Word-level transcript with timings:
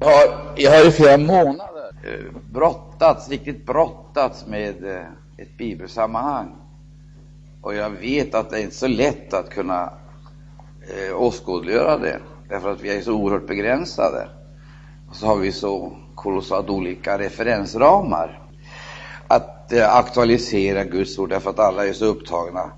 Jag 0.00 0.06
har, 0.06 0.52
jag 0.56 0.70
har 0.70 0.88
i 0.88 0.90
flera 0.90 1.18
månader 1.18 1.90
eh, 2.04 2.40
brottats, 2.52 3.28
riktigt 3.28 3.66
brottats 3.66 4.46
med 4.46 4.84
eh, 4.84 5.06
ett 5.36 5.58
bibelsammanhang. 5.58 6.56
Och 7.62 7.74
jag 7.74 7.90
vet 7.90 8.34
att 8.34 8.50
det 8.50 8.58
är 8.58 8.62
inte 8.62 8.76
så 8.76 8.86
lätt 8.86 9.34
att 9.34 9.50
kunna 9.50 9.92
eh, 10.82 11.20
åskådliggöra 11.20 11.98
det, 11.98 12.20
därför 12.48 12.72
att 12.72 12.80
vi 12.80 12.96
är 12.96 13.02
så 13.02 13.12
oerhört 13.12 13.46
begränsade. 13.46 14.28
Och 15.08 15.16
så 15.16 15.26
har 15.26 15.36
vi 15.36 15.52
så 15.52 15.92
kolossalt 16.14 16.70
olika 16.70 17.18
referensramar 17.18 18.42
att 19.28 19.72
eh, 19.72 19.96
aktualisera 19.96 20.84
Guds 20.84 21.18
ord, 21.18 21.28
därför 21.30 21.50
att 21.50 21.58
alla 21.58 21.86
är 21.86 21.92
så 21.92 22.04
upptagna 22.04 22.70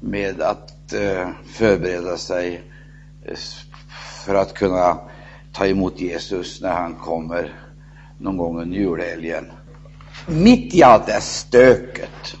med 0.00 0.42
att 0.42 0.92
eh, 0.92 1.28
förbereda 1.46 2.16
sig 2.16 2.62
eh, 3.24 3.36
för 4.24 4.34
att 4.34 4.54
kunna 4.54 4.98
ta 5.52 5.66
emot 5.66 6.00
Jesus 6.00 6.60
när 6.60 6.72
han 6.72 6.94
kommer 6.94 7.54
någon 8.18 8.36
gång 8.36 8.60
under 8.60 8.76
julhelgen. 8.76 9.44
Mitt 10.26 10.74
i 10.74 10.82
allt 10.82 11.06
det 11.06 11.12
här 11.12 11.20
stöket, 11.20 12.36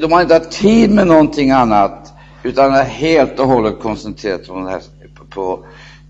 de 0.00 0.12
har 0.12 0.22
inte 0.22 0.34
haft 0.34 0.50
tid 0.50 0.90
med 0.90 1.06
någonting 1.06 1.50
annat, 1.50 2.12
utan 2.42 2.74
är 2.74 2.84
helt 2.84 3.40
och 3.40 3.46
hållet 3.46 3.80
koncentrerat 3.80 4.46
på, 4.46 4.68
här, 4.68 4.82
på 5.30 5.64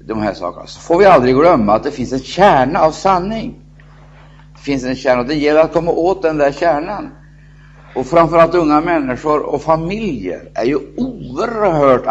de 0.07 0.23
här 0.23 0.35
sakerna, 0.35 0.67
så 0.67 0.81
får 0.81 0.99
vi 0.99 1.05
aldrig 1.05 1.35
glömma 1.35 1.73
att 1.75 1.85
det 1.85 1.91
finns 1.91 2.13
en 2.13 2.21
kärna 2.21 2.81
av 2.81 2.93
sanning. 2.93 3.55
Det 4.55 4.61
finns 4.61 4.85
en 4.85 4.97
kärna, 4.97 5.21
och 5.21 5.27
det 5.27 5.35
gäller 5.35 5.61
att 5.61 5.73
komma 5.73 5.91
åt 5.91 6.23
den 6.23 6.39
där 6.39 6.53
kärnan. 6.53 7.11
Och 7.95 8.07
framförallt 8.07 8.55
unga 8.55 8.81
människor 8.81 9.41
och 9.41 9.63
familjer 9.63 10.51
är 10.55 10.65
ju 10.65 10.79
oerhört 10.97 12.05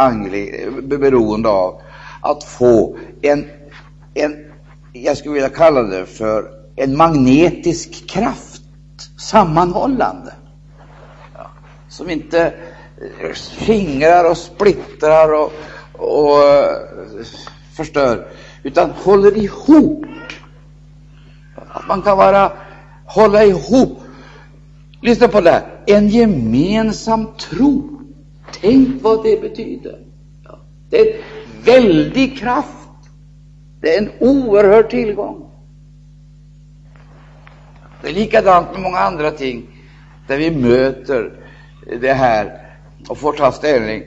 beroende 1.00 1.50
av 1.50 1.81
att 2.22 2.44
få 2.44 2.98
en, 3.22 3.50
en, 4.14 4.46
jag 4.94 5.18
skulle 5.18 5.34
vilja 5.34 5.50
kalla 5.50 5.82
det 5.82 6.05
för 6.05 6.52
en 6.76 6.98
magnetisk 6.98 8.09
kraft, 8.09 8.62
sammanhållande, 9.20 10.34
ja, 11.34 11.52
som 11.90 12.09
inte 12.09 12.53
eh, 13.22 13.34
skingrar 13.34 14.31
och 14.31 14.38
splittrar 14.38 15.34
och, 15.34 15.53
och 15.94 16.44
eh, 16.44 16.75
förstör, 17.75 18.28
utan 18.64 18.90
håller 18.90 19.38
ihop. 19.38 20.06
Att 21.72 21.88
man 21.88 22.02
kan 22.02 22.17
vara, 22.17 22.52
hålla 23.06 23.45
ihop. 23.45 24.00
Lyssna 25.02 25.28
på 25.28 25.42
det 25.42 25.52
här. 25.52 25.64
En 25.88 26.08
gemensam 26.09 27.28
tro. 27.38 28.02
Tänk 28.62 29.03
vad 29.03 29.23
det 29.23 29.42
betyder. 29.42 30.00
Ja, 30.44 30.59
det 30.90 31.22
väldig 31.66 32.38
kraft. 32.38 32.90
Det 33.82 33.96
är 33.96 34.02
en 34.02 34.12
oerhörd 34.20 34.90
tillgång. 34.90 35.50
Det 38.02 38.08
är 38.08 38.14
likadant 38.14 38.72
med 38.72 38.82
många 38.82 39.00
andra 39.00 39.32
ting 39.32 39.68
där 40.28 40.38
vi 40.38 40.52
möter 40.52 41.34
det 42.02 42.14
här 42.14 42.70
och 43.10 43.18
får 43.18 43.34
ta 43.34 43.52
ställning. 43.52 44.04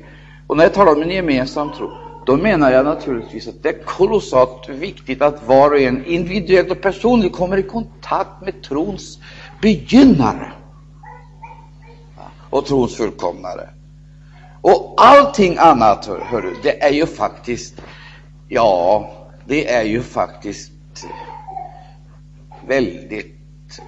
Och 0.46 0.56
när 0.56 0.64
jag 0.64 0.74
talar 0.74 0.92
om 0.92 1.02
en 1.02 1.10
gemensam 1.10 1.72
tro, 1.72 1.90
då 2.26 2.36
menar 2.36 2.72
jag 2.72 2.84
naturligtvis 2.84 3.48
att 3.48 3.62
det 3.62 3.68
är 3.68 3.84
kolossalt 3.84 4.68
viktigt 4.68 5.22
att 5.22 5.48
var 5.48 5.70
och 5.70 5.78
en 5.78 6.04
individuellt 6.04 6.70
och 6.70 6.80
personligt 6.80 7.32
kommer 7.32 7.56
i 7.56 7.62
kontakt 7.62 8.40
med 8.42 8.62
trons 8.62 9.18
begynnare 9.60 10.52
och 12.50 12.66
trons 12.66 12.96
fullkomnare. 12.96 13.68
Och 14.62 14.94
allting 14.96 15.58
annat, 15.58 16.06
hör, 16.06 16.20
hör 16.20 16.42
du, 16.42 16.56
det 16.62 16.82
är 16.82 16.92
ju 16.92 17.06
faktiskt, 17.06 17.82
ja, 18.48 19.10
det 19.46 19.72
är 19.72 19.82
ju 19.82 20.02
faktiskt 20.02 20.72
väldigt, 22.66 23.80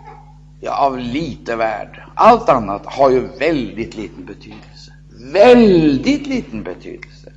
ja, 0.61 0.86
av 0.86 0.98
lite 0.98 1.56
värde. 1.56 2.05
Allt 2.14 2.48
annat 2.48 2.86
har 2.86 3.11
ju 3.11 3.20
väldigt 3.39 3.97
liten 3.97 4.24
betydelse. 4.24 4.92
Väldigt 5.33 6.27
liten 6.27 6.62
betydelse. 6.62 7.33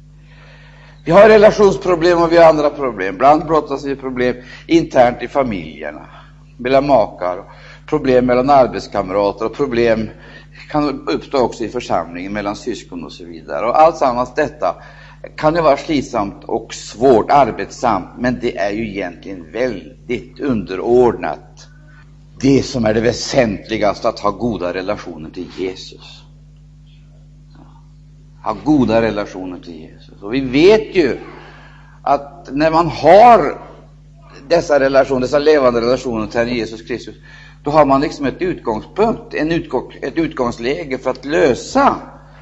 Vi 1.05 1.11
har 1.11 1.29
relationsproblem 1.29 2.21
och 2.21 2.31
vi 2.31 2.37
har 2.37 2.49
andra 2.49 2.69
problem. 2.69 3.15
Ibland 3.15 3.45
brottas 3.45 3.85
vi 3.85 3.89
med 3.89 3.99
problem 3.99 4.35
internt 4.67 5.21
i 5.21 5.27
familjerna, 5.27 6.05
mellan 6.57 6.87
makar, 6.87 7.43
problem 7.85 8.25
mellan 8.25 8.49
arbetskamrater 8.49 9.45
och 9.45 9.53
problem 9.55 10.09
kan 10.69 11.07
uppstå 11.07 11.37
också 11.37 11.63
i 11.63 11.69
församlingen 11.69 12.33
mellan 12.33 12.55
syskon 12.55 13.03
och 13.03 13.11
så 13.11 13.25
vidare. 13.25 13.65
Och 13.65 13.81
alltsammans 13.81 14.35
detta 14.35 14.75
kan 15.35 15.55
ju 15.55 15.61
vara 15.61 15.77
slitsamt 15.77 16.43
och 16.43 16.73
svårt, 16.73 17.31
arbetsamt, 17.31 18.09
men 18.17 18.39
det 18.39 18.57
är 18.57 18.71
ju 18.71 18.89
egentligen 18.89 19.51
väldigt 19.51 20.39
underordnat 20.39 21.67
det 22.39 22.63
som 22.63 22.85
är 22.85 22.93
det 22.93 23.01
väsentligaste, 23.01 24.09
att 24.09 24.19
ha 24.19 24.31
goda 24.31 24.73
relationer 24.73 25.29
till 25.29 25.47
Jesus. 25.57 26.23
Ha 28.43 28.57
goda 28.63 29.01
relationer 29.01 29.59
till 29.59 29.75
Jesus. 29.75 30.21
Och 30.21 30.33
vi 30.33 30.39
vet 30.39 30.95
ju 30.95 31.17
att 32.01 32.49
när 32.51 32.71
man 32.71 32.87
har 32.87 33.61
dessa 34.47 34.79
relationer, 34.79 35.21
dessa 35.21 35.39
levande 35.39 35.81
relationer 35.81 36.27
till 36.27 36.57
Jesus 36.57 36.81
Kristus, 36.81 37.15
då 37.67 37.71
har 37.71 37.85
man 37.85 38.01
liksom 38.01 38.25
ett 38.25 38.41
utgångspunkt, 38.41 39.33
en 39.33 39.51
utgång, 39.51 39.93
ett 40.01 40.17
utgångsläge 40.17 40.97
för 40.97 41.09
att 41.09 41.25
lösa 41.25 41.95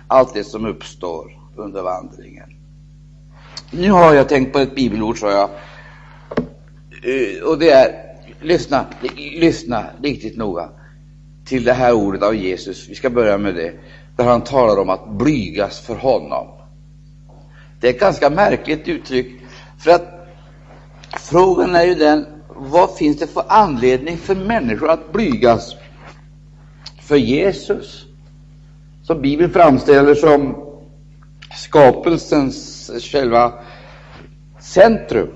allt 0.08 0.34
det 0.34 0.44
som 0.44 0.66
uppstår 0.66 1.32
under 1.56 1.82
vandringen. 1.82 2.50
Nu 3.72 3.92
har 3.92 4.14
jag 4.14 4.30
tänkt 4.30 4.54
på 4.54 4.60
ett 4.60 4.76
bibelord, 4.76 5.20
sa 5.20 5.32
jag, 5.32 5.50
eh, 7.04 7.44
och 7.44 7.60
det 7.60 7.70
är, 7.70 8.18
lyssna, 8.42 8.86
lyssna 9.40 9.86
riktigt 10.02 10.38
noga 10.38 10.70
till 11.46 11.64
det 11.64 11.74
här 11.74 11.94
ordet 11.94 12.24
av 12.24 12.36
Jesus. 12.36 12.90
Vi 12.90 12.96
ska 12.96 13.10
börja 13.10 13.38
med 13.38 13.56
det, 13.56 13.74
där 14.16 14.26
han 14.26 14.42
talar 14.42 14.82
om 14.82 14.90
att 14.90 15.10
blygas 15.10 15.80
för 15.80 15.96
honom. 15.96 16.48
Det 17.80 17.88
är 17.88 17.94
ett 17.94 18.00
ganska 18.00 18.30
märkligt 18.30 18.88
uttryck, 18.88 19.42
för 19.80 19.92
att 19.92 20.28
frågan 21.20 21.76
är 21.76 21.84
ju 21.84 21.96
den, 21.96 22.35
vad 22.56 22.98
finns 22.98 23.18
det 23.18 23.28
för 23.28 23.44
anledning 23.48 24.18
för 24.18 24.36
människor 24.36 24.90
att 24.90 25.12
blygas 25.12 25.76
för 27.02 27.16
Jesus, 27.16 28.06
som 29.04 29.22
Bibeln 29.22 29.52
framställer 29.52 30.16
som 30.16 30.56
skapelsens 31.56 32.92
själva 33.00 33.54
centrum, 34.60 35.30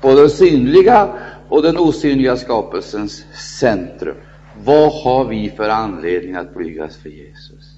både 0.00 0.20
den 0.20 0.30
synliga 0.30 1.08
och 1.48 1.62
den 1.62 1.78
osynliga 1.78 2.36
skapelsens 2.36 3.24
centrum. 3.58 4.16
Vad 4.64 4.92
har 4.92 5.24
vi 5.24 5.50
för 5.50 5.68
anledning 5.68 6.34
att 6.34 6.54
blygas 6.54 6.96
för 6.96 7.08
Jesus? 7.08 7.76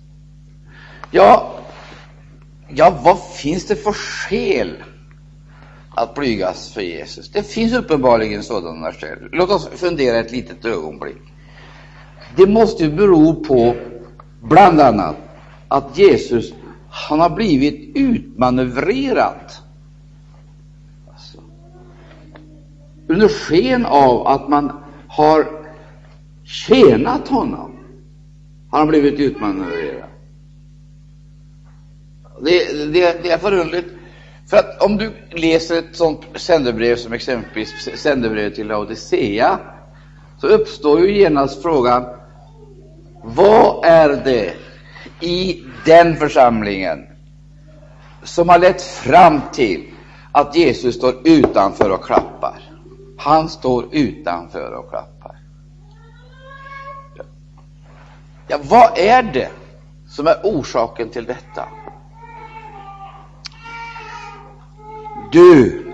Ja, 1.11 1.59
ja 2.69 3.01
vad 3.05 3.19
finns 3.37 3.67
det 3.67 3.77
för 3.77 3.93
skäl 3.93 4.73
att 5.97 6.15
blygas 6.15 6.73
för 6.73 6.81
Jesus. 6.81 7.29
Det 7.29 7.43
finns 7.43 7.73
uppenbarligen 7.73 8.43
sådana 8.43 8.93
skäl. 8.93 9.19
Låt 9.33 9.51
oss 9.51 9.69
fundera 9.69 10.19
ett 10.19 10.33
litet 10.33 10.65
ögonblick. 10.65 11.23
Det 12.37 12.47
måste 12.47 12.89
bero 12.89 13.45
på 13.45 13.75
bland 14.41 14.81
annat 14.81 15.17
att 15.69 15.99
Jesus 15.99 16.53
han 16.95 17.21
har 17.21 17.31
blivit 17.31 17.97
utmanövrerad 17.97 19.53
alltså, 21.13 21.39
under 23.09 23.29
sken 23.29 23.87
av 23.87 24.27
att 24.27 24.49
man 24.49 24.73
har 25.09 25.47
tjänat 26.45 27.29
honom. 27.29 27.71
Han 28.71 28.81
har 28.81 28.87
blivit 28.87 29.21
utmanövrerad. 29.21 30.09
Det, 32.41 32.73
det, 32.93 33.23
det 33.23 33.31
är 33.31 33.39
förunderligt 33.39 33.94
för 34.55 34.61
att 34.61 34.83
om 34.83 34.97
du 34.97 35.13
läser 35.31 35.79
ett 35.79 35.97
sånt 35.97 36.21
sändebrev 36.35 36.97
som 36.97 37.13
exempelvis 37.13 37.89
sändebrevet 37.95 38.55
till 38.55 38.67
Laodicea, 38.67 39.59
så 40.41 40.47
uppstår 40.47 41.01
ju 41.01 41.19
genast 41.19 41.63
frågan, 41.63 42.05
vad 43.23 43.85
är 43.85 44.09
det 44.09 44.55
i 45.21 45.65
den 45.85 46.17
församlingen 46.17 47.07
som 48.23 48.49
har 48.49 48.59
lett 48.59 48.83
fram 48.83 49.41
till 49.53 49.85
att 50.33 50.57
Jesus 50.57 50.95
står 50.95 51.15
utanför 51.25 51.91
och 51.91 52.05
klappar? 52.05 52.63
Han 53.19 53.49
står 53.49 53.85
utanför 53.93 54.73
och 54.73 54.91
klappar. 54.91 55.37
Ja, 58.49 58.59
vad 58.63 58.99
är 58.99 59.23
det 59.23 59.51
som 60.09 60.27
är 60.27 60.37
orsaken 60.43 61.09
till 61.09 61.25
detta? 61.25 61.69
Du, 65.35 65.85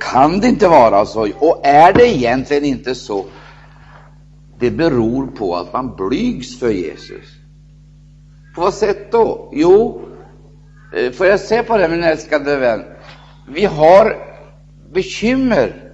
kan 0.00 0.40
det 0.40 0.48
inte 0.48 0.68
vara 0.68 1.06
så? 1.06 1.28
Och 1.38 1.60
är 1.64 1.92
det 1.92 2.08
egentligen 2.08 2.64
inte 2.64 2.94
så? 2.94 3.24
Det 4.58 4.70
beror 4.70 5.26
på 5.26 5.56
att 5.56 5.72
man 5.72 5.96
blygs 5.96 6.58
för 6.58 6.70
Jesus. 6.70 7.26
På 8.54 8.60
vad 8.60 8.74
sätt 8.74 9.12
då? 9.12 9.50
Jo, 9.52 10.02
eh, 10.96 11.12
får 11.12 11.26
jag 11.26 11.40
se 11.40 11.62
på 11.62 11.76
det, 11.76 11.88
min 11.88 12.04
älskade 12.04 12.56
vän? 12.56 12.84
Vi 13.48 13.64
har 13.64 14.16
bekymmer 14.92 15.92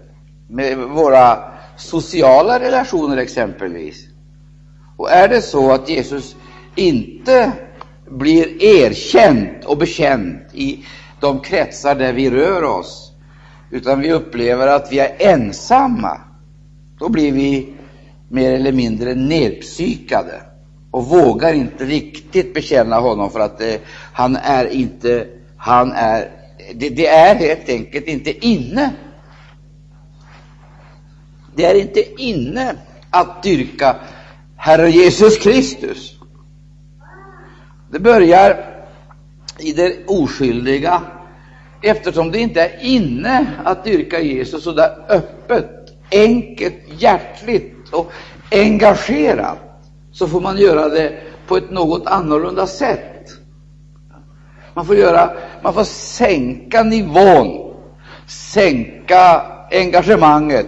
med 0.49 0.79
våra 0.79 1.39
sociala 1.77 2.61
relationer 2.61 3.17
exempelvis. 3.17 4.07
Och 4.97 5.11
är 5.11 5.29
det 5.29 5.43
så 5.43 5.73
att 5.73 5.89
Jesus 5.89 6.37
inte 6.75 7.53
blir 8.11 8.63
erkänt 8.63 9.65
och 9.65 9.79
bekänt 9.79 10.55
i 10.55 10.85
de 11.25 11.41
kretsar 11.41 11.95
där 11.95 12.13
vi 12.13 12.31
rör 12.31 12.63
oss, 12.63 13.13
utan 13.71 14.01
vi 14.01 14.13
upplever 14.13 14.67
att 14.67 14.93
vi 14.93 14.99
är 14.99 15.17
ensamma, 15.19 16.21
då 16.99 17.09
blir 17.09 17.33
vi 17.33 17.75
mer 18.29 18.53
eller 18.53 18.73
mindre 18.73 19.15
nedpsykade 19.15 20.43
och 20.91 21.07
vågar 21.07 21.53
inte 21.53 21.85
riktigt 21.85 22.55
bekänna 22.55 23.01
honom 23.01 23.31
för 23.31 23.41
att 23.41 23.59
det, 23.59 23.81
han 24.13 24.37
är 24.37 24.67
inte, 24.67 25.27
han 25.57 25.93
är, 25.93 26.31
det, 26.75 26.89
det 26.89 27.07
är 27.07 27.35
helt 27.35 27.69
enkelt 27.69 28.07
inte 28.07 28.47
inne. 28.47 28.91
Det 31.57 31.65
är 31.65 31.75
inte 31.75 32.23
inne 32.23 32.75
att 33.11 33.43
dyrka 33.43 33.97
Herre 34.57 34.91
Jesus 34.91 35.39
Kristus. 35.39 36.15
Det 37.91 37.99
börjar 37.99 38.75
i 39.59 39.73
det 39.73 40.07
oskyldiga, 40.07 41.03
eftersom 41.85 42.31
det 42.31 42.39
inte 42.39 42.61
är 42.61 42.79
inne 42.81 43.47
att 43.65 43.85
dyrka 43.85 44.21
Jesus 44.21 44.65
så 44.65 44.73
där 44.73 44.91
öppet, 45.09 45.71
enkelt, 46.13 46.75
hjärtligt 46.99 47.75
och 47.93 48.13
engagerat, 48.51 49.59
så 50.13 50.29
får 50.29 50.41
man 50.41 50.59
göra 50.59 50.89
det 50.89 51.13
på 51.47 51.57
ett 51.57 51.71
något 51.71 52.07
annorlunda 52.07 52.67
sätt. 52.67 53.31
Man 54.75 54.87
får, 54.87 54.97
göra, 54.97 55.31
man 55.63 55.75
får 55.75 55.85
sänka 55.85 56.83
nivån, 56.83 57.75
sänka 58.27 59.43
engagemanget 59.71 60.67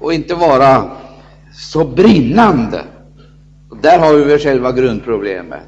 och 0.00 0.12
inte 0.12 0.34
vara 0.34 0.90
så 1.54 1.84
brinnande. 1.84 2.82
Och 3.70 3.76
där 3.76 3.98
har 3.98 4.14
vi 4.14 4.24
väl 4.24 4.38
själva 4.38 4.72
grundproblemet. 4.72 5.62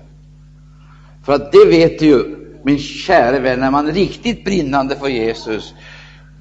För 1.25 1.33
att 1.33 1.53
det 1.53 1.65
vet 1.65 2.03
ju, 2.03 2.40
min 2.65 2.79
käre 2.79 3.39
vän, 3.39 3.61
när 3.61 3.71
man 3.71 3.89
är 3.89 3.93
riktigt 3.93 4.45
brinnande 4.45 4.97
för 4.97 5.09
Jesus, 5.09 5.75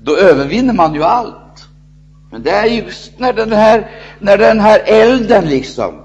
då 0.01 0.17
övervinner 0.17 0.73
man 0.73 0.93
ju 0.93 1.03
allt. 1.03 1.67
Men 2.31 2.43
det 2.43 2.51
är 2.51 2.65
just 2.65 3.19
när 3.19 3.33
den 3.33 3.51
här, 3.51 3.89
när 4.19 4.37
den 4.37 4.59
här 4.59 4.81
elden 4.85 5.45
liksom 5.45 6.01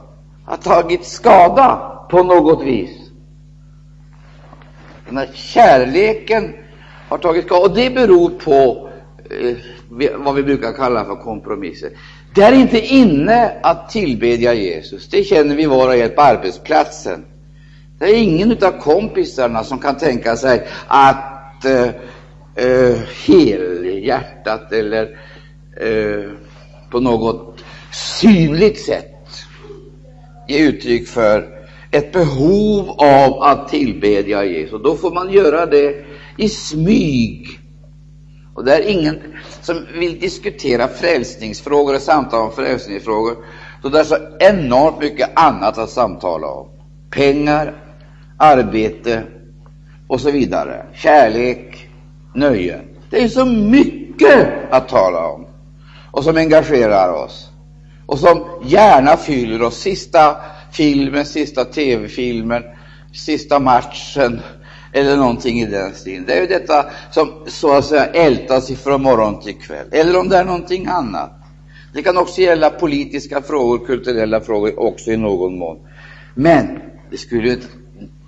har 0.47 0.57
tagit 0.57 1.05
skada 1.05 1.91
på 2.11 2.23
något 2.23 2.65
vis. 2.65 2.91
Den 5.07 5.17
här 5.17 5.31
kärleken 5.35 6.55
har 7.09 7.19
tagit 7.19 7.47
skada, 7.47 7.63
och 7.63 7.75
det 7.75 7.91
beror 7.91 8.31
på 8.31 8.89
eh, 9.31 9.57
vad 10.17 10.35
vi 10.35 10.43
brukar 10.43 10.73
kalla 10.73 11.05
för 11.05 11.17
kompromisser. 11.17 11.91
Det 12.35 12.43
är 12.43 12.53
inte 12.53 12.81
inne 12.81 13.53
att 13.63 13.91
tillbedja 13.91 14.55
Jesus. 14.55 15.09
Det 15.09 15.25
känner 15.25 15.57
vi 15.57 15.67
var 15.67 15.89
och 15.89 15.95
en 15.95 16.15
på 16.15 16.23
arbetsplatsen. 16.23 17.25
Det 17.99 18.05
är 18.05 18.23
ingen 18.23 18.51
av 18.51 18.81
kompisarna 18.81 19.65
som 19.65 19.79
kan 19.79 19.97
tänka 19.97 20.37
sig 20.37 20.67
att 20.87 21.65
eh, 21.65 21.89
eh, 22.55 22.97
helhjärtat 23.27 24.73
eller 24.73 25.19
eh, 25.81 26.31
på 26.91 27.01
något 27.01 27.65
synligt 27.93 28.81
sätt 28.81 29.11
ge 30.49 30.59
uttryck 30.59 31.09
för 31.09 31.49
ett 31.91 32.13
behov 32.13 32.91
av 32.91 33.43
att 33.43 33.69
tillbedja 33.69 34.45
Jesus. 34.45 34.83
Då 34.85 34.97
får 34.97 35.15
man 35.15 35.33
göra 35.33 35.67
det 35.67 36.05
i 36.37 36.49
smyg. 36.49 37.49
Och 38.55 38.65
det 38.65 38.75
är 38.75 38.89
ingen 38.89 39.23
som 39.63 39.87
vill 39.99 40.21
diskutera 40.21 40.89
frälsningsfrågor 40.89 41.95
och 41.95 42.01
samtala 42.01 42.43
om 42.43 42.53
frälsningsfrågor, 42.53 43.37
då 43.83 43.89
det 43.89 44.01
är 44.01 44.05
så 44.05 44.17
enormt 44.41 45.01
mycket 45.01 45.31
annat 45.39 45.79
att 45.79 45.91
samtala 45.91 46.47
om. 46.47 46.69
Pengar, 47.11 47.84
arbete 48.37 49.23
och 50.07 50.21
så 50.21 50.31
vidare. 50.31 50.87
Kärlek, 50.95 51.89
nöje. 52.35 52.81
Det 53.11 53.23
är 53.23 53.29
så 53.29 53.45
mycket 53.45 54.49
att 54.71 54.89
tala 54.89 55.27
om 55.27 55.47
och 56.11 56.25
som 56.25 56.37
engagerar 56.37 57.13
oss 57.13 57.51
och 58.07 58.19
som 58.19 58.45
gärna 58.65 59.17
fyller 59.17 59.63
oss. 59.63 59.77
Sista 59.77 60.37
filmen, 60.73 61.25
sista 61.25 61.65
tv-filmen, 61.65 62.63
sista 63.13 63.59
matchen 63.59 64.41
eller 64.93 65.17
någonting 65.17 65.61
i 65.61 65.67
den 65.67 65.95
stilen. 65.95 66.25
Det 66.27 66.33
är 66.33 66.41
ju 66.41 66.47
detta 66.47 66.87
som 67.11 67.33
så 67.47 67.73
att 67.73 67.85
säga 67.85 68.07
ältas 68.07 68.71
ifrån 68.71 69.03
morgon 69.03 69.41
till 69.41 69.55
kväll. 69.55 69.87
Eller 69.93 70.21
om 70.21 70.29
det 70.29 70.37
är 70.37 70.45
någonting 70.45 70.87
annat. 70.87 71.31
Det 71.95 72.03
kan 72.03 72.17
också 72.17 72.41
gälla 72.41 72.71
politiska 72.71 73.43
frågor, 73.43 73.87
kulturella 73.87 74.41
frågor 74.41 74.81
också 74.81 75.11
i 75.11 75.17
någon 75.17 75.59
mån. 75.59 75.79
Men 76.35 76.81
det 77.11 77.17
skulle 77.17 77.53
inte, 77.53 77.67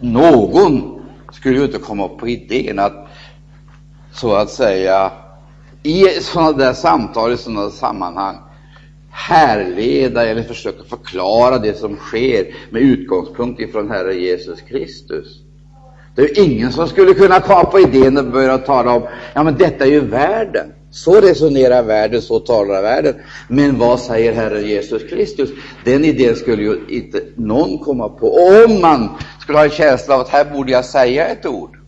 någon 0.01 1.01
skulle 1.33 1.59
ju 1.59 1.65
inte 1.65 1.79
komma 1.79 2.09
på 2.09 2.29
idén 2.29 2.79
att 2.79 3.09
så 4.13 4.35
att 4.35 4.51
säga 4.51 5.13
i 5.83 6.05
sådana 6.05 6.53
där 6.53 6.73
samtal, 6.73 7.33
i 7.33 7.37
sådana 7.37 7.71
sammanhang 7.71 8.37
härleda 9.11 10.27
eller 10.27 10.43
försöka 10.43 10.85
förklara 10.85 11.59
det 11.59 11.79
som 11.79 11.97
sker 11.97 12.47
med 12.71 12.83
utgångspunkt 12.83 13.61
ifrån 13.61 13.91
Herre 13.91 14.15
Jesus 14.15 14.61
Kristus. 14.61 15.41
Det 16.15 16.23
är 16.23 16.45
ingen 16.45 16.73
som 16.73 16.89
skulle 16.89 17.15
kunna 17.15 17.41
komma 17.41 17.65
på 17.65 17.81
idén 17.81 18.17
och 18.17 18.25
börja 18.25 18.59
tala 18.59 18.93
om 18.93 19.03
ja, 19.35 19.43
men 19.43 19.57
detta 19.57 19.85
är 19.85 19.91
ju 19.91 20.01
världen. 20.01 20.73
Så 20.91 21.21
resonerar 21.21 21.83
världen, 21.83 22.23
så 22.23 22.41
talar 22.41 22.83
världen. 22.83 23.15
Men 23.49 23.79
vad 23.79 24.01
säger 24.01 24.33
herren 24.33 24.67
Jesus 24.67 25.03
Kristus? 25.11 25.51
Den 25.85 26.05
idén 26.05 26.37
skulle 26.37 26.63
ju 26.63 26.81
inte 26.89 27.23
någon 27.35 27.79
komma 27.79 28.09
på. 28.09 28.35
Om 28.67 28.81
man 28.81 29.09
skulle 29.47 29.59
ha 29.59 29.65
en 29.65 29.71
känsla 29.71 30.15
av 30.15 30.21
att 30.21 30.29
här 30.29 30.45
borde 30.45 30.73
jag 30.73 30.85
säga 30.85 31.27
ett 31.27 31.47
ord. 31.47 31.79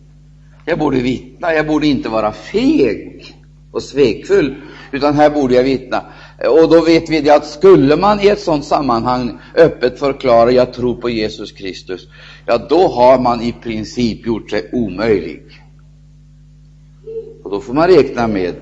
Jag 0.65 0.79
borde 0.79 0.99
vittna, 0.99 1.53
jag 1.53 1.67
borde 1.67 1.87
inte 1.87 2.09
vara 2.09 2.31
feg 2.31 3.35
och 3.71 3.83
svekfull, 3.83 4.55
utan 4.91 5.13
här 5.13 5.29
borde 5.29 5.55
jag 5.55 5.63
vittna. 5.63 6.05
Och 6.49 6.69
då 6.69 6.81
vet 6.81 7.09
vi 7.09 7.21
det 7.21 7.29
att 7.29 7.45
skulle 7.45 7.95
man 7.95 8.19
i 8.21 8.27
ett 8.27 8.39
sådant 8.39 8.65
sammanhang 8.65 9.39
öppet 9.55 9.99
förklara 9.99 10.51
jag 10.51 10.73
tror 10.73 10.95
på 10.95 11.09
Jesus 11.09 11.51
Kristus, 11.51 12.07
ja, 12.45 12.57
då 12.57 12.87
har 12.87 13.19
man 13.19 13.41
i 13.41 13.51
princip 13.51 14.25
gjort 14.25 14.49
sig 14.49 14.69
omöjlig. 14.73 15.43
Och 17.43 17.51
då 17.51 17.61
får 17.61 17.73
man 17.73 17.87
räkna 17.87 18.27
med 18.27 18.55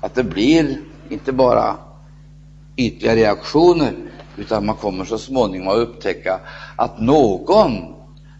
att 0.00 0.14
det 0.14 0.24
blir 0.24 0.78
inte 1.08 1.32
bara 1.32 1.76
ytliga 2.76 3.16
reaktioner, 3.16 3.92
utan 4.36 4.66
man 4.66 4.76
kommer 4.76 5.04
så 5.04 5.18
småningom 5.18 5.68
att 5.68 5.76
upptäcka 5.76 6.40
att 6.76 7.00
någon 7.00 7.93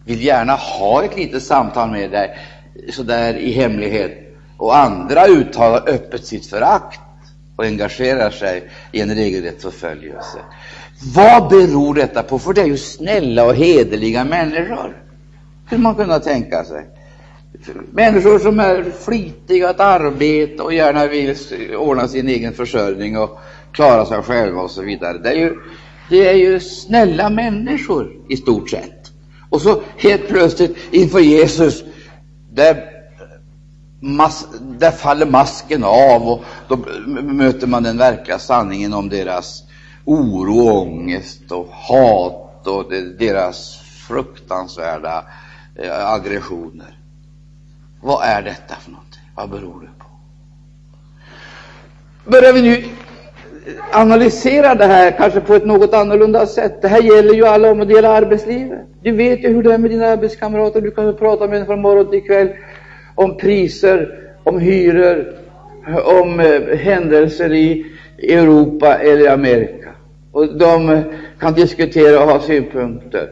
vill 0.05 0.25
gärna 0.25 0.53
ha 0.53 1.03
ett 1.03 1.17
litet 1.17 1.43
samtal 1.43 1.91
med 1.91 2.11
dig, 2.11 2.37
sådär 2.89 3.33
i 3.33 3.51
hemlighet, 3.51 4.11
och 4.57 4.77
andra 4.77 5.27
uttalar 5.27 5.89
öppet 5.89 6.25
sitt 6.25 6.45
förakt 6.45 6.99
och 7.55 7.65
engagerar 7.65 8.29
sig 8.29 8.69
i 8.91 9.01
en 9.01 9.15
regelrätt 9.15 9.61
förföljelse. 9.61 10.37
Vad 11.15 11.49
beror 11.49 11.93
detta 11.93 12.23
på? 12.23 12.39
För 12.39 12.53
det 12.53 12.61
är 12.61 12.65
ju 12.65 12.77
snälla 12.77 13.45
och 13.45 13.55
hederliga 13.55 14.23
människor. 14.23 15.01
Hur 15.69 15.77
man 15.77 15.95
kunna 15.95 16.19
tänka 16.19 16.63
sig? 16.63 16.87
Människor 17.91 18.39
som 18.39 18.59
är 18.59 18.83
flitiga 19.05 19.69
att 19.69 19.79
arbeta 19.79 20.63
och 20.63 20.73
gärna 20.73 21.07
vill 21.07 21.35
ordna 21.77 22.07
sin 22.07 22.27
egen 22.27 22.53
försörjning 22.53 23.17
och 23.17 23.39
klara 23.71 24.05
sig 24.05 24.21
själva 24.21 24.61
och 24.61 24.71
så 24.71 24.81
vidare. 24.81 25.17
Det 25.17 25.29
är 25.29 25.35
ju, 25.35 25.55
det 26.09 26.27
är 26.27 26.33
ju 26.33 26.59
snälla 26.59 27.29
människor 27.29 28.11
i 28.29 28.37
stort 28.37 28.69
sett. 28.69 28.94
Och 29.55 29.61
så 29.61 29.81
helt 29.97 30.27
plötsligt 30.27 30.77
inför 30.91 31.19
Jesus, 31.19 31.83
där 32.51 32.91
mas 33.99 34.47
där 34.61 34.91
faller 34.91 35.25
masken 35.25 35.83
av 35.83 36.27
och 36.27 36.43
då 36.67 36.77
möter 37.21 37.67
man 37.67 37.83
den 37.83 37.97
verkliga 37.97 38.39
sanningen 38.39 38.93
om 38.93 39.09
deras 39.09 39.63
oro, 40.05 40.69
ångest 40.69 41.51
och 41.51 41.67
hat 41.71 42.67
och 42.67 42.91
deras 43.19 43.77
fruktansvärda 44.07 45.25
eh, 45.75 46.07
aggressioner. 46.07 46.99
Vad 48.01 48.23
är 48.23 48.41
detta 48.41 48.75
för 48.75 48.91
någonting? 48.91 49.31
Vad 49.35 49.49
beror 49.49 49.81
det 49.81 50.03
på? 50.03 50.05
Börjar 52.31 52.53
vi 52.53 52.61
nu 52.61 52.89
analysera 53.91 54.75
det 54.75 54.85
här 54.85 55.11
kanske 55.11 55.41
på 55.41 55.53
ett 55.55 55.65
något 55.65 55.93
annorlunda 55.93 56.45
sätt. 56.45 56.81
Det 56.81 56.87
här 56.87 57.01
gäller 57.01 57.33
ju 57.33 57.45
alla 57.45 57.71
om, 57.71 57.79
det 57.79 57.93
gäller 57.93 58.09
arbetslivet. 58.09 58.79
Du 59.01 59.11
vet 59.11 59.43
ju 59.43 59.47
hur 59.47 59.63
det 59.63 59.73
är 59.73 59.77
med 59.77 59.91
dina 59.91 60.07
arbetskamrater. 60.07 60.81
Du 60.81 60.91
kan 60.91 61.15
prata 61.15 61.47
med 61.47 61.59
dem 61.59 61.65
från 61.65 61.81
morgon 61.81 62.09
till 62.09 62.23
kväll 62.23 62.49
om 63.15 63.37
priser, 63.37 64.19
om 64.43 64.59
hyror, 64.59 65.33
om 66.21 66.39
eh, 66.39 66.77
händelser 66.77 67.53
i 67.53 67.85
Europa 68.19 68.95
eller 68.95 69.31
Amerika. 69.31 69.89
Och 70.31 70.57
de 70.57 71.03
kan 71.39 71.53
diskutera 71.53 72.23
och 72.23 72.29
ha 72.29 72.39
synpunkter. 72.39 73.29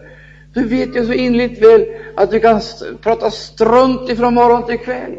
Du 0.54 0.64
vet 0.64 0.96
ju 0.96 1.06
så 1.06 1.14
inligt 1.14 1.64
väl 1.64 1.86
att 2.16 2.32
du 2.32 2.40
kan 2.40 2.62
prata 3.02 3.32
strunt 3.32 4.10
ifrån 4.10 4.34
morgon 4.34 4.66
till 4.66 4.78
kväll. 4.78 5.16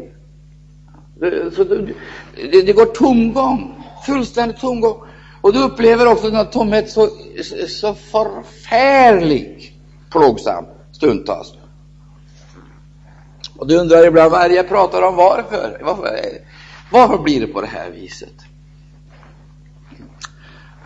Så 1.51 1.63
det, 1.63 2.61
det 2.61 2.73
går 2.73 2.85
tomgång 2.85 3.84
fullständig 4.05 4.57
tomgång. 4.57 5.01
Och 5.41 5.53
du 5.53 5.63
upplever 5.63 6.07
också 6.07 6.27
den 6.27 6.35
här 6.35 6.45
tomhet 6.45 6.89
så, 6.89 7.09
så 7.67 7.93
förfärlig, 7.93 9.79
plågsam 10.11 10.65
stundtals. 10.91 11.53
Och 13.57 13.67
du 13.67 13.77
undrar 13.77 14.05
ibland 14.05 14.31
vad 14.31 14.51
jag 14.51 14.67
pratar 14.67 15.01
om, 15.01 15.15
varför? 15.15 15.81
Varför, 15.81 16.19
varför 16.91 17.17
blir 17.17 17.41
det 17.41 17.47
på 17.47 17.61
det 17.61 17.67
här 17.67 17.89
viset? 17.89 18.33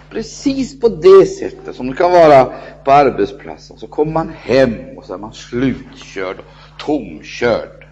Precis 0.10 0.80
på 0.80 0.90
det 0.90 1.26
sättet 1.26 1.76
som 1.76 1.90
det 1.90 1.96
kan 1.96 2.12
vara 2.12 2.46
på 2.84 2.92
arbetsplatsen, 2.92 3.78
så 3.78 3.88
kommer 3.88 4.12
man 4.12 4.34
hem 4.38 4.98
och 4.98 5.06
så 5.06 5.14
är 5.14 5.18
man 5.18 5.34
slutkörd 5.34 6.40
och 6.40 6.80
tomkörd. 6.80 7.88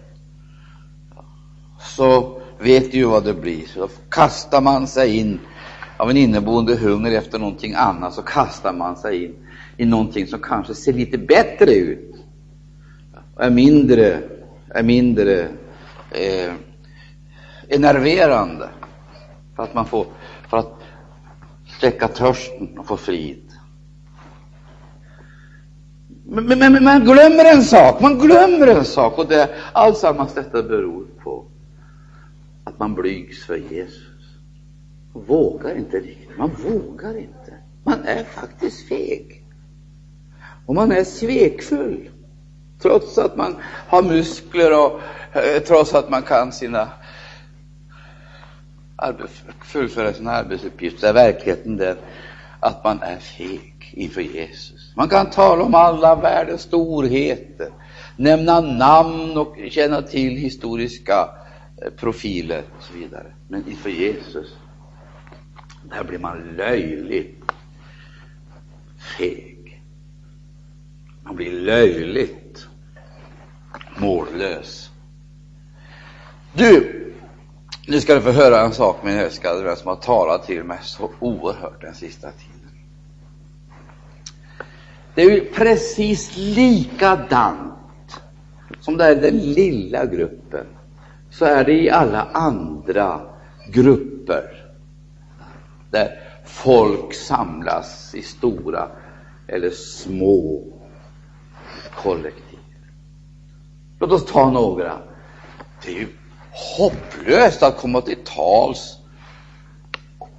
Så 1.80 2.37
vet 2.58 2.92
du 2.92 2.98
ju 2.98 3.04
vad 3.04 3.24
det 3.24 3.34
blir, 3.34 3.66
så 3.66 3.80
då 3.80 3.88
kastar 4.08 4.60
man 4.60 4.86
sig 4.86 5.16
in 5.16 5.40
av 5.96 6.10
en 6.10 6.16
inneboende 6.16 6.76
hunger 6.76 7.12
efter 7.12 7.38
någonting 7.38 7.74
annat, 7.74 8.14
så 8.14 8.22
kastar 8.22 8.72
man 8.72 8.96
sig 8.96 9.24
in 9.24 9.34
i 9.76 9.84
någonting 9.84 10.26
som 10.26 10.40
kanske 10.40 10.74
ser 10.74 10.92
lite 10.92 11.18
bättre 11.18 11.74
ut, 11.74 12.14
och 13.34 13.44
är 13.44 13.50
mindre, 13.50 14.22
är 14.74 14.82
mindre 14.82 15.40
eh, 16.10 16.52
enerverande, 17.68 18.68
för 19.56 19.62
att 19.62 19.74
man 19.74 19.86
får, 19.86 20.06
för 20.50 20.56
att 20.56 20.82
släcka 21.78 22.08
törsten 22.08 22.78
och 22.78 22.86
få 22.86 22.96
frid. 22.96 23.42
Men, 26.30 26.44
men, 26.44 26.72
men, 26.72 26.84
man 26.84 27.04
glömmer 27.04 27.44
en 27.44 27.62
sak, 27.62 28.00
man 28.00 28.18
glömmer 28.18 28.66
en 28.66 28.84
sak, 28.84 29.18
och 29.18 29.28
det, 29.28 29.48
alltsammans 29.72 30.34
detta 30.34 30.62
beror 30.62 31.06
på 31.24 31.37
att 32.78 32.80
man 32.80 32.94
blygs 32.94 33.44
för 33.44 33.56
Jesus. 33.56 34.38
Man 35.12 35.24
vågar 35.24 35.76
inte 35.76 35.96
riktigt, 35.96 36.38
man 36.38 36.50
vågar 36.50 37.18
inte. 37.18 37.54
Man 37.84 38.04
är 38.04 38.24
faktiskt 38.24 38.88
feg. 38.88 39.44
Och 40.66 40.74
man 40.74 40.92
är 40.92 41.04
svekfull, 41.04 42.10
trots 42.82 43.18
att 43.18 43.36
man 43.36 43.56
har 43.62 44.02
muskler 44.02 44.72
och 44.72 45.00
eh, 45.36 45.62
trots 45.62 45.94
att 45.94 46.10
man 46.10 46.22
kan 46.22 46.52
sina 46.52 46.88
fullfölja 49.64 50.12
sina 50.12 50.30
arbetsuppgifter, 50.30 51.08
är 51.08 51.12
verkligheten 51.12 51.76
den 51.76 51.96
att 52.60 52.84
man 52.84 53.02
är 53.02 53.16
feg 53.16 53.92
inför 53.92 54.20
Jesus. 54.20 54.92
Man 54.96 55.08
kan 55.08 55.30
tala 55.30 55.64
om 55.64 55.74
alla 55.74 56.14
världens 56.14 56.62
storheter, 56.62 57.68
nämna 58.16 58.60
namn 58.60 59.36
och 59.36 59.56
känna 59.70 60.02
till 60.02 60.36
historiska 60.36 61.14
eh, 61.20 61.47
Eh, 61.82 61.90
profiler 61.90 62.62
och 62.76 62.82
så 62.82 62.92
vidare. 62.94 63.34
Men 63.48 63.68
inför 63.68 63.90
Jesus, 63.90 64.56
där 65.82 66.04
blir 66.04 66.18
man 66.18 66.38
löjligt 66.56 67.44
feg. 69.18 69.82
Man 71.22 71.36
blir 71.36 71.52
löjligt 71.52 72.66
mållös. 73.98 74.90
Du, 76.52 76.94
nu 77.86 78.00
ska 78.00 78.14
du 78.14 78.20
få 78.20 78.30
höra 78.30 78.60
en 78.60 78.72
sak, 78.72 78.96
min 79.04 79.18
älskade 79.18 79.62
vän, 79.62 79.76
som 79.76 79.88
har 79.88 79.96
talat 79.96 80.46
till 80.46 80.64
mig 80.64 80.78
så 80.82 81.10
oerhört 81.20 81.80
den 81.80 81.94
sista 81.94 82.30
tiden. 82.30 82.70
Det 85.14 85.22
är 85.22 85.30
ju 85.30 85.44
precis 85.44 86.36
likadant 86.36 88.20
som 88.80 88.96
det 88.96 89.04
är 89.04 89.16
i 89.16 89.20
den 89.20 89.38
lilla 89.38 90.06
gruppen, 90.06 90.66
så 91.38 91.44
är 91.44 91.64
det 91.64 91.72
i 91.72 91.90
alla 91.90 92.22
andra 92.22 93.20
grupper 93.68 94.66
där 95.90 96.20
folk 96.44 97.14
samlas 97.14 98.14
i 98.14 98.22
stora 98.22 98.88
eller 99.46 99.70
små 99.70 100.64
kollektiv. 101.94 102.58
Låt 104.00 104.12
oss 104.12 104.24
ta 104.24 104.50
några. 104.50 104.98
Det 105.84 105.90
är 105.90 105.94
ju 105.94 106.08
hopplöst 106.76 107.62
att 107.62 107.76
komma 107.76 108.00
till 108.00 108.24
tals 108.24 108.98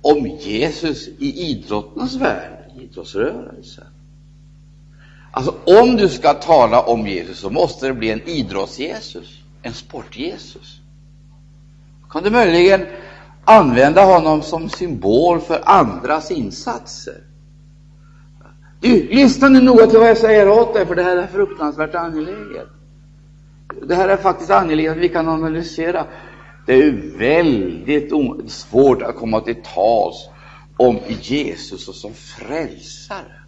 om 0.02 0.28
Jesus 0.28 1.08
i 1.08 1.52
idrottens 1.52 2.16
värld, 2.16 2.72
idrottsrörelsen. 2.80 3.88
Alltså, 5.32 5.56
om 5.66 5.96
du 5.96 6.10
ska 6.10 6.34
tala 6.34 6.82
om 6.82 7.08
Jesus 7.08 7.40
så 7.40 7.50
måste 7.50 7.88
det 7.88 7.94
bli 7.94 8.12
en 8.12 8.22
idrotts-Jesus, 8.22 9.28
en 9.62 9.74
sport-Jesus. 9.74 10.79
Kan 12.12 12.24
du 12.24 12.30
möjligen 12.30 12.86
använda 13.46 14.06
honom 14.06 14.42
som 14.42 14.70
symbol 14.70 15.40
för 15.40 15.62
andras 15.66 16.32
insatser? 16.32 17.24
Du, 18.82 19.08
lyssna 19.08 19.50
nu 19.50 19.62
noga 19.62 19.88
till 19.88 20.00
vad 20.00 20.10
jag 20.10 20.18
säger 20.18 20.50
åt 20.50 20.74
dig, 20.74 20.86
för 20.86 20.96
det 20.96 21.04
här 21.04 21.18
är 21.18 21.28
fruktansvärt 21.28 21.96
angeläget. 21.96 22.68
Det 23.88 23.96
här 23.96 24.10
är 24.10 24.18
faktiskt 24.18 24.52
angeläget 24.52 24.92
att 24.92 24.98
vi 24.98 25.10
kan 25.10 25.28
analysera. 25.28 26.06
Det 26.66 26.74
är 26.74 27.18
väldigt 27.18 28.12
svårt 28.52 29.02
att 29.02 29.16
komma 29.16 29.42
till 29.42 29.56
tals 29.56 30.30
om 30.78 31.00
Jesus 31.22 32.02
som 32.02 32.14
frälsare, 32.14 33.44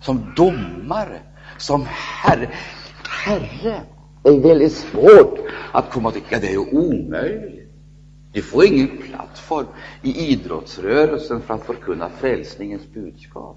som 0.00 0.32
domare, 0.36 1.20
som 1.58 1.86
herre. 2.22 2.50
Herre, 3.24 3.80
det 4.22 4.28
är 4.28 4.40
väldigt 4.40 4.72
svårt 4.72 5.38
att 5.72 5.90
komma 5.90 6.10
till, 6.10 6.22
ja, 6.28 6.38
det 6.40 6.46
är 6.46 6.52
ju 6.52 6.58
omöjligt. 6.58 7.57
Du 8.32 8.42
får 8.42 8.64
ingen 8.64 8.98
plattform 8.98 9.66
i 10.02 10.32
idrottsrörelsen 10.32 11.42
för 11.42 11.54
att 11.54 11.66
förkunna 11.66 12.10
frälsningens 12.10 12.82
budskap. 12.94 13.56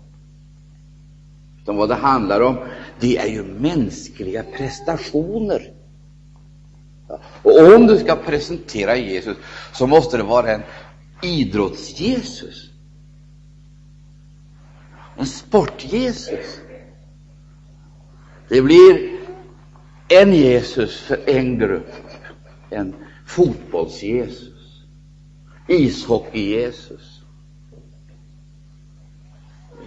Utan 1.62 1.75
vad 1.75 1.90
det 1.90 1.96
handlar 1.96 2.42
om, 2.42 2.58
det 3.00 3.18
är 3.18 3.28
ju 3.28 3.44
mänskliga 3.44 4.44
prestationer. 4.44 5.74
Och 7.44 7.75
om 7.75 7.88
du 7.88 7.98
ska 7.98 8.16
presentera 8.16 8.98
Jesus 8.98 9.38
så 9.74 9.88
måste 9.88 10.18
det 10.18 10.24
vara 10.24 10.51
en 10.51 10.62
idrotts-Jesus. 11.22 12.70
En 15.18 15.25
sport-Jesus. 15.25 16.60
Det 18.48 18.62
blir 18.62 19.20
en 20.08 20.34
Jesus 20.34 21.00
för 21.00 21.30
en 21.30 21.60
grupp. 21.60 21.94
En 22.70 22.96
fotbolls-Jesus. 23.28 24.50
Ishockey-Jesus. 25.72 27.22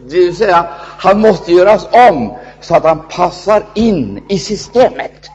Det 0.06 0.18
vill 0.18 0.36
säga, 0.36 0.66
han 0.80 1.20
måste 1.20 1.52
göras 1.52 1.88
om 2.10 2.36
så 2.60 2.74
att 2.74 2.84
han 2.84 3.08
passar 3.08 3.62
in 3.74 4.24
i 4.28 4.38
systemet. 4.38 5.30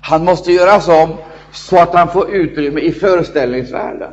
Han 0.00 0.24
måste 0.24 0.52
göras 0.52 0.88
om 0.88 1.16
så 1.52 1.78
att 1.78 1.94
han 1.94 2.08
får 2.08 2.30
utrymme 2.30 2.80
i 2.80 2.92
föreställningsvärlden. 2.92 4.12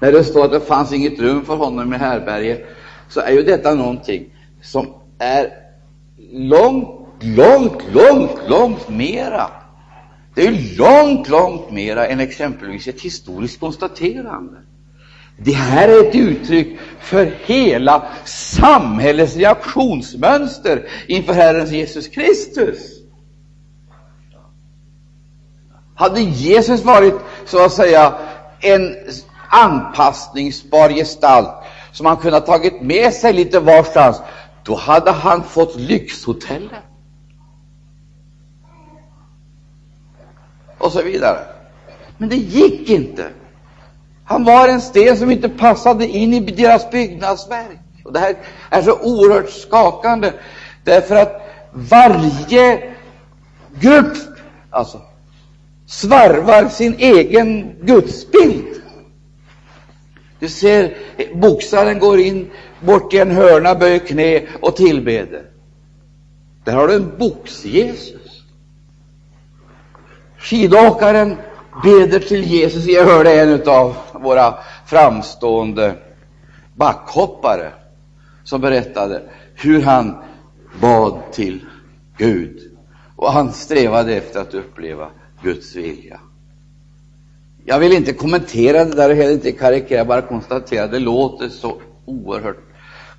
När 0.00 0.12
det 0.12 0.24
står 0.24 0.44
att 0.44 0.52
det 0.52 0.60
fanns 0.60 0.92
inget 0.92 1.20
rum 1.20 1.44
för 1.44 1.56
honom 1.56 1.94
i 1.94 1.96
härbärget, 1.96 2.66
så 3.08 3.20
är 3.20 3.32
ju 3.32 3.42
detta 3.42 3.74
någonting 3.74 4.34
som 4.62 4.94
är 5.18 5.50
långt, 6.32 6.88
långt, 7.20 7.82
långt, 7.92 8.38
långt 8.48 8.88
mera. 8.88 9.50
Det 10.38 10.46
är 10.46 10.76
långt, 10.78 11.28
långt 11.28 11.70
mera 11.70 12.06
än 12.06 12.20
exempelvis 12.20 12.88
ett 12.88 13.00
historiskt 13.00 13.60
konstaterande. 13.60 14.56
Det 15.36 15.52
här 15.52 15.88
är 15.88 16.08
ett 16.08 16.14
uttryck 16.14 16.78
för 17.00 17.34
hela 17.44 18.06
samhällets 18.24 19.36
reaktionsmönster 19.36 20.88
inför 21.06 21.32
Herren 21.32 21.66
Jesus 21.66 22.08
Kristus. 22.08 22.78
Hade 25.94 26.20
Jesus 26.20 26.84
varit 26.84 27.14
så 27.46 27.64
att 27.64 27.72
säga 27.72 28.14
en 28.60 28.96
anpassningsbar 29.48 30.88
gestalt 30.88 31.64
som 31.92 32.06
han 32.06 32.16
kunnat 32.16 32.46
tagit 32.46 32.82
med 32.82 33.12
sig 33.12 33.32
lite 33.32 33.60
varstans, 33.60 34.22
då 34.64 34.74
hade 34.74 35.10
han 35.10 35.44
fått 35.44 35.76
lyxhotellet. 35.76 36.84
Och 40.78 40.92
så 40.92 41.02
vidare. 41.02 41.38
Men 42.18 42.28
det 42.28 42.36
gick 42.36 42.90
inte. 42.90 43.26
Han 44.24 44.44
var 44.44 44.68
en 44.68 44.80
sten 44.80 45.16
som 45.16 45.30
inte 45.30 45.48
passade 45.48 46.06
in 46.06 46.34
i 46.34 46.40
deras 46.40 46.90
byggnadsverk. 46.90 47.78
Och 48.04 48.12
Det 48.12 48.18
här 48.18 48.36
är 48.70 48.82
så 48.82 48.98
oerhört 49.00 49.50
skakande, 49.50 50.32
därför 50.84 51.16
att 51.16 51.42
varje 51.72 52.94
grupp, 53.80 54.16
alltså 54.70 55.00
svarvar 55.86 56.68
sin 56.68 56.94
egen 56.98 57.76
gudsbild. 57.82 58.82
Du 60.38 60.48
ser, 60.48 60.96
boxaren 61.34 61.98
går 61.98 62.18
in 62.20 62.50
bort 62.80 63.14
i 63.14 63.18
en 63.18 63.30
hörna, 63.30 63.74
böjer 63.74 63.98
knä 63.98 64.46
och 64.60 64.76
tillbeder. 64.76 65.42
Där 66.64 66.72
har 66.72 66.88
du 66.88 66.94
en 66.94 67.18
box-Jesus. 67.18 68.27
Skidåkaren 70.38 71.36
beder 71.82 72.18
till 72.20 72.44
Jesus. 72.44 72.86
Jag 72.86 73.04
hörde 73.04 73.40
en 73.40 73.68
av 73.68 73.94
våra 74.12 74.54
framstående 74.86 75.94
backhoppare 76.74 77.72
som 78.44 78.60
berättade 78.60 79.22
hur 79.54 79.82
han 79.82 80.16
bad 80.80 81.32
till 81.32 81.64
Gud. 82.16 82.60
Och 83.16 83.32
han 83.32 83.52
strävade 83.52 84.14
efter 84.14 84.40
att 84.40 84.54
uppleva 84.54 85.08
Guds 85.42 85.76
vilja. 85.76 86.20
Jag 87.64 87.78
vill 87.78 87.92
inte 87.92 88.12
kommentera 88.12 88.84
det 88.84 88.96
där 88.96 89.10
och 89.10 89.16
heller 89.16 89.32
inte 89.32 89.52
karikera, 89.52 90.04
bara 90.04 90.22
konstatera 90.22 90.84
att 90.84 90.90
det 90.90 90.98
låter 90.98 91.48
så 91.48 91.80
oerhört 92.04 92.58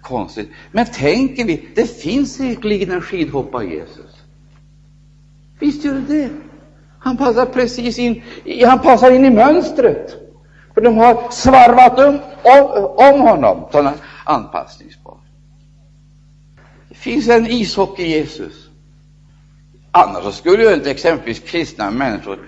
konstigt. 0.01 0.49
Men 0.71 0.85
tänker 0.85 1.45
vi, 1.45 1.69
det 1.75 2.01
finns 2.01 2.35
säkerligen 2.35 2.91
en 2.91 3.01
skidhoppare 3.01 3.65
Jesus. 3.65 4.15
Visst 5.59 5.85
gör 5.85 5.93
det 5.93 6.13
det. 6.13 6.29
Han 6.99 7.17
passar 7.17 7.45
precis 7.45 7.99
in, 7.99 8.23
han 8.65 8.79
passar 8.79 9.11
in 9.11 9.25
i 9.25 9.29
mönstret. 9.29 10.15
För 10.73 10.81
de 10.81 10.97
har 10.97 11.31
svarvat 11.31 11.99
om, 11.99 12.19
om, 12.43 12.85
om 13.13 13.21
honom, 13.21 13.67
så 13.71 13.77
han 13.77 13.87
är 13.87 13.93
anpassningsbar. 14.23 15.17
Det 16.89 16.95
finns 16.95 17.29
en 17.29 17.47
ishockey-Jesus. 17.47 18.69
Annars 19.91 20.35
skulle 20.35 20.63
ju 20.63 20.73
inte 20.73 20.91
exempelvis 20.91 21.39
kristna 21.39 21.91
människor 21.91 22.39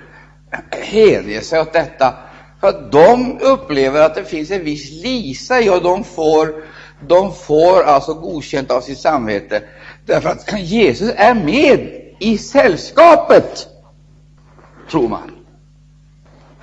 hänge 0.72 1.42
sig 1.42 1.62
åt 1.62 1.74
detta, 1.74 2.14
för 2.60 2.68
att 2.68 2.92
de 2.92 3.40
upplever 3.42 4.02
att 4.02 4.16
det 4.16 4.24
finns 4.24 4.52
en 4.52 4.64
viss 4.64 4.92
lisa 4.92 5.62
i 5.62 5.70
och 5.70 5.84
de 5.84 6.04
får, 6.04 6.64
de 7.08 7.34
får 7.34 7.84
alltså 7.84 8.14
godkänt 8.14 8.72
av 8.72 8.82
sitt 8.82 9.00
samvete, 9.00 9.64
därför 10.06 10.30
att 10.30 10.60
Jesus 10.60 11.12
är 11.16 11.34
med 11.34 11.90
i 12.20 12.38
sällskapet, 12.38 13.68
tror 14.92 15.08
man. 15.08 15.32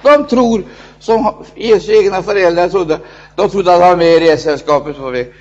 De 0.03 0.25
tror, 0.25 0.65
som 0.99 1.45
Jesu 1.55 1.93
egna 1.93 2.23
föräldrar 2.23 2.69
trodde, 2.69 3.01
de 3.37 3.51
trodde 3.51 3.75
att 3.75 3.81
han 3.81 3.89
var 3.89 3.97
med 3.97 4.07
i 4.07 4.21
resällskapet. 4.21 4.97
sällskapet. 4.97 5.35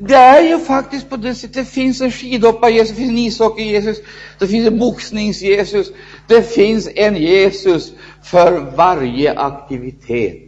Det 0.00 0.14
är 0.14 0.42
ju 0.42 0.58
faktiskt 0.58 1.10
på 1.10 1.16
det 1.16 1.34
sättet. 1.34 1.54
Det 1.54 1.64
finns 1.64 2.00
en 2.00 2.10
skidhoppar-Jesus, 2.10 2.88
det 2.88 2.94
finns 2.94 3.10
en 3.10 3.18
ishockey-Jesus, 3.18 3.96
det 4.38 4.46
finns 4.46 4.66
en 4.66 4.80
boxnings-Jesus. 4.82 5.86
Det 6.28 6.42
finns 6.42 6.88
en 6.94 7.16
Jesus 7.16 7.92
för 8.22 8.60
varje 8.76 9.38
aktivitet, 9.38 10.42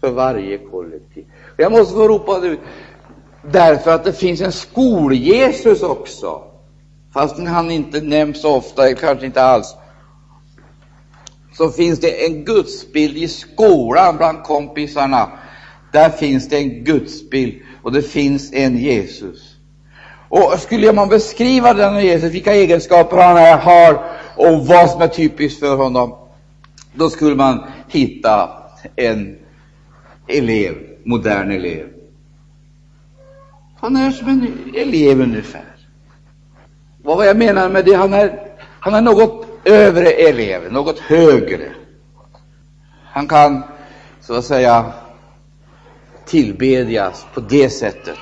för 0.00 0.10
varje 0.10 0.58
kollektiv. 0.58 1.24
Jag 1.56 1.72
måste 1.72 1.94
få 1.94 2.08
ropa 2.08 2.40
det 2.40 2.48
ut, 2.48 2.60
därför 3.52 3.90
att 3.90 4.04
det 4.04 4.12
finns 4.12 4.40
en 4.40 4.52
skol-Jesus 4.52 5.82
också, 5.82 6.42
fast 7.12 7.38
han 7.38 7.70
inte 7.70 8.00
nämns 8.00 8.42
så 8.42 8.56
ofta, 8.56 8.94
kanske 8.94 9.26
inte 9.26 9.42
alls. 9.42 9.74
Så 11.56 11.70
finns 11.70 12.00
det 12.00 12.26
en 12.26 12.44
gudsbild 12.44 13.16
i 13.16 13.28
skolan 13.28 14.16
bland 14.16 14.42
kompisarna. 14.42 15.30
Där 15.92 16.10
finns 16.10 16.48
det 16.48 16.56
en 16.58 16.84
gudsbild 16.84 17.62
och 17.82 17.92
det 17.92 18.02
finns 18.02 18.52
en 18.52 18.78
Jesus. 18.78 19.54
Och 20.28 20.58
skulle 20.58 20.92
man 20.92 21.08
beskriva 21.08 21.74
denna 21.74 22.02
Jesus, 22.02 22.32
vilka 22.32 22.54
egenskaper 22.54 23.16
han 23.16 23.36
är, 23.36 23.56
har 23.56 23.94
och 24.36 24.66
vad 24.66 24.90
som 24.90 25.02
är 25.02 25.08
typiskt 25.08 25.60
för 25.60 25.76
honom, 25.76 26.14
då 26.94 27.10
skulle 27.10 27.36
man 27.36 27.64
hitta 27.88 28.50
en 28.96 29.36
elev, 30.28 30.74
modern 31.04 31.50
elev. 31.50 31.88
Han 33.80 33.96
är 33.96 34.10
som 34.10 34.28
en 34.28 34.72
elev 34.74 35.20
ungefär. 35.20 35.76
Vad 37.02 37.26
jag 37.26 37.36
menar 37.36 37.68
med 37.68 37.84
det, 37.84 37.94
han 37.94 38.12
är, 38.12 38.38
han 38.80 38.94
är 38.94 39.00
något 39.00 39.43
övre 39.64 40.10
elev, 40.10 40.72
något 40.72 40.98
högre. 40.98 41.72
Han 43.04 43.28
kan, 43.28 43.62
så 44.20 44.34
att 44.34 44.44
säga, 44.44 44.92
tillbedjas 46.24 47.26
på 47.34 47.40
det 47.40 47.70
sättet. 47.70 48.18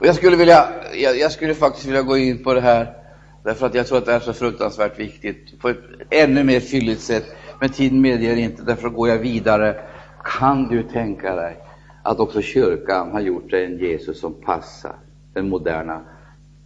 Och 0.00 0.06
jag 0.06 0.14
skulle, 0.14 0.36
vilja, 0.36 0.68
jag, 0.94 1.18
jag, 1.18 1.32
skulle 1.32 1.54
faktiskt 1.54 1.86
vilja 1.86 2.02
gå 2.02 2.16
in 2.16 2.44
på 2.44 2.54
det 2.54 2.60
här, 2.60 2.96
därför 3.44 3.66
att 3.66 3.74
jag 3.74 3.86
tror 3.86 3.98
att 3.98 4.06
det 4.06 4.12
är 4.12 4.20
så 4.20 4.32
fruktansvärt 4.32 4.98
viktigt, 4.98 5.60
på 5.60 5.68
ett 5.68 5.78
ännu 6.10 6.44
mer 6.44 6.60
fylligt 6.60 7.00
sätt. 7.00 7.24
Men 7.60 7.70
tiden 7.70 8.00
medger 8.00 8.36
inte, 8.36 8.62
därför 8.62 8.88
går 8.88 9.08
jag 9.08 9.18
vidare. 9.18 9.76
Kan 10.24 10.68
du 10.68 10.82
tänka 10.82 11.34
dig 11.34 11.56
att 12.02 12.20
också 12.20 12.42
kyrkan 12.42 13.12
har 13.12 13.20
gjort 13.20 13.50
dig 13.50 13.64
en 13.64 13.78
Jesus 13.78 14.20
som 14.20 14.34
passar 14.34 14.96
den 15.34 15.48
moderna 15.48 16.00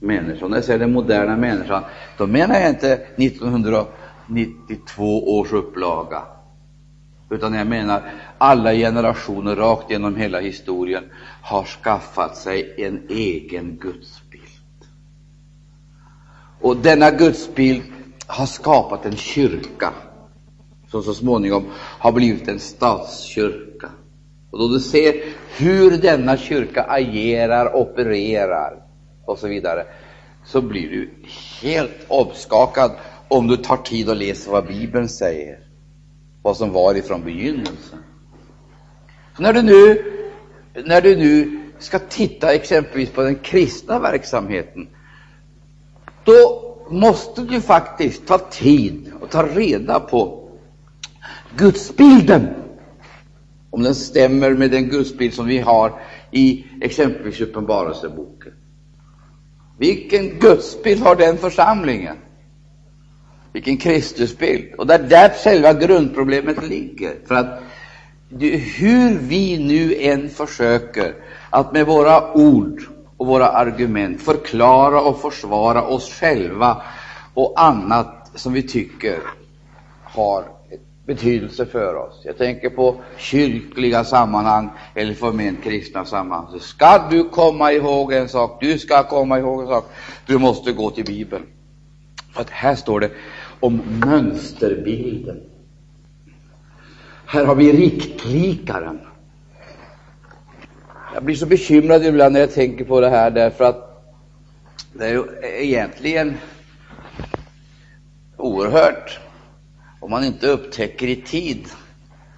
människan? 0.01 0.51
När 0.51 0.57
jag 0.57 0.65
säger 0.65 0.79
den 0.79 0.93
moderna 0.93 1.37
människan, 1.37 1.83
då 2.19 2.27
menar 2.27 2.61
jag 2.61 2.71
inte 2.71 2.93
1992 2.93 5.39
års 5.39 5.53
upplaga, 5.53 6.23
utan 7.31 7.55
jag 7.55 7.67
menar 7.67 8.03
alla 8.39 8.73
generationer 8.73 9.57
rakt 9.57 9.91
genom 9.91 10.17
hela 10.17 10.41
historien 10.41 11.05
har 11.43 11.65
skaffat 11.65 12.37
sig 12.37 12.75
en 12.79 13.03
egen 13.09 13.77
gudsbild. 13.77 14.43
Och 16.61 16.77
denna 16.77 17.11
gudsbild 17.11 17.83
har 18.27 18.47
skapat 18.47 19.07
en 19.07 19.17
kyrka 19.17 19.93
som 20.91 21.03
så 21.03 21.15
småningom 21.15 21.65
har 21.75 22.13
blivit 22.13 22.49
en 22.49 22.59
statskyrka. 22.59 23.91
Och 24.51 24.59
då 24.59 24.69
du 24.69 24.81
ser 24.81 25.15
hur 25.59 25.99
denna 25.99 26.37
kyrka 26.37 26.83
agerar, 26.83 27.77
opererar 27.77 28.88
och 29.29 29.39
så 29.39 29.49
vidare, 29.49 29.87
så 30.45 30.61
blir 30.61 30.91
du 30.91 31.11
helt 31.63 32.07
omskakad 32.09 32.91
om 33.29 33.47
du 33.47 33.57
tar 33.57 33.77
tid 33.77 34.09
och 34.09 34.17
läser 34.17 34.51
vad 34.51 34.67
Bibeln 34.67 35.09
säger 35.09 35.59
vad 36.43 36.57
som 36.57 36.73
var 36.73 36.95
ifrån 36.95 37.25
begynnelsen. 37.25 37.99
Så 39.37 39.43
när 39.43 39.53
du 39.53 39.63
nu, 39.63 40.05
när 40.85 41.01
du 41.01 41.17
nu 41.17 41.61
ska 41.79 41.99
titta 41.99 42.55
exempelvis 42.55 43.11
på 43.11 43.23
den 43.23 43.35
kristna 43.35 43.99
verksamheten, 43.99 44.89
då 46.25 46.65
måste 46.91 47.43
du 47.43 47.61
faktiskt 47.61 48.27
ta 48.27 48.39
tid 48.39 49.13
och 49.21 49.31
ta 49.31 49.43
reda 49.43 50.01
på 50.01 50.51
gudsbilden, 51.57 52.49
om 53.71 53.83
den 53.83 53.95
stämmer 53.95 54.51
med 54.51 54.71
den 54.71 54.89
gudsbild 54.89 55.35
som 55.35 55.47
vi 55.47 55.59
har 55.59 56.01
i 56.31 56.65
exempelvis 56.81 57.41
Uppenbarelseboken. 57.41 58.53
Vilken 59.79 60.39
gudsbild 60.39 61.03
har 61.03 61.17
den 61.17 61.39
församlingen? 61.39 62.17
Vilken 63.53 63.77
Kristusbild! 63.77 64.75
Och 64.75 64.87
det 64.87 64.95
är 64.95 64.99
där 64.99 65.29
själva 65.45 65.73
grundproblemet 65.73 66.69
ligger. 66.69 67.15
För 67.27 67.35
att 67.35 67.63
hur 68.79 69.19
vi 69.19 69.59
nu 69.59 69.95
än 69.95 70.29
försöker 70.29 71.15
att 71.51 71.73
med 71.73 71.87
våra 71.87 72.33
ord 72.33 72.83
och 73.17 73.27
våra 73.27 73.49
argument 73.49 74.23
förklara 74.23 75.01
och 75.01 75.21
försvara 75.21 75.83
oss 75.83 76.13
själva 76.13 76.83
och 77.35 77.55
annat 77.57 78.31
som 78.35 78.53
vi 78.53 78.63
tycker 78.63 79.19
har 80.05 80.58
betydelse 81.09 81.67
för 81.67 81.95
oss. 81.95 82.21
Jag 82.25 82.39
tänker 82.39 82.71
på 82.71 82.97
kyrkliga 83.17 84.05
sammanhang 84.05 84.71
eller 84.95 85.15
förment 85.15 85.63
kristna 85.65 86.05
sammanhang. 86.05 86.53
Så 86.53 86.59
ska 86.59 87.09
du 87.11 87.29
komma 87.29 87.73
ihåg 87.73 88.13
en 88.13 88.29
sak, 88.29 88.59
du 88.61 88.79
ska 88.79 89.03
komma 89.03 89.39
ihåg 89.39 89.63
en 89.63 89.69
sak, 89.69 89.85
du 90.27 90.39
måste 90.39 90.73
gå 90.73 90.91
till 90.91 91.05
Bibeln. 91.05 91.47
För 92.35 92.41
att 92.41 92.51
här 92.51 92.75
står 92.75 93.01
det 93.01 93.11
om 93.61 93.81
mönsterbilden. 94.07 95.41
Här 97.27 97.45
har 97.45 97.55
vi 97.55 97.73
riktlikaren. 97.73 99.01
Jag 101.15 101.25
blir 101.25 101.37
så 101.37 101.47
bekymrad 101.47 102.05
ibland 102.05 102.33
när 102.33 102.41
jag 102.41 102.55
tänker 102.55 102.85
på 102.85 103.01
det 103.01 103.09
här, 103.09 103.31
därför 103.31 103.65
att 103.65 104.05
det 104.93 105.05
är 105.07 105.13
ju 105.13 105.25
egentligen 105.43 106.35
oerhört 108.37 109.21
om 110.01 110.11
man 110.11 110.25
inte 110.25 110.47
upptäcker 110.47 111.07
i 111.07 111.17
tid 111.17 111.69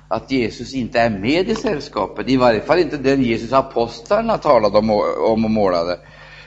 att 0.08 0.30
Jesus 0.30 0.74
inte 0.74 1.00
är 1.00 1.10
med 1.10 1.48
i 1.48 1.54
sällskapet, 1.54 2.28
i 2.28 2.36
varje 2.36 2.60
fall 2.60 2.78
inte 2.78 2.96
den 2.96 3.22
Jesus 3.22 3.52
apostlarna 3.52 4.38
talade 4.38 4.78
om, 4.78 4.90
om 5.24 5.44
och 5.44 5.50
målade, 5.50 5.98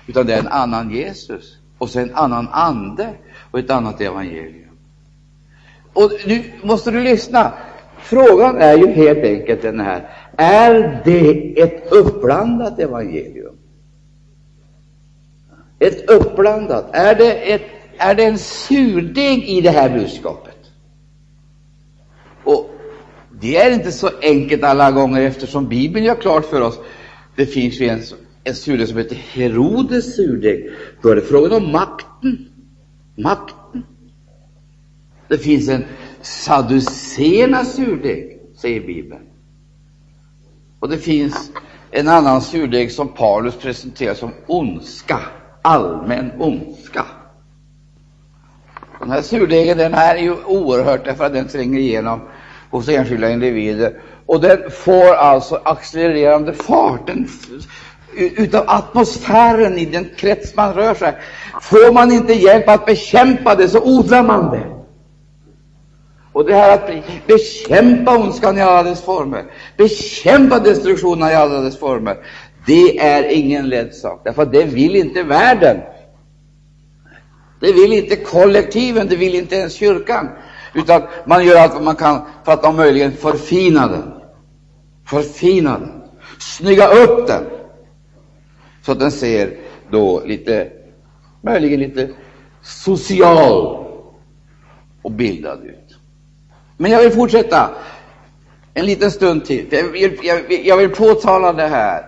utan 0.07 0.25
det 0.25 0.33
är 0.33 0.39
en 0.39 0.47
annan 0.47 0.91
Jesus, 0.91 1.57
och 1.77 1.89
sen 1.89 2.09
en 2.09 2.15
annan 2.15 2.47
ande 2.51 3.09
och 3.51 3.59
ett 3.59 3.69
annat 3.69 4.01
evangelium. 4.01 4.63
Och 5.93 6.11
nu 6.25 6.43
måste 6.63 6.91
du 6.91 7.01
lyssna. 7.01 7.53
Frågan 7.97 8.57
är 8.57 8.77
ju 8.77 8.87
helt 8.87 9.23
enkelt 9.23 9.61
den 9.61 9.79
här. 9.79 10.09
Är 10.37 11.01
det 11.05 11.61
ett 11.61 11.91
uppblandat 11.91 12.79
evangelium? 12.79 13.55
Ett 15.79 16.09
uppblandat. 16.09 16.89
Är 16.93 17.15
det, 17.15 17.53
ett, 17.53 17.61
är 17.97 18.15
det 18.15 18.25
en 18.25 18.37
surdeg 18.37 19.43
i 19.43 19.61
det 19.61 19.69
här 19.69 19.89
budskapet? 19.89 20.52
Det 23.43 23.57
är 23.57 23.71
inte 23.71 23.91
så 23.91 24.09
enkelt 24.21 24.63
alla 24.63 24.91
gånger, 24.91 25.21
eftersom 25.21 25.67
Bibeln 25.67 26.05
gör 26.05 26.15
klart 26.15 26.45
för 26.45 26.61
oss 26.61 26.79
det 27.35 27.45
finns 27.45 27.79
ju 27.79 27.87
en, 27.87 28.01
en 28.43 28.55
surdeg 28.55 28.87
som 28.87 28.97
heter 28.97 29.15
Herodes 29.15 30.15
surdeg. 30.15 30.71
Då 31.01 31.09
är 31.09 31.15
det 31.15 31.21
frågan 31.21 31.63
om 31.63 31.71
makten. 31.71 32.49
Makten. 33.15 33.83
Det 35.27 35.37
finns 35.37 35.69
en 35.69 35.83
saduceernas 36.21 37.75
surdeg, 37.75 38.39
säger 38.55 38.81
Bibeln. 38.81 39.21
Och 40.79 40.89
det 40.89 40.97
finns 40.97 41.51
en 41.91 42.07
annan 42.07 42.41
surdeg 42.41 42.91
som 42.91 43.07
Paulus 43.07 43.55
presenterar 43.55 44.13
som 44.13 44.31
ondska, 44.47 45.19
allmän 45.61 46.31
ondska. 46.39 47.05
Den 48.99 49.11
här 49.11 49.21
surdegen 49.21 49.77
den 49.77 49.93
här 49.93 50.15
är 50.15 50.21
ju 50.21 50.35
oerhört 50.45 51.05
därför 51.05 51.25
att 51.25 51.33
den 51.33 51.47
tränger 51.47 51.79
igenom 51.79 52.21
hos 52.73 52.89
enskilda 52.89 53.29
individer. 53.29 54.01
Och 54.25 54.41
den 54.41 54.71
får 54.71 55.13
alltså 55.13 55.61
accelererande 55.63 56.53
fart. 56.53 57.07
Den, 57.07 57.29
utav 58.15 58.63
atmosfären 58.67 59.77
i 59.77 59.85
den 59.85 60.09
krets 60.17 60.55
man 60.55 60.73
rör 60.73 60.93
sig. 60.93 61.13
Får 61.61 61.93
man 61.93 62.11
inte 62.11 62.33
hjälp 62.33 62.69
att 62.69 62.85
bekämpa 62.85 63.55
det 63.55 63.67
så 63.67 63.81
odlar 63.81 64.23
man 64.23 64.51
det. 64.51 64.63
Och 66.33 66.45
det 66.45 66.55
här 66.55 66.73
att 66.73 66.89
bekämpa 67.27 68.17
ondskan 68.17 68.57
i 68.57 68.61
alla 68.61 68.83
dess 68.83 69.01
former, 69.01 69.43
bekämpa 69.77 70.59
destruktionen 70.59 71.29
i 71.29 71.33
alla 71.33 71.61
dess 71.61 71.79
former, 71.79 72.17
det 72.65 72.99
är 72.99 73.23
ingen 73.23 73.69
lätt 73.69 73.95
sak, 73.95 74.21
därför 74.23 74.41
att 74.41 74.51
det 74.51 74.63
vill 74.63 74.95
inte 74.95 75.23
världen. 75.23 75.77
Det 77.59 77.71
vill 77.71 77.93
inte 77.93 78.15
kollektiven, 78.15 79.07
det 79.07 79.15
vill 79.15 79.35
inte 79.35 79.55
ens 79.55 79.73
kyrkan, 79.73 80.29
utan 80.73 81.01
man 81.25 81.45
gör 81.45 81.59
allt 81.59 81.73
vad 81.73 81.83
man 81.83 81.95
kan 81.95 82.21
för 82.45 82.51
att 82.51 82.65
om 82.65 82.75
möjligen 82.75 83.11
förfina 83.11 83.87
den, 83.87 84.13
förfina 85.05 85.79
den, 85.79 86.03
snygga 86.39 86.87
upp 86.87 87.27
den, 87.27 87.43
så 88.85 88.91
att 88.91 88.99
den 88.99 89.11
ser 89.11 89.57
då 89.91 90.23
lite, 90.25 90.71
möjligen 91.41 91.79
lite 91.79 92.09
social 92.61 93.85
och 95.01 95.11
bildad 95.11 95.63
ut. 95.63 95.97
Men 96.77 96.91
jag 96.91 97.01
vill 97.01 97.11
fortsätta 97.11 97.69
en 98.73 98.85
liten 98.85 99.11
stund 99.11 99.45
till. 99.45 99.67
Jag 99.71 99.83
vill, 99.83 100.19
jag, 100.23 100.65
jag 100.65 100.77
vill 100.77 100.89
påtala 100.89 101.53
det 101.53 101.67
här. 101.67 102.03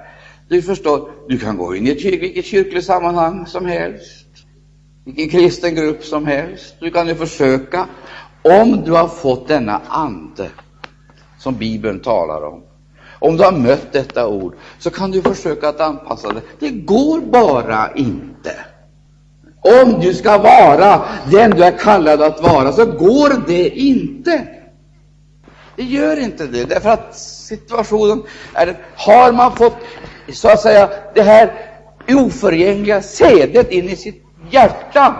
Du 0.47 0.61
förstår, 0.61 1.09
du 1.27 1.39
kan 1.39 1.57
gå 1.57 1.75
in 1.75 1.87
i 1.87 1.91
ett 1.91 2.05
vilket 2.05 2.45
kyrkligt 2.45 2.85
sammanhang 2.85 3.45
som 3.45 3.65
helst, 3.65 4.25
vilken 5.05 5.29
kristen 5.29 5.75
grupp 5.75 6.03
som 6.03 6.25
helst. 6.25 6.75
Du 6.79 6.91
kan 6.91 7.07
ju 7.07 7.15
försöka, 7.15 7.87
om 8.45 8.83
du 8.85 8.91
har 8.91 9.07
fått 9.07 9.47
denna 9.47 9.81
ande 9.87 10.49
som 11.37 11.55
Bibeln 11.55 11.99
talar 11.99 12.45
om, 12.45 12.63
om 13.19 13.37
du 13.37 13.43
har 13.43 13.51
mött 13.51 13.91
detta 13.91 14.27
ord, 14.27 14.55
så 14.79 14.89
kan 14.89 15.11
du 15.11 15.21
försöka 15.21 15.69
att 15.69 15.79
anpassa 15.81 16.33
dig. 16.33 16.43
Det 16.59 16.69
går 16.69 17.19
bara 17.21 17.93
inte. 17.95 18.55
Om 19.61 19.99
du 19.99 20.13
ska 20.13 20.37
vara 20.37 21.05
den 21.31 21.51
du 21.51 21.63
är 21.63 21.77
kallad 21.77 22.21
att 22.21 22.41
vara, 22.41 22.71
så 22.71 22.85
går 22.85 23.47
det 23.47 23.69
inte. 23.69 24.47
Det 25.75 25.83
gör 25.83 26.19
inte 26.19 26.47
det, 26.47 26.63
därför 26.63 26.89
att 26.89 27.15
situationen 27.15 28.23
är 28.53 28.77
Har 28.95 29.31
man 29.31 29.55
fått, 29.55 29.75
så 30.33 30.49
att 30.49 30.61
säga, 30.61 30.89
det 31.15 31.21
här 31.21 31.53
oförgängliga 32.09 33.01
sädet 33.01 33.71
in 33.71 33.89
i 33.89 33.95
sitt 33.95 34.23
hjärta 34.49 35.15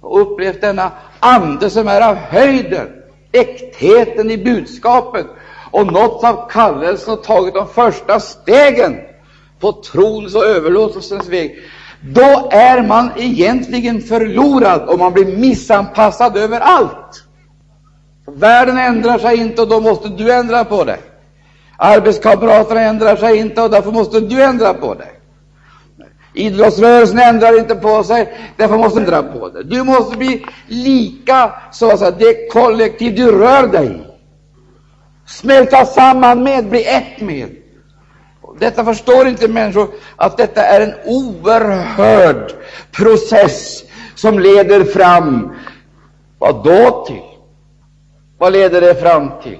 och 0.00 0.20
upplevt 0.20 0.60
denna 0.60 0.92
ande 1.20 1.70
som 1.70 1.88
är 1.88 2.00
av 2.00 2.14
höjden, 2.14 2.88
äktheten 3.32 4.30
i 4.30 4.38
budskapet, 4.38 5.26
och 5.70 5.92
nåtts 5.92 6.24
av 6.24 6.50
kallelsen 6.50 7.14
och 7.14 7.22
tagit 7.22 7.54
de 7.54 7.68
första 7.68 8.20
stegen 8.20 8.96
på 9.60 9.72
trons 9.72 10.34
och 10.34 10.44
överlåtelsens 10.44 11.28
väg, 11.28 11.58
då 12.00 12.48
är 12.50 12.82
man 12.82 13.10
egentligen 13.16 14.00
förlorad 14.00 14.88
och 14.88 14.98
man 14.98 15.12
blir 15.12 15.36
missanpassad 15.36 16.36
överallt. 16.36 17.24
Världen 18.26 18.78
ändrar 18.78 19.18
sig 19.18 19.36
inte 19.36 19.62
och 19.62 19.68
då 19.68 19.80
måste 19.80 20.08
du 20.08 20.32
ändra 20.32 20.64
på 20.64 20.84
dig. 20.84 20.98
Arbetskamraterna 21.76 22.80
ändrar 22.80 23.16
sig 23.16 23.36
inte 23.36 23.62
och 23.62 23.70
därför 23.70 23.92
måste 23.92 24.20
du 24.20 24.42
ändra 24.42 24.74
på 24.74 24.94
dig. 24.94 25.19
Idrottsrörelsen 26.34 27.18
ändrar 27.18 27.58
inte 27.58 27.74
på 27.74 28.04
sig, 28.04 28.52
därför 28.56 28.78
måste 28.78 29.00
du 29.00 29.04
ändra 29.04 29.22
på 29.22 29.48
det. 29.48 29.62
Du 29.62 29.82
måste 29.82 30.16
bli 30.16 30.46
lika, 30.68 31.52
så 31.72 31.90
att 31.90 31.98
säga, 31.98 32.10
det 32.10 32.52
kollektiv 32.52 33.14
du 33.14 33.32
rör 33.32 33.66
dig 33.66 33.86
i. 33.86 34.10
Smälta 35.26 35.86
samman 35.86 36.42
med, 36.42 36.68
bli 36.68 36.84
ett 36.84 37.20
med. 37.20 37.56
Detta 38.58 38.84
förstår 38.84 39.28
inte 39.28 39.48
människor, 39.48 39.88
att 40.16 40.36
detta 40.36 40.62
är 40.62 40.80
en 40.80 40.94
oerhörd 41.04 42.52
process 42.92 43.82
som 44.14 44.38
leder 44.38 44.84
fram, 44.84 45.54
vad 46.38 46.64
då 46.64 47.04
till? 47.06 47.22
Vad 48.38 48.52
leder 48.52 48.80
det 48.80 48.94
fram 48.94 49.30
till? 49.42 49.58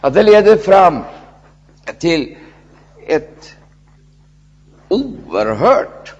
Att 0.00 0.14
det 0.14 0.22
leder 0.22 0.56
fram 0.56 0.98
till 1.98 2.36
ett 3.06 3.57
oerhört, 4.88 6.14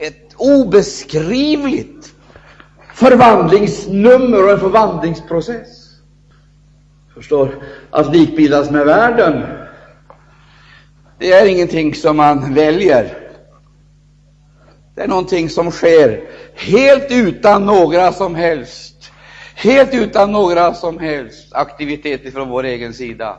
ett 0.00 0.34
obeskrivligt 0.36 2.12
förvandlingsnummer 2.94 4.44
och 4.44 4.50
en 4.50 4.60
förvandlingsprocess. 4.60 5.86
Förstår, 7.14 7.62
att 7.90 8.16
likbildas 8.16 8.70
med 8.70 8.86
världen, 8.86 9.46
det 11.18 11.32
är 11.32 11.46
ingenting 11.46 11.94
som 11.94 12.16
man 12.16 12.54
väljer. 12.54 13.18
Det 14.94 15.02
är 15.02 15.08
någonting 15.08 15.48
som 15.48 15.70
sker 15.70 16.30
helt 16.54 17.06
utan 17.10 17.66
några 17.66 18.12
som 18.12 18.34
helst, 18.34 19.12
helt 19.54 19.94
utan 19.94 20.32
några 20.32 20.74
som 20.74 20.98
helst 20.98 21.48
aktiviteter 21.52 22.30
från 22.30 22.48
vår 22.48 22.64
egen 22.64 22.94
sida. 22.94 23.36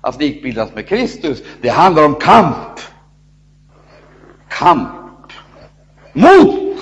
Att 0.00 0.20
likbildas 0.20 0.74
med 0.74 0.88
Kristus, 0.88 1.42
det 1.60 1.68
handlar 1.68 2.04
om 2.04 2.14
kamp. 2.14 2.80
Kamp 4.48 4.88
mot, 6.12 6.78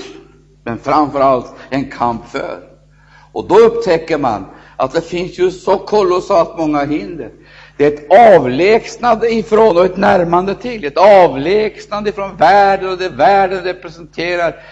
men 0.64 0.78
framför 0.78 1.20
allt 1.20 1.54
en 1.70 1.90
kamp 1.90 2.28
för. 2.28 2.60
Och 3.32 3.48
då 3.48 3.58
upptäcker 3.58 4.18
man 4.18 4.46
att 4.76 4.92
det 4.92 5.00
finns 5.00 5.38
ju 5.38 5.50
så 5.50 5.78
kolossalt 5.78 6.58
många 6.58 6.84
hinder. 6.84 7.30
Det 7.76 7.84
är 7.84 7.92
ett 7.92 8.36
avlägsnande 8.36 9.30
ifrån 9.30 9.76
och 9.76 9.84
ett 9.84 9.96
närmande 9.96 10.54
till, 10.54 10.84
ett 10.84 10.98
avlägsnande 10.98 12.10
ifrån 12.10 12.36
världen 12.36 12.88
och 12.88 12.98
det 12.98 13.08
världen 13.08 13.64
representerar, 13.64 14.62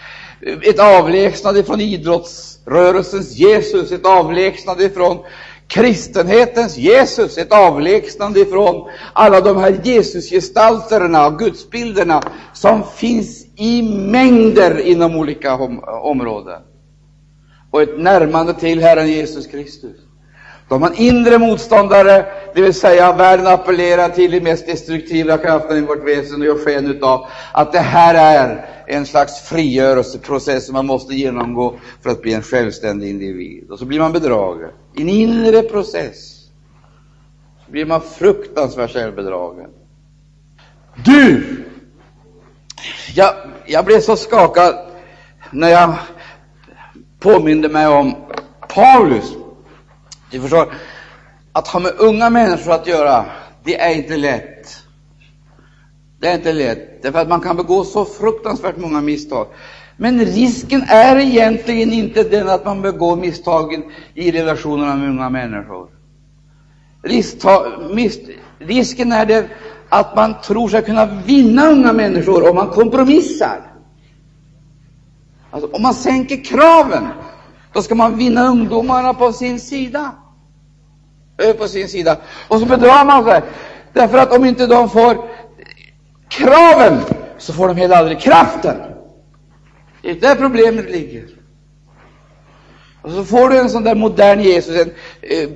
ett 0.62 0.78
avlägsnande 0.78 1.60
ifrån 1.60 1.80
idrottsrörelsens 1.80 3.32
Jesus, 3.32 3.92
ett 3.92 4.06
avlägsnande 4.06 4.84
ifrån 4.84 5.24
kristenhetens 5.68 6.76
Jesus, 6.76 7.38
ett 7.38 7.52
avlägsnande 7.52 8.40
ifrån 8.40 8.90
alla 9.12 9.40
de 9.40 9.56
här 9.56 9.80
Jesusgestalterna 9.84 11.26
och 11.26 11.38
gudsbilderna 11.38 12.22
som 12.52 12.82
finns 12.96 13.46
i 13.56 13.82
mängder 13.82 14.80
inom 14.80 15.16
olika 15.16 15.54
områden, 16.02 16.62
och 17.70 17.82
ett 17.82 17.98
närmande 17.98 18.54
till 18.54 18.80
Herren 18.80 19.08
Jesus 19.08 19.46
Kristus. 19.46 19.96
De 20.68 20.82
har 20.82 20.92
inre 21.00 21.38
motståndare, 21.38 22.26
det 22.54 22.62
vill 22.62 22.74
säga 22.74 23.12
världen 23.12 23.46
appellerar 23.46 24.08
till 24.08 24.30
de 24.30 24.40
mest 24.40 24.66
destruktiva 24.66 25.38
krafterna 25.38 25.78
i 25.78 25.80
vårt 25.80 26.08
väsen 26.08 26.40
och 26.40 26.46
gör 26.46 26.64
sken 26.64 27.02
av 27.02 27.26
att 27.52 27.72
det 27.72 27.78
här 27.78 28.14
är 28.14 28.66
en 28.86 29.06
slags 29.06 29.40
frigörelseprocess 29.40 30.66
som 30.66 30.72
man 30.72 30.86
måste 30.86 31.14
genomgå 31.14 31.74
för 32.02 32.10
att 32.10 32.22
bli 32.22 32.34
en 32.34 32.42
självständig 32.42 33.10
individ. 33.10 33.70
Och 33.70 33.78
så 33.78 33.84
blir 33.84 33.98
man 33.98 34.12
bedragen. 34.12 34.70
I 34.96 35.02
en 35.02 35.08
inre 35.08 35.62
process 35.62 36.48
så 37.64 37.70
blir 37.70 37.86
man 37.86 38.00
fruktansvärt 38.00 38.92
självbedragen. 38.92 39.70
Du! 41.04 41.44
Jag, 43.14 43.34
jag 43.66 43.84
blev 43.84 44.00
så 44.00 44.16
skakad 44.16 44.74
när 45.50 45.68
jag 45.68 45.94
påminde 47.18 47.68
mig 47.68 47.86
om 47.86 48.14
Paulus 48.68 49.32
du 50.30 50.40
förstår, 50.40 50.74
att 51.52 51.68
ha 51.68 51.80
med 51.80 51.92
unga 51.98 52.30
människor 52.30 52.72
att 52.72 52.86
göra, 52.86 53.24
det 53.64 53.80
är 53.80 53.94
inte 53.94 54.16
lätt. 54.16 54.82
Det 56.20 56.28
är 56.28 56.34
inte 56.34 56.52
lätt, 56.52 57.02
därför 57.02 57.18
att 57.18 57.28
man 57.28 57.40
kan 57.40 57.56
begå 57.56 57.84
så 57.84 58.04
fruktansvärt 58.04 58.76
många 58.76 59.00
misstag. 59.00 59.46
Men 59.96 60.24
risken 60.24 60.82
är 60.88 61.16
egentligen 61.16 61.92
inte 61.92 62.22
den 62.22 62.48
att 62.48 62.64
man 62.64 62.82
begår 62.82 63.16
misstagen 63.16 63.84
i 64.14 64.32
relationerna 64.32 64.96
med 64.96 65.08
unga 65.08 65.30
människor. 65.30 65.88
risken 68.58 69.12
är 69.12 69.26
den 69.26 69.44
att 69.88 70.16
man 70.16 70.40
tror 70.40 70.68
sig 70.68 70.82
kunna 70.82 71.06
vinna 71.06 71.66
unga 71.66 71.92
människor 71.92 72.50
om 72.50 72.56
man 72.56 72.68
kompromissar. 72.68 73.60
Alltså, 75.50 75.70
om 75.70 75.82
man 75.82 75.94
sänker 75.94 76.44
kraven, 76.44 77.06
då 77.72 77.82
ska 77.82 77.94
man 77.94 78.16
vinna 78.16 78.48
ungdomarna 78.48 79.14
på 79.14 79.32
sin 79.32 79.60
sida. 79.60 80.12
Eh, 81.42 81.52
på 81.52 81.68
sin 81.68 81.88
sida. 81.88 82.16
Och 82.48 82.60
så 82.60 82.66
bedrar 82.66 83.04
man 83.04 83.24
sig. 83.24 83.42
Därför 83.92 84.18
att 84.18 84.32
om 84.32 84.44
inte 84.44 84.66
de 84.66 84.90
får 84.90 85.16
kraven, 86.28 87.00
så 87.38 87.52
får 87.52 87.68
de 87.68 87.76
heller 87.76 87.96
aldrig 87.96 88.20
kraften. 88.20 88.76
Det 90.06 90.12
är 90.12 90.20
där 90.20 90.34
problemet 90.34 90.90
ligger. 90.90 91.24
Och 93.02 93.10
så 93.10 93.24
får 93.24 93.48
du 93.48 93.58
en 93.58 93.70
sån 93.70 93.84
där 93.84 93.94
modern 93.94 94.40
Jesus, 94.40 94.80
en 94.80 94.90
eh, 95.22 95.48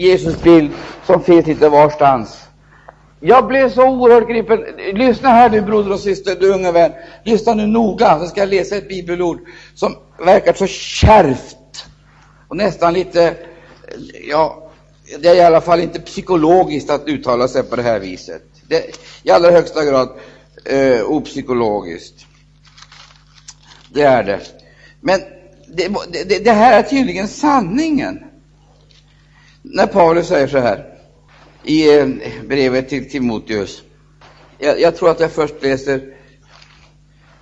Jesusbild 0.00 0.70
som 1.06 1.22
finns 1.22 1.46
lite 1.46 1.68
varstans. 1.68 2.38
Jag 3.20 3.46
blev 3.46 3.70
så 3.70 3.88
oerhört 3.88 4.28
gripen. 4.28 4.64
Lyssna 4.94 5.28
här 5.28 5.50
nu 5.50 5.60
broder 5.60 5.92
och 5.92 6.00
syster, 6.00 6.36
du 6.40 6.52
unga 6.52 6.72
vän. 6.72 6.92
Lyssna 7.24 7.54
nu 7.54 7.66
noga, 7.66 8.18
så 8.18 8.26
ska 8.26 8.40
jag 8.40 8.48
läsa 8.48 8.76
ett 8.76 8.88
bibelord 8.88 9.38
som 9.74 9.96
verkar 10.18 10.52
så 10.52 10.66
kärvt 10.66 11.86
och 12.48 12.56
nästan 12.56 12.94
lite, 12.94 13.34
ja, 14.28 14.70
det 15.18 15.28
är 15.28 15.34
i 15.34 15.40
alla 15.40 15.60
fall 15.60 15.80
inte 15.80 16.00
psykologiskt 16.00 16.90
att 16.90 17.08
uttala 17.08 17.48
sig 17.48 17.62
på 17.62 17.76
det 17.76 17.82
här 17.82 18.00
viset. 18.00 18.42
Det 18.68 18.76
är 18.76 18.90
i 19.22 19.30
allra 19.30 19.50
högsta 19.50 19.84
grad 19.84 20.08
eh, 20.64 21.02
opsykologiskt. 21.02 22.27
Det 23.92 24.02
är 24.02 24.24
det. 24.24 24.40
Men 25.00 25.20
det, 25.68 25.88
det, 26.28 26.44
det 26.44 26.52
här 26.52 26.78
är 26.78 26.82
tydligen 26.82 27.28
sanningen. 27.28 28.24
När 29.62 29.86
Paulus 29.86 30.28
säger 30.28 30.48
så 30.48 30.58
här 30.58 30.94
i 31.64 31.98
eh, 31.98 32.06
brevet 32.44 32.88
till 32.88 33.10
Timoteus. 33.10 33.82
Jag, 34.58 34.80
jag, 34.80 34.96
tror 34.96 35.10
att 35.10 35.20
jag 35.20 35.32
först 35.32 35.62
läser 35.62 36.00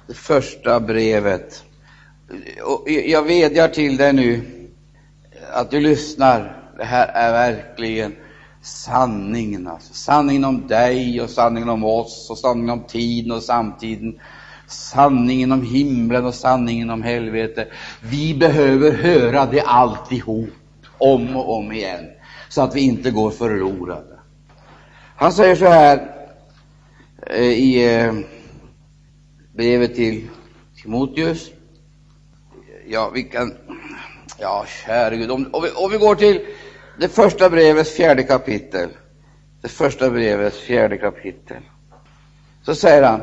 det 0.07 0.15
första 0.15 0.81
brevet. 0.81 1.65
Och 2.65 2.91
jag 2.91 3.23
vädjar 3.23 3.69
till 3.69 3.97
dig 3.97 4.13
nu 4.13 4.43
att 5.53 5.71
du 5.71 5.81
lyssnar. 5.81 6.63
Det 6.79 6.85
här 6.85 7.07
är 7.07 7.33
verkligen 7.33 8.17
sanningen. 8.63 9.67
Alltså. 9.67 9.95
Sanningen 9.95 10.45
om 10.45 10.67
dig 10.67 11.21
och 11.21 11.31
sanningen 11.31 11.69
om 11.69 11.85
oss 11.85 12.31
och 12.31 12.39
sanningen 12.39 12.71
om 12.71 12.85
tiden 12.85 13.33
och 13.33 13.43
samtiden. 13.43 14.21
Sanningen 14.67 15.53
om 15.53 15.63
himlen 15.63 16.25
och 16.25 16.35
sanningen 16.35 16.91
om 16.91 17.03
helvete. 17.03 17.69
Vi 18.01 18.35
behöver 18.35 18.93
höra 18.93 19.47
det 19.47 19.61
alltihop, 19.61 20.51
om 20.99 21.37
och 21.37 21.57
om 21.57 21.73
igen, 21.73 22.05
så 22.49 22.63
att 22.63 22.75
vi 22.75 22.81
inte 22.81 23.11
går 23.11 23.31
förlorade. 23.31 24.19
Han 25.17 25.33
säger 25.33 25.57
så 25.57 25.67
här 25.67 26.11
eh, 27.27 27.43
i 27.43 27.95
eh, 27.95 28.15
brevet 29.55 29.95
till 29.95 30.29
Timoteus. 30.83 31.51
Ja, 32.87 33.11
vi 33.15 33.23
kan... 33.23 33.55
Ja, 34.39 34.65
käre 34.87 35.17
Gud. 35.17 35.31
Om, 35.31 35.49
om, 35.53 35.63
vi, 35.63 35.71
om 35.71 35.91
vi 35.91 35.99
går 35.99 36.15
till 36.15 36.41
det 37.01 37.09
första 37.09 37.51
brevets 37.51 37.91
fjärde 37.91 38.23
kapitel. 38.23 38.89
Det 39.63 39.69
första 39.69 40.11
brevets 40.11 40.59
fjärde 40.59 40.97
kapitel. 40.99 41.63
Så 42.63 42.75
säger 42.75 43.03
han, 43.03 43.21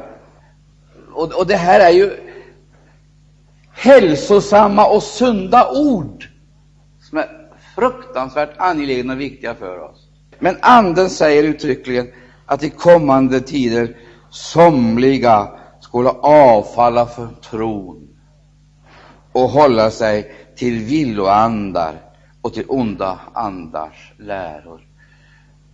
och, 1.14 1.40
och 1.40 1.48
det 1.48 1.56
här 1.56 1.80
är 1.80 1.90
ju 1.90 2.18
hälsosamma 3.72 4.86
och 4.86 5.04
sunda 5.04 5.72
ord 5.72 6.30
som 7.10 7.18
är 7.18 7.30
fruktansvärt 7.76 8.54
angelägna 8.58 9.14
och 9.14 9.22
viktiga 9.22 9.56
för 9.56 9.80
oss. 9.80 10.08
Men 10.40 10.58
Anden 10.62 11.10
säger 11.10 11.44
uttryckligen 11.44 12.08
att 12.46 12.64
i 12.64 12.70
kommande 12.70 13.42
tider 13.42 13.98
somliga 14.30 15.50
skulle 15.82 16.10
avfalla 16.10 17.06
från 17.06 17.36
tron 17.36 18.08
och 19.32 19.50
hålla 19.50 19.92
sig 19.92 20.32
till 20.56 20.80
villoandar 20.80 22.02
och 22.42 22.54
till 22.54 22.66
onda 22.68 23.20
andars 23.34 24.14
läror. 24.18 24.82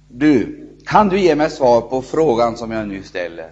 Du, 0.07 0.67
kan 0.85 1.09
du 1.09 1.19
ge 1.19 1.35
mig 1.35 1.49
svar 1.49 1.81
på 1.81 2.01
frågan 2.01 2.57
som 2.57 2.71
jag 2.71 2.87
nu 2.87 3.03
ställer? 3.03 3.51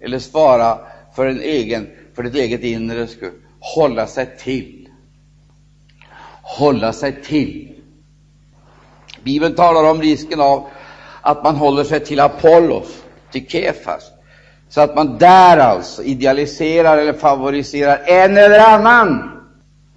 Eller 0.00 0.18
svara 0.18 0.78
för, 1.14 1.26
en 1.26 1.40
egen, 1.40 1.90
för 2.14 2.22
ditt 2.22 2.34
eget 2.34 2.62
inre 2.62 3.06
skull? 3.06 3.32
Hålla 3.60 4.06
sig 4.06 4.36
till. 4.38 4.88
Hålla 6.42 6.92
sig 6.92 7.22
till. 7.22 7.68
Bibeln 9.22 9.54
talar 9.54 9.90
om 9.90 10.00
risken 10.00 10.40
av 10.40 10.68
att 11.20 11.44
man 11.44 11.56
håller 11.56 11.84
sig 11.84 12.00
till 12.00 12.20
Apollos, 12.20 13.04
till 13.30 13.48
Kefas, 13.48 14.10
så 14.68 14.80
att 14.80 14.96
man 14.96 15.18
där 15.18 15.58
alltså 15.58 16.02
idealiserar 16.02 16.98
eller 16.98 17.12
favoriserar 17.12 18.00
en 18.06 18.36
eller 18.36 18.60
annan 18.60 19.40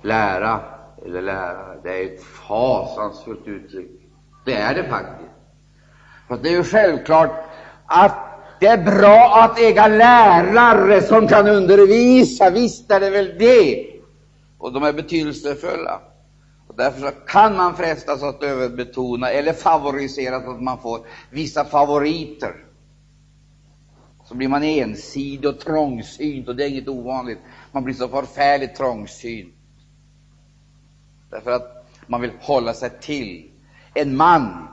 lära 0.01 0.59
eller 1.05 1.21
lärare. 1.21 1.79
Det 1.83 1.89
är 1.89 2.05
ett 2.05 2.23
fasansfullt 2.23 3.47
uttryck. 3.47 3.91
Det 4.45 4.53
är 4.53 4.73
det 4.73 4.83
faktiskt. 4.83 5.29
För 6.27 6.37
det 6.37 6.49
är 6.49 6.53
ju 6.53 6.63
självklart 6.63 7.31
att 7.85 8.24
det 8.59 8.67
är 8.67 8.77
bra 8.77 9.43
att 9.43 9.59
äga 9.59 9.87
lärare 9.87 11.01
som 11.01 11.27
kan 11.27 11.47
undervisa. 11.47 12.49
Visst 12.49 12.91
är 12.91 12.99
det 12.99 13.09
väl 13.09 13.35
det. 13.39 13.87
Och 14.57 14.73
de 14.73 14.83
är 14.83 14.93
betydelsefulla. 14.93 16.01
Och 16.67 16.75
därför 16.75 17.13
kan 17.27 17.55
man 17.55 17.75
frestas 17.75 18.23
att 18.23 18.43
överbetona 18.43 19.29
eller 19.29 19.53
favorisera 19.53 20.41
så 20.41 20.51
att 20.51 20.61
man 20.61 20.81
får 20.81 20.99
vissa 21.29 21.65
favoriter. 21.65 22.65
Så 24.25 24.35
blir 24.35 24.47
man 24.47 24.63
ensidig 24.63 25.49
och 25.49 25.59
trångsynt, 25.59 26.47
och 26.47 26.55
det 26.55 26.63
är 26.63 26.69
inget 26.69 26.87
ovanligt. 26.87 27.39
Man 27.71 27.83
blir 27.83 27.95
så 27.95 28.07
förfärligt 28.07 28.75
trångsynt. 28.75 29.53
Därför 31.29 31.51
att 31.51 31.87
man 32.07 32.21
vill 32.21 32.31
hålla 32.41 32.73
sig 32.73 32.89
till 33.01 33.51
en 33.93 34.17
man 34.17 34.67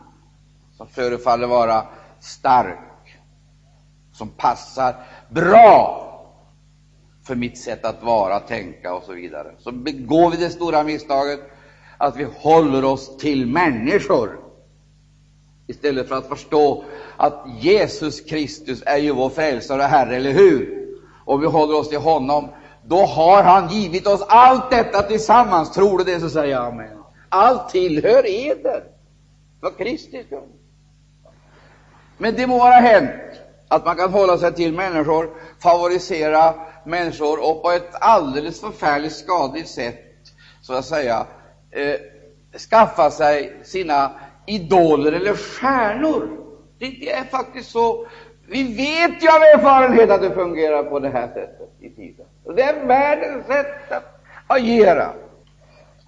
som 0.76 0.86
förefaller 0.86 1.46
vara 1.46 1.86
stark, 2.20 2.78
som 4.12 4.28
passar 4.28 4.94
bra 5.28 6.08
för 7.26 7.34
mitt 7.34 7.58
sätt 7.58 7.84
att 7.84 8.02
vara, 8.02 8.40
tänka 8.40 8.94
och 8.94 9.02
så 9.02 9.12
vidare. 9.12 9.52
Så 9.58 9.72
begår 9.72 10.30
vi 10.30 10.36
det 10.36 10.50
stora 10.50 10.82
misstaget 10.82 11.40
att 11.98 12.16
vi 12.16 12.26
håller 12.36 12.84
oss 12.84 13.16
till 13.16 13.46
människor 13.46 14.38
istället 15.66 16.08
för 16.08 16.14
att 16.14 16.28
förstå 16.28 16.84
att 17.16 17.44
Jesus 17.60 18.20
Kristus 18.20 18.82
är 18.86 18.96
ju 18.96 19.12
vår 19.12 19.28
frälsare 19.28 19.82
och 19.82 19.88
Herre, 19.88 20.16
eller 20.16 20.32
hur? 20.32 20.88
Om 21.24 21.40
vi 21.40 21.46
håller 21.46 21.78
oss 21.78 21.88
till 21.88 21.98
honom, 21.98 22.48
då 22.84 22.96
har 22.96 23.42
han 23.42 23.68
givit 23.68 24.06
oss 24.06 24.22
allt 24.28 24.70
detta 24.70 25.02
tillsammans. 25.02 25.72
Tror 25.72 25.98
du 25.98 26.04
det, 26.04 26.20
så 26.20 26.30
säger 26.30 26.52
jag 26.52 26.64
amen. 26.64 26.98
Allt 27.28 27.68
tillhör 27.68 28.26
eder 28.26 28.84
för 29.60 29.78
Kristi 29.78 30.24
skull. 30.24 30.48
Men 32.18 32.34
det 32.34 32.46
må 32.46 32.58
vara 32.58 32.74
hänt 32.74 33.41
att 33.72 33.84
man 33.84 33.96
kan 33.96 34.10
hålla 34.10 34.38
sig 34.38 34.54
till 34.54 34.72
människor, 34.72 35.30
favorisera 35.62 36.54
människor 36.84 37.50
och 37.50 37.62
på 37.62 37.70
ett 37.70 37.94
alldeles 38.00 38.60
förfärligt 38.60 39.12
skadligt 39.12 39.68
sätt, 39.68 40.00
så 40.62 40.74
att 40.74 40.84
säga, 40.84 41.26
eh, 41.70 41.94
skaffa 42.70 43.10
sig 43.10 43.56
sina 43.62 44.10
idoler 44.46 45.12
eller 45.12 45.34
stjärnor. 45.34 46.28
Det 46.78 47.12
är 47.12 47.24
faktiskt 47.24 47.70
så. 47.70 48.06
Vi 48.48 48.62
vet 48.62 49.22
ju 49.22 49.28
av 49.28 49.42
erfarenhet 49.42 50.10
att 50.10 50.22
det 50.22 50.30
fungerar 50.30 50.82
på 50.82 50.98
det 50.98 51.08
här 51.08 51.26
sättet 51.26 51.70
i 51.80 51.90
tiden. 51.90 52.26
Det 52.56 52.62
är 52.62 52.86
världens 52.86 53.46
sätt 53.46 53.92
att 53.92 54.04
agera. 54.46 55.12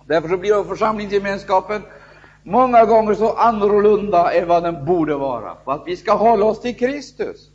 Därför 0.07 0.29
så 0.29 0.37
blir 0.37 0.65
församlingsgemenskapen 0.65 1.83
många 2.43 2.85
gånger 2.85 3.15
så 3.15 3.33
annorlunda 3.33 4.33
än 4.33 4.49
vad 4.49 4.63
den 4.63 4.85
borde 4.85 5.15
vara, 5.15 5.57
för 5.65 5.73
att 5.73 5.83
vi 5.87 5.97
ska 5.97 6.13
hålla 6.13 6.47
oss 6.47 6.61
till 6.61 6.77
Kristus. 6.77 7.51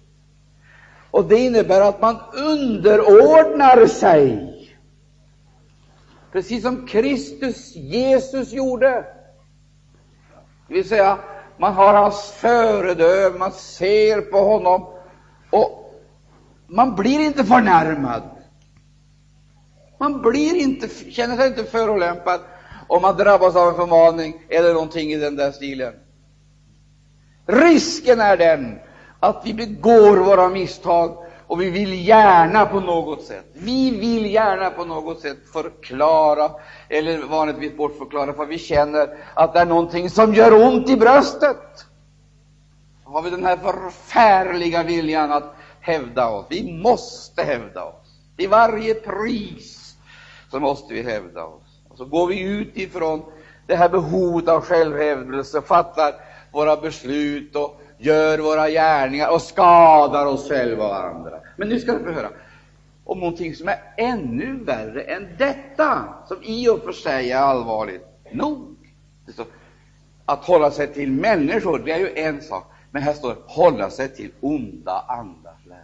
Och 1.11 1.25
det 1.25 1.37
innebär 1.37 1.81
att 1.81 2.01
man 2.01 2.17
underordnar 2.33 3.87
sig 3.87 4.49
precis 6.31 6.63
som 6.63 6.87
Kristus, 6.87 7.75
Jesus, 7.75 8.51
gjorde. 8.51 9.05
Det 10.67 10.73
vill 10.73 10.89
säga, 10.89 11.17
man 11.57 11.73
har 11.73 11.93
hans 11.93 12.31
föredöme, 12.31 13.37
man 13.37 13.51
ser 13.51 14.21
på 14.21 14.37
honom 14.37 14.93
och 15.49 15.93
man 16.67 16.95
blir 16.95 17.19
inte 17.19 17.43
förnärmad. 17.43 18.23
Man 19.99 20.21
blir 20.21 20.55
inte, 20.55 20.87
känner 21.11 21.37
sig 21.37 21.47
inte 21.47 21.63
förolämpad 21.63 22.41
om 22.87 23.01
man 23.01 23.17
drabbas 23.17 23.55
av 23.55 23.69
en 23.69 23.75
förmaning 23.75 24.41
eller 24.49 24.73
någonting 24.73 25.11
i 25.11 25.17
den 25.17 25.35
där 25.35 25.51
stilen. 25.51 25.93
Risken 27.45 28.19
är 28.19 28.37
den 28.37 28.79
att 29.19 29.41
vi 29.45 29.53
begår 29.53 30.17
våra 30.17 30.49
misstag 30.49 31.17
och 31.47 31.61
vi 31.61 31.69
vill 31.69 32.07
gärna 32.07 32.65
på 32.65 32.79
något 32.79 33.23
sätt, 33.23 33.45
vi 33.53 33.91
vill 33.99 34.33
gärna 34.33 34.69
på 34.69 34.85
något 34.85 35.19
sätt 35.19 35.37
förklara, 35.53 36.51
eller 36.89 37.23
vanligtvis 37.23 37.77
bortförklara, 37.77 38.33
för 38.33 38.45
vi 38.45 38.57
känner 38.57 39.17
att 39.33 39.53
det 39.53 39.59
är 39.59 39.65
någonting 39.65 40.09
som 40.09 40.33
gör 40.33 40.67
ont 40.67 40.89
i 40.89 40.97
bröstet. 40.97 41.85
Då 43.05 43.11
har 43.11 43.21
vi 43.21 43.29
den 43.29 43.45
här 43.45 43.57
förfärliga 43.57 44.83
viljan 44.83 45.31
att 45.31 45.55
hävda 45.81 46.29
oss. 46.29 46.45
Vi 46.49 46.81
måste 46.83 47.43
hävda 47.43 47.83
oss. 47.83 48.19
Till 48.37 48.49
varje 48.49 48.93
pris 48.93 49.95
så 50.51 50.59
måste 50.59 50.93
vi 50.93 51.01
hävda 51.03 51.43
oss. 51.43 51.81
Och 51.89 51.97
så 51.97 52.05
går 52.05 52.27
vi 52.27 52.41
ut 52.41 52.77
ifrån 52.77 53.23
det 53.67 53.75
här 53.75 53.89
behovet 53.89 54.47
av 54.47 54.61
självhävdelse, 54.61 55.61
fattar 55.61 56.13
våra 56.51 56.77
beslut 56.77 57.55
och 57.55 57.78
gör 57.99 58.37
våra 58.39 58.69
gärningar 58.69 59.29
och 59.29 59.41
skadar 59.41 60.25
oss 60.25 60.49
själva 60.49 60.87
och 60.87 61.05
andra. 61.05 61.39
Men 61.57 61.69
nu 61.69 61.79
ska 61.79 61.93
du 61.93 62.03
få 62.03 62.11
höra. 62.11 62.29
om 63.03 63.19
någonting 63.19 63.55
som 63.55 63.67
är 63.67 63.93
ännu 63.97 64.63
värre 64.63 65.01
än 65.01 65.27
detta, 65.37 66.13
som 66.27 66.37
i 66.43 66.69
och 66.69 66.83
för 66.83 66.91
sig 66.91 67.31
är 67.31 67.37
allvarligt 67.37 68.05
nog. 68.31 68.75
Att 70.25 70.45
hålla 70.45 70.71
sig 70.71 70.93
till 70.93 71.11
människor, 71.11 71.79
det 71.79 71.91
är 71.91 71.99
ju 71.99 72.13
en 72.15 72.41
sak, 72.41 72.71
men 72.91 73.01
här 73.01 73.13
står 73.13 73.35
hålla 73.47 73.89
sig 73.89 74.15
till 74.15 74.31
onda 74.39 75.05
andars 75.07 75.65
lära. 75.65 75.79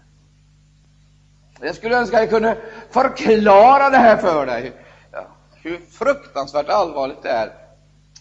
Jag 1.62 1.75
skulle 1.75 1.97
önska 1.97 2.17
att 2.17 2.21
jag 2.21 2.30
kunde 2.30 2.58
förklara 2.91 3.89
det 3.89 3.97
här 3.97 4.17
för 4.17 4.45
dig, 4.45 4.73
ja, 5.12 5.28
hur 5.62 5.78
fruktansvärt 5.78 6.69
allvarligt 6.69 7.23
det 7.23 7.30
är 7.30 7.47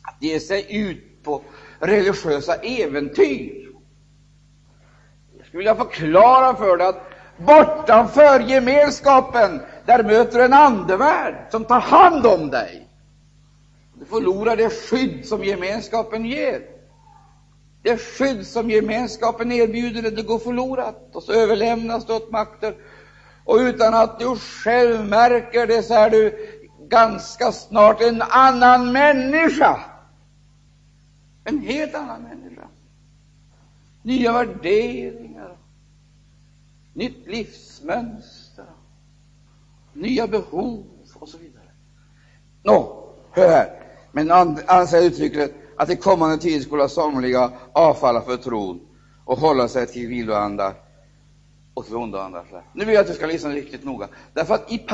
att 0.03 0.17
ge 0.21 0.41
sig 0.41 0.67
ut 0.69 1.23
på 1.25 1.43
religiösa 1.81 2.55
äventyr. 2.55 3.64
Nu 5.55 5.59
skulle 5.59 5.71
jag 5.71 5.79
förklara 5.79 6.57
för 6.57 6.77
dig 6.77 6.87
att 6.87 7.11
bortanför 7.37 8.41
gemenskapen, 8.41 9.61
där 9.87 10.03
möter 10.03 10.39
du 10.39 10.45
en 10.45 10.53
andevärld 10.53 11.35
som 11.51 11.65
tar 11.65 11.81
hand 11.81 12.27
om 12.27 12.51
dig. 12.51 12.89
Du 13.95 14.05
förlorar 14.05 14.57
det 14.57 14.71
skydd 14.71 15.27
som 15.27 15.45
gemenskapen 15.45 16.25
ger. 16.25 16.61
Det 17.83 17.97
skydd 17.97 18.47
som 18.47 18.71
gemenskapen 18.71 19.53
erbjuder 19.53 20.03
dig, 20.03 20.11
det 20.11 20.23
går 20.23 20.39
förlorat 20.39 21.11
och 21.13 21.23
så 21.23 21.33
överlämnas 21.33 22.07
du 22.07 22.13
åt 22.13 22.31
makter. 22.31 22.75
Och 23.45 23.57
utan 23.57 23.95
att 23.95 24.19
du 24.19 24.37
själv 24.37 25.05
märker 25.05 25.67
det 25.67 25.83
så 25.83 25.95
är 25.95 26.11
du 26.11 26.49
ganska 26.89 27.53
snart 27.53 28.03
en 28.03 28.23
annan 28.23 28.93
människa. 28.93 29.81
En 31.45 31.59
helt 31.59 31.95
annan 31.95 32.23
människa. 32.23 32.54
Nya 34.05 34.33
värderingar, 34.33 35.57
nytt 36.93 37.27
livsmönster, 37.27 38.65
nya 39.93 40.27
behov 40.27 40.85
och 41.15 41.29
så 41.29 41.39
vidare. 41.39 41.71
Nå, 42.63 43.09
hör 43.33 43.49
här. 43.49 43.81
Men 44.13 44.31
anser 44.67 45.03
uttrycket 45.03 45.53
att 45.77 45.91
i 45.91 45.97
kommande 45.97 46.39
tid 46.39 46.63
skulle 46.63 46.89
somliga 46.89 47.51
avfalla 47.73 48.21
för 48.23 48.37
tron 48.37 48.81
och 49.25 49.39
hålla 49.39 49.69
sig 49.69 49.87
till 49.87 50.09
viloanda 50.09 50.75
och 51.75 51.87
till 51.87 51.97
onda 51.97 52.23
andar. 52.23 52.45
Nu 52.73 52.85
vill 52.85 52.95
jag 52.95 53.01
att 53.01 53.09
du 53.09 53.15
ska 53.15 53.27
lyssna 53.27 53.51
riktigt 53.51 53.85
noga. 53.85 54.09
Därför 54.33 54.55
att 54.55 54.73
i 54.73 54.87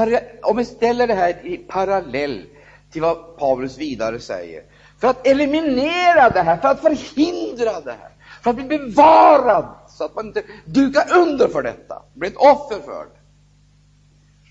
om 0.42 0.56
vi 0.56 0.64
ställer 0.64 1.06
det 1.06 1.14
här 1.14 1.46
i 1.46 1.56
parallell 1.56 2.44
till 2.90 3.02
vad 3.02 3.36
Paulus 3.36 3.78
vidare 3.78 4.20
säger, 4.20 4.62
för 4.98 5.08
att 5.08 5.26
eliminera 5.26 6.30
det 6.30 6.42
här, 6.42 6.56
för 6.56 6.68
att 6.68 6.80
förhindra 6.80 7.80
det 7.80 7.92
här, 8.00 8.10
för 8.42 8.50
att 8.50 8.56
bli 8.56 8.64
bevarad 8.78 9.64
så 9.88 10.04
att 10.04 10.14
man 10.14 10.26
inte 10.26 10.42
dukar 10.64 11.18
under 11.18 11.48
för 11.48 11.62
detta, 11.62 12.02
blir 12.14 12.30
ett 12.30 12.36
offer 12.36 12.80
för 12.80 13.04
det. 13.04 13.20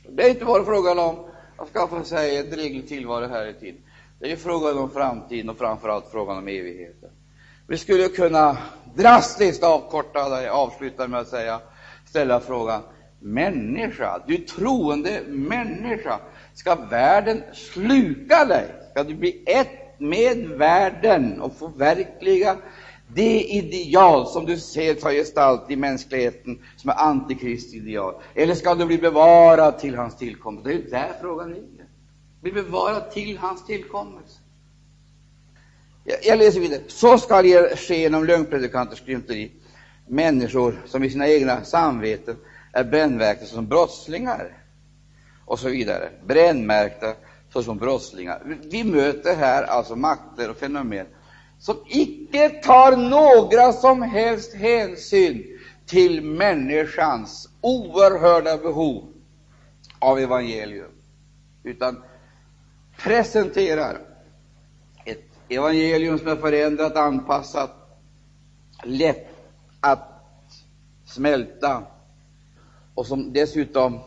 Det 0.09 0.23
är 0.23 0.29
inte 0.29 0.45
bara 0.45 0.65
frågan 0.65 0.99
om 0.99 1.15
att 1.57 1.69
skaffa 1.69 2.03
sig 2.03 2.37
en 2.37 2.49
dräglig 2.49 2.87
tillvaro 2.87 3.27
här 3.27 3.47
i 3.47 3.53
tiden. 3.53 3.81
Det 4.19 4.31
är 4.31 4.35
frågan 4.35 4.77
om 4.77 4.89
framtiden 4.89 5.49
och 5.49 5.57
framförallt 5.57 6.05
frågan 6.11 6.37
om 6.37 6.47
evigheten. 6.47 7.09
Vi 7.67 7.77
skulle 7.77 8.07
kunna 8.07 8.57
drastiskt 8.95 9.63
avkorta 9.63 10.29
det, 10.29 10.51
avsluta 10.51 11.07
med 11.07 11.19
att 11.19 11.27
säga, 11.27 11.59
ställa 12.05 12.39
frågan, 12.39 12.81
människa, 13.19 14.23
du 14.27 14.37
troende 14.37 15.21
människa, 15.27 16.19
ska 16.53 16.75
världen 16.75 17.43
sluka 17.53 18.45
dig? 18.45 18.65
Ska 18.91 19.03
du 19.03 19.15
bli 19.15 19.43
ett 19.47 19.99
med 19.99 20.37
världen 20.47 21.41
och 21.41 21.53
förverkliga 21.53 22.57
det 23.13 23.43
ideal 23.43 24.27
som 24.27 24.45
du 24.45 24.57
ser 24.57 24.93
ta 24.93 25.11
gestalt 25.11 25.71
i 25.71 25.75
mänskligheten 25.75 26.59
som 26.75 26.89
är 26.89 26.95
antikristi 26.95 27.77
ideal? 27.77 28.13
Eller 28.35 28.55
ska 28.55 28.75
du 28.75 28.85
bli 28.85 28.97
bevarad 28.97 29.79
till 29.79 29.95
hans 29.95 30.17
tillkommelse? 30.17 30.69
Det 30.69 30.75
är 30.75 30.77
ju 30.77 30.89
där 30.89 31.11
frågan 31.21 31.49
ligger. 31.49 31.85
Bli 32.41 32.51
bevarad 32.51 33.11
till 33.11 33.37
hans 33.37 33.65
tillkommelse. 33.65 34.39
Jag, 36.03 36.17
jag 36.23 36.39
läser 36.39 36.59
vidare. 36.59 36.81
Så 36.87 37.17
skall 37.17 37.43
det 37.43 37.79
ske 37.79 37.99
genom 37.99 38.25
lögnpredikanters 38.25 38.99
skrymteri. 38.99 39.51
Människor 40.07 40.81
som 40.85 41.03
i 41.03 41.09
sina 41.09 41.27
egna 41.27 41.63
samveten 41.63 42.35
är 42.73 42.83
brännmärkta 42.83 43.45
som 43.45 43.67
brottslingar 43.67 44.57
och 45.45 45.59
så 45.59 45.69
vidare. 45.69 46.09
Brännmärkta 46.25 47.13
såsom 47.53 47.77
brottslingar. 47.77 48.57
Vi 48.71 48.83
möter 48.83 49.35
här 49.35 49.63
alltså 49.63 49.95
makter 49.95 50.49
och 50.49 50.57
fenomen 50.57 51.05
som 51.59 51.77
icke 51.87 52.49
tar 52.49 52.97
några 52.97 53.73
som 53.73 54.01
helst 54.01 54.53
hänsyn 54.53 55.57
till 55.85 56.23
människans 56.23 57.49
oerhörda 57.61 58.57
behov 58.57 59.13
av 59.99 60.19
evangelium, 60.19 60.91
utan 61.63 62.03
presenterar 62.97 64.01
ett 65.05 65.23
evangelium 65.49 66.17
som 66.17 66.27
är 66.27 66.35
förändrat, 66.35 66.95
anpassat, 66.95 67.71
lätt 68.83 69.27
att 69.79 70.09
smälta 71.05 71.83
och 72.95 73.05
som 73.05 73.33
dessutom 73.33 73.99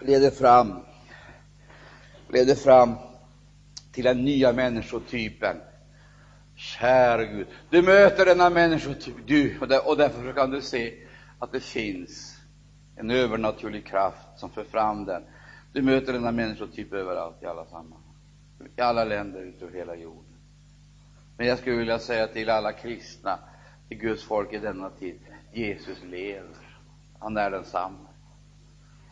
leder 0.00 0.30
fram, 0.30 0.80
leder 2.28 2.54
fram 2.54 2.94
till 3.94 4.04
den 4.04 4.24
nya 4.24 4.52
människotypen. 4.52 5.56
Kära 6.56 7.24
Gud, 7.24 7.46
du 7.70 7.82
möter 7.82 8.26
denna 8.26 8.50
människotyp, 8.50 9.14
du, 9.26 9.58
och 9.60 9.96
därför 9.96 10.32
kan 10.32 10.50
du 10.50 10.62
se 10.62 10.94
att 11.38 11.52
det 11.52 11.60
finns 11.60 12.36
en 12.96 13.10
övernaturlig 13.10 13.86
kraft 13.86 14.28
som 14.36 14.50
för 14.50 14.64
fram 14.64 15.04
den. 15.04 15.22
Du 15.72 15.82
möter 15.82 16.12
denna 16.12 16.32
människotyp 16.32 16.92
överallt, 16.92 17.42
i 17.42 17.46
alla 17.46 17.64
sammanhang, 17.64 18.14
i 18.76 18.80
alla 18.80 19.04
länder 19.04 19.40
ute 19.40 19.64
över 19.64 19.78
hela 19.78 19.96
jorden. 19.96 20.34
Men 21.36 21.46
jag 21.46 21.58
skulle 21.58 21.76
vilja 21.76 21.98
säga 21.98 22.26
till 22.26 22.50
alla 22.50 22.72
kristna, 22.72 23.38
till 23.88 23.98
Guds 23.98 24.24
folk 24.24 24.52
i 24.52 24.58
denna 24.58 24.90
tid, 24.90 25.18
Jesus 25.52 25.98
lever. 26.02 26.56
Han 27.18 27.36
är 27.36 27.50
densamme. 27.50 28.08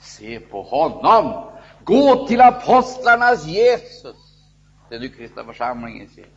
Se 0.01 0.41
på 0.41 0.63
honom! 0.63 1.51
Gå 1.85 2.27
till 2.27 2.41
apostlarnas 2.41 3.47
Jesus! 3.47 4.22
Det 4.93 4.97
är 4.97 5.01
nu 5.01 5.09
kristna 5.09 5.45
församlingens 5.45 6.17
Jesus. 6.17 6.33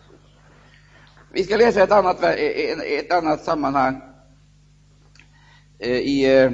Vi 1.32 1.44
ska 1.44 1.58
läsa 1.58 1.84
ett 1.84 1.92
annat, 1.92 2.24
ett 2.24 3.12
annat 3.12 3.44
sammanhang 3.44 4.02
eh, 5.80 5.92
i, 5.92 6.36
eh, 6.36 6.52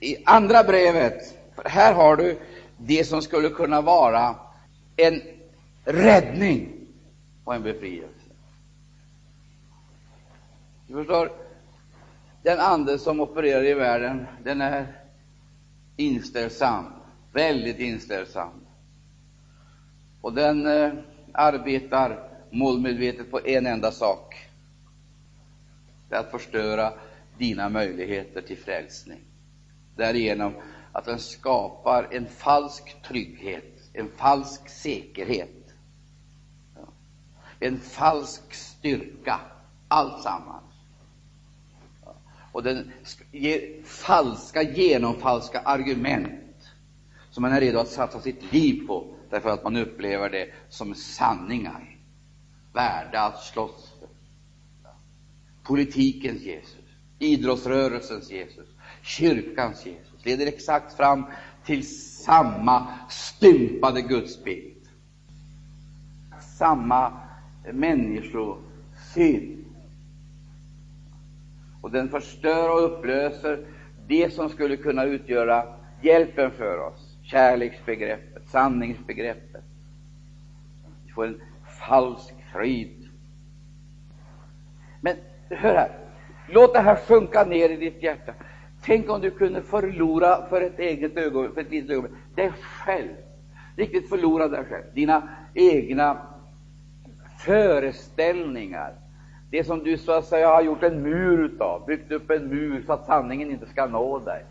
i 0.00 0.22
andra 0.26 0.64
brevet. 0.64 1.38
Här 1.64 1.94
har 1.94 2.16
du 2.16 2.38
det 2.76 3.04
som 3.04 3.22
skulle 3.22 3.48
kunna 3.48 3.80
vara 3.80 4.36
en 4.96 5.22
räddning 5.84 6.86
och 7.44 7.54
en 7.54 7.62
befrielse. 7.62 8.30
Du 10.86 10.94
förstår, 10.94 11.32
den 12.42 12.60
ande 12.60 12.98
som 12.98 13.20
opererar 13.20 13.64
i 13.64 13.74
världen, 13.74 14.26
den 14.44 14.60
är 14.60 14.86
inställsam, 15.96 16.84
väldigt 17.32 17.78
inställsam. 17.78 18.61
Och 20.22 20.32
den 20.32 20.66
eh, 20.66 20.92
arbetar 21.32 22.28
målmedvetet 22.50 23.30
på 23.30 23.46
en 23.46 23.66
enda 23.66 23.92
sak. 23.92 24.48
Det 26.08 26.14
är 26.14 26.20
att 26.20 26.30
förstöra 26.30 26.92
dina 27.38 27.68
möjligheter 27.68 28.40
till 28.40 28.58
frälsning. 28.58 29.20
Därigenom 29.96 30.54
att 30.92 31.04
den 31.04 31.18
skapar 31.18 32.08
en 32.10 32.26
falsk 32.26 33.02
trygghet, 33.02 33.90
en 33.92 34.08
falsk 34.16 34.68
säkerhet, 34.68 35.74
en 37.60 37.78
falsk 37.78 38.54
styrka, 38.54 39.40
alltsammans. 39.88 40.64
Och 42.52 42.62
den 42.62 42.92
ger 43.32 43.82
falska, 43.84 44.62
genomfalska 44.62 45.60
argument 45.60 46.41
som 47.32 47.42
man 47.42 47.52
är 47.52 47.60
redo 47.60 47.78
att 47.78 47.88
satsa 47.88 48.20
sitt 48.20 48.52
liv 48.52 48.86
på, 48.86 49.14
därför 49.30 49.50
att 49.50 49.64
man 49.64 49.76
upplever 49.76 50.30
det 50.30 50.48
som 50.68 50.94
sanningar, 50.94 51.96
värda 52.72 53.20
att 53.20 53.42
slåss 53.42 53.94
för. 54.00 54.08
Politikens 55.62 56.42
Jesus, 56.42 56.84
idrottsrörelsens 57.18 58.30
Jesus, 58.30 58.68
kyrkans 59.02 59.86
Jesus 59.86 60.24
leder 60.24 60.46
exakt 60.46 60.96
fram 60.96 61.24
till 61.64 61.86
samma 62.24 62.86
stympade 63.08 64.02
gudsbild, 64.02 64.88
samma 66.40 67.12
människosyn. 67.72 69.64
Och 71.80 71.90
den 71.90 72.08
förstör 72.08 72.70
och 72.70 72.84
upplöser 72.84 73.66
det 74.06 74.34
som 74.34 74.48
skulle 74.48 74.76
kunna 74.76 75.04
utgöra 75.04 75.74
hjälpen 76.02 76.50
för 76.50 76.78
oss, 76.78 77.01
kärleksbegreppet, 77.32 78.48
sanningsbegreppet. 78.48 79.64
Vi 81.06 81.12
får 81.12 81.26
en 81.26 81.40
falsk 81.88 82.34
frid. 82.52 83.08
Men 85.00 85.16
hör 85.48 85.74
här, 85.74 85.98
låt 86.48 86.74
det 86.74 86.80
här 86.80 86.96
sjunka 86.96 87.44
ner 87.44 87.68
i 87.68 87.76
ditt 87.76 88.02
hjärta. 88.02 88.34
Tänk 88.82 89.10
om 89.10 89.20
du 89.20 89.30
kunde 89.30 89.62
förlora 89.62 90.46
för 90.46 90.60
ett 90.60 90.78
eget 90.78 91.16
ögonblick, 91.16 91.54
för 91.54 91.60
ett 91.60 91.70
litet 91.70 91.90
ögonblick, 91.90 92.14
dig 92.34 92.52
själv. 92.52 93.14
Riktigt 93.76 94.08
förlora 94.08 94.48
dig 94.48 94.64
själv, 94.64 94.84
dina 94.94 95.28
egna 95.54 96.18
föreställningar. 97.38 98.94
Det 99.50 99.64
som 99.64 99.78
du 99.84 99.98
så 99.98 100.12
att 100.12 100.26
säga 100.26 100.48
har 100.48 100.62
gjort 100.62 100.82
en 100.82 101.02
mur 101.02 101.44
utav, 101.44 101.86
byggt 101.86 102.12
upp 102.12 102.30
en 102.30 102.48
mur 102.48 102.82
så 102.86 102.92
att 102.92 103.06
sanningen 103.06 103.50
inte 103.50 103.66
ska 103.66 103.86
nå 103.86 104.18
dig. 104.18 104.44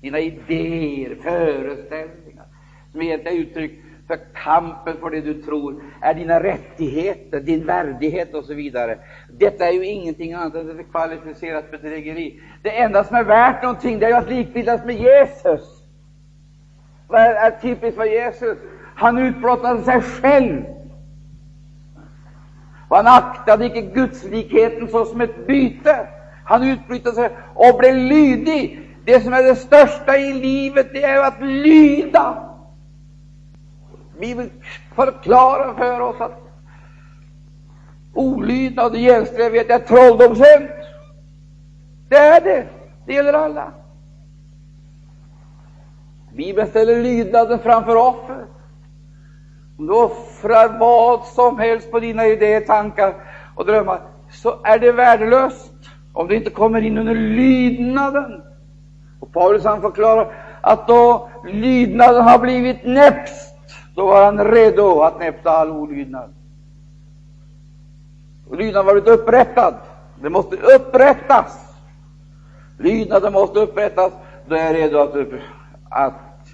Dina 0.00 0.18
idéer, 0.18 1.16
föreställningar, 1.22 2.44
som 2.92 3.02
egentligen 3.02 3.36
är 3.36 3.42
uttryck 3.42 3.72
för 4.08 4.18
kampen 4.34 4.96
för 5.00 5.10
det 5.10 5.20
du 5.20 5.42
tror 5.42 5.82
är 6.00 6.14
dina 6.14 6.42
rättigheter, 6.42 7.40
din 7.40 7.66
värdighet 7.66 8.34
och 8.34 8.44
så 8.44 8.54
vidare. 8.54 8.98
Detta 9.38 9.68
är 9.68 9.72
ju 9.72 9.86
ingenting 9.86 10.32
annat 10.32 10.54
än 10.54 10.80
ett 10.80 10.90
kvalificerat 10.90 11.70
bedrägeri. 11.70 12.40
Det 12.62 12.78
enda 12.78 13.04
som 13.04 13.16
är 13.16 13.24
värt 13.24 13.62
någonting 13.62 13.98
det 13.98 14.06
är 14.06 14.10
ju 14.10 14.16
att 14.16 14.30
likbildas 14.30 14.84
med 14.84 14.96
Jesus. 14.96 15.82
Vad 17.08 17.20
är, 17.20 17.34
är 17.34 17.50
typiskt 17.50 17.96
för 17.96 18.04
Jesus? 18.04 18.58
Han 18.94 19.18
utblottade 19.18 19.82
sig 19.82 20.02
själv. 20.02 20.64
Och 22.88 22.96
han 22.96 23.06
aktade 23.06 23.66
icke 23.66 23.80
gudslikheten 23.80 24.88
såsom 24.88 25.20
ett 25.20 25.46
byte. 25.46 26.08
Han 26.44 26.62
utbrytade 26.62 27.14
sig 27.14 27.30
och 27.54 27.78
blev 27.78 27.94
lydig. 27.96 28.87
Det 29.08 29.20
som 29.20 29.32
är 29.32 29.42
det 29.42 29.56
största 29.56 30.16
i 30.16 30.32
livet, 30.32 30.88
det 30.92 31.02
är 31.02 31.24
att 31.24 31.40
lyda. 31.42 32.48
Bibeln 34.20 34.50
förklarar 34.94 35.74
för 35.74 36.00
oss 36.00 36.20
att 36.20 36.40
olydnad 38.14 38.92
och 38.92 38.98
jämställdhet 38.98 39.70
är 39.70 39.78
trolldomshänt. 39.78 40.70
Det 42.08 42.16
är 42.16 42.40
det. 42.40 42.66
Det 43.06 43.12
gäller 43.12 43.32
alla. 43.32 43.72
Bibeln 46.32 46.68
ställer 46.68 47.02
lydnaden 47.02 47.58
framför 47.58 47.96
offer. 47.96 48.46
Om 49.78 49.86
du 49.86 49.92
offrar 49.92 50.78
vad 50.78 51.26
som 51.26 51.58
helst 51.58 51.90
på 51.90 52.00
dina 52.00 52.26
idéer, 52.26 52.60
tankar 52.60 53.14
och 53.54 53.66
drömmar, 53.66 54.00
så 54.30 54.60
är 54.64 54.78
det 54.78 54.92
värdelöst 54.92 55.72
om 56.12 56.28
du 56.28 56.36
inte 56.36 56.50
kommer 56.50 56.82
in 56.82 56.98
under 56.98 57.14
lydnaden. 57.14 58.42
Och 59.20 59.32
Paulus 59.32 59.64
han 59.64 59.80
förklarar 59.80 60.32
att 60.60 60.86
då 60.86 61.28
lydnaden 61.44 62.22
har 62.22 62.38
blivit 62.38 62.84
näpst, 62.84 63.54
då 63.94 64.06
var 64.06 64.24
han 64.24 64.44
redo 64.44 65.00
att 65.00 65.18
näpsa 65.18 65.50
all 65.50 65.70
olydnad. 65.70 66.34
Och 68.48 68.56
lydnaden 68.56 68.86
har 68.86 68.92
blivit 68.92 69.20
upprättad. 69.20 69.74
Det 70.22 70.30
måste 70.30 70.56
upprättas. 70.56 71.74
Lydnaden 72.78 73.32
måste 73.32 73.58
upprättas. 73.58 74.12
Då 74.48 74.54
är 74.54 74.64
jag 74.64 74.74
redo 74.74 74.98
att, 74.98 75.14
upp, 75.14 75.32
att 75.90 76.48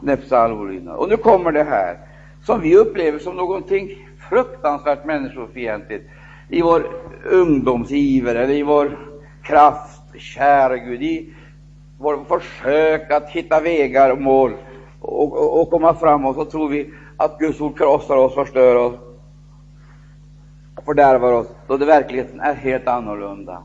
näpsa 0.00 0.38
all 0.38 0.52
olydnad. 0.52 0.96
Och 0.96 1.08
nu 1.08 1.16
kommer 1.16 1.52
det 1.52 1.64
här 1.64 1.98
som 2.42 2.60
vi 2.60 2.76
upplever 2.76 3.18
som 3.18 3.36
någonting 3.36 4.08
fruktansvärt 4.28 5.04
människofientligt 5.04 6.10
i 6.48 6.62
vår 6.62 6.86
ungdomsiver 7.24 8.34
eller 8.34 8.54
i 8.54 8.62
vår 8.62 8.98
kraft, 9.42 10.02
kära 10.18 10.76
Gud, 10.76 11.02
i 11.02 11.34
våra 11.98 12.24
försök 12.24 13.10
att 13.10 13.28
hitta 13.28 13.60
vägar 13.60 14.10
och 14.10 14.20
mål 14.20 14.52
och, 15.00 15.32
och, 15.32 15.60
och 15.60 15.70
komma 15.70 15.94
framåt, 15.94 16.36
så 16.36 16.44
tror 16.44 16.68
vi 16.68 16.90
att 17.16 17.38
Guds 17.38 17.60
ord 17.60 17.78
krossar 17.78 18.16
oss, 18.16 18.34
förstör 18.34 18.76
oss 18.76 18.94
och 20.76 20.84
fördärvar 20.84 21.32
oss, 21.32 21.46
då 21.66 21.76
det 21.76 21.86
verkligheten 21.86 22.40
är 22.40 22.54
helt 22.54 22.88
annorlunda. 22.88 23.62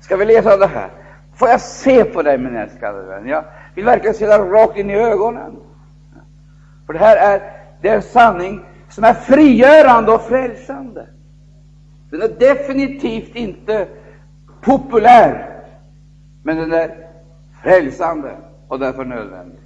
Ska 0.00 0.16
vi 0.16 0.24
läsa 0.24 0.56
det 0.56 0.66
här? 0.66 0.90
Får 1.34 1.48
jag 1.48 1.60
se 1.60 2.04
på 2.04 2.22
dig, 2.22 2.38
min 2.38 2.56
älskade 2.56 3.02
vän? 3.02 3.28
Jag 3.28 3.44
vill 3.74 3.84
verkligen 3.84 4.14
se 4.14 4.26
dig 4.26 4.38
rakt 4.38 4.76
in 4.76 4.90
i 4.90 4.94
ögonen. 4.94 5.56
För 6.86 6.92
det 6.92 6.98
här 6.98 7.16
är, 7.16 7.52
det 7.80 7.88
är 7.88 8.00
sanning 8.00 8.60
som 8.88 9.04
är 9.04 9.14
frigörande 9.14 10.12
och 10.12 10.22
frälsande. 10.22 11.06
Den 12.10 12.22
är 12.22 12.28
definitivt 12.28 13.36
inte 13.36 13.88
populär, 14.60 15.55
men 16.46 16.56
den 16.56 16.72
är 16.72 17.08
frälsande 17.62 18.36
och 18.68 18.78
därför 18.78 19.04
nödvändig. 19.04 19.58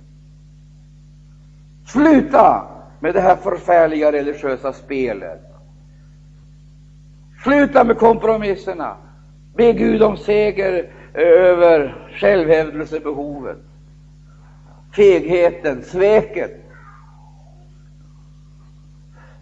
Sluta 1.86 2.66
med 3.00 3.14
det 3.14 3.20
här 3.20 3.36
förfärliga 3.36 4.12
religiösa 4.12 4.72
spelet. 4.72 5.40
Sluta 7.44 7.84
med 7.84 7.98
kompromisserna. 7.98 8.96
Be 9.54 9.72
Gud 9.72 10.02
om 10.02 10.16
seger 10.16 10.90
eh, 11.14 11.22
över 11.22 12.08
självhävdelsebehovet, 12.20 13.58
fegheten, 14.92 15.82
sveket 15.82 16.64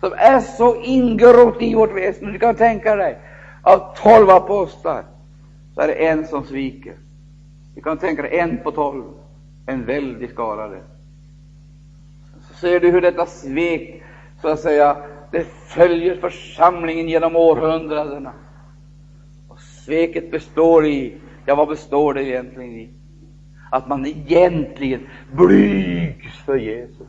som 0.01 0.13
är 0.13 0.41
så 0.41 0.77
ingrott 0.83 1.63
i 1.63 1.75
vårt 1.75 1.97
väsen. 1.97 2.33
Du 2.33 2.39
kan 2.39 2.55
tänka 2.55 2.97
dig, 2.97 3.19
av 3.63 3.95
tolv 3.97 4.31
apostlar 4.31 5.05
så 5.75 5.81
är 5.81 5.87
det 5.87 6.07
en 6.09 6.27
som 6.27 6.45
sviker. 6.45 6.95
Du 7.79 7.83
kan 7.83 7.99
tänka 7.99 8.23
dig 8.23 8.39
en 8.39 8.59
på 8.63 8.71
tolv, 8.71 9.05
en 9.67 9.85
väldig 9.85 10.31
skara. 10.31 10.69
Det. 10.69 10.81
Så 12.41 12.55
ser 12.55 12.81
du 12.81 12.91
hur 12.91 13.01
detta 13.01 13.27
svek, 13.27 14.03
så 14.43 14.49
att 14.49 14.61
säga, 14.61 14.97
det 15.31 15.45
följer 15.69 16.17
församlingen 16.17 17.09
genom 17.09 17.37
århundradena. 17.37 18.33
Och 19.49 19.61
sveket 19.61 20.31
består 20.31 20.87
i, 20.87 21.17
ja, 21.47 21.55
vad 21.55 21.69
består 21.69 22.15
det 22.15 22.23
egentligen 22.23 22.73
i? 22.73 22.89
Att 23.71 23.89
man 23.89 24.07
egentligen 24.07 25.07
blygs 25.33 26.39
för 26.45 26.57
Jesus. 26.57 27.09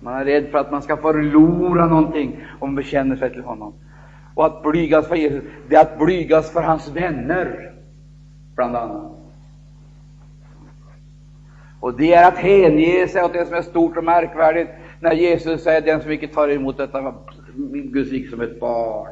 Man 0.00 0.14
är 0.14 0.24
rädd 0.24 0.50
för 0.50 0.58
att 0.58 0.70
man 0.70 0.82
ska 0.82 0.96
förlora 0.96 1.86
någonting 1.86 2.44
om 2.58 2.68
man 2.68 2.74
bekänner 2.74 3.16
sig 3.16 3.30
till 3.30 3.44
honom. 3.44 3.72
Och 4.34 4.46
att 4.46 4.62
blygas 4.62 5.08
för 5.08 5.16
Jesus, 5.16 5.44
det 5.68 5.76
är 5.76 5.80
att 5.80 5.98
blygas 5.98 6.52
för 6.52 6.62
hans 6.62 6.88
vänner, 6.88 7.74
bland 8.58 8.76
annat. 8.76 9.12
Och 11.80 11.94
det 11.94 12.14
är 12.14 12.28
att 12.28 12.38
hänge 12.38 13.08
sig 13.08 13.22
åt 13.22 13.32
det 13.32 13.46
som 13.46 13.54
är 13.54 13.62
stort 13.62 13.96
och 13.96 14.04
märkvärdigt, 14.04 14.70
när 15.00 15.12
Jesus 15.12 15.62
säger 15.62 15.80
den 15.80 16.02
som 16.02 16.12
inte 16.12 16.26
tar 16.26 16.48
emot 16.48 16.76
detta 16.76 17.14
Guds 17.66 18.10
rike 18.10 18.30
som 18.30 18.40
ett 18.40 18.60
barn, 18.60 19.08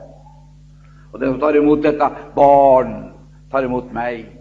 och 1.12 1.20
den 1.20 1.30
som 1.30 1.40
tar 1.40 1.56
emot 1.56 1.82
detta 1.82 2.10
barn 2.34 3.12
tar 3.50 3.62
emot 3.62 3.92
mig. 3.92 4.36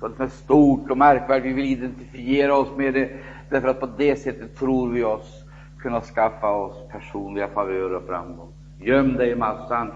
Det 0.00 0.16
som 0.16 0.24
är 0.24 0.28
stort 0.28 0.90
och 0.90 0.98
märkvärdigt, 0.98 1.46
vi 1.46 1.52
vill 1.52 1.72
identifiera 1.72 2.56
oss 2.56 2.76
med 2.76 2.94
det, 2.94 3.10
Därför 3.50 3.68
att 3.68 3.80
på 3.80 3.88
det 3.98 4.16
sättet 4.16 4.56
tror 4.56 4.90
vi 4.90 5.04
oss 5.04 5.44
kunna 5.78 6.00
skaffa 6.00 6.50
oss 6.50 6.76
personliga 6.92 7.48
favörer 7.48 7.94
och 7.94 8.06
framgång. 8.06 8.52
Göm 8.80 9.16
dig 9.16 9.30
i 9.30 9.34
massan 9.34 9.92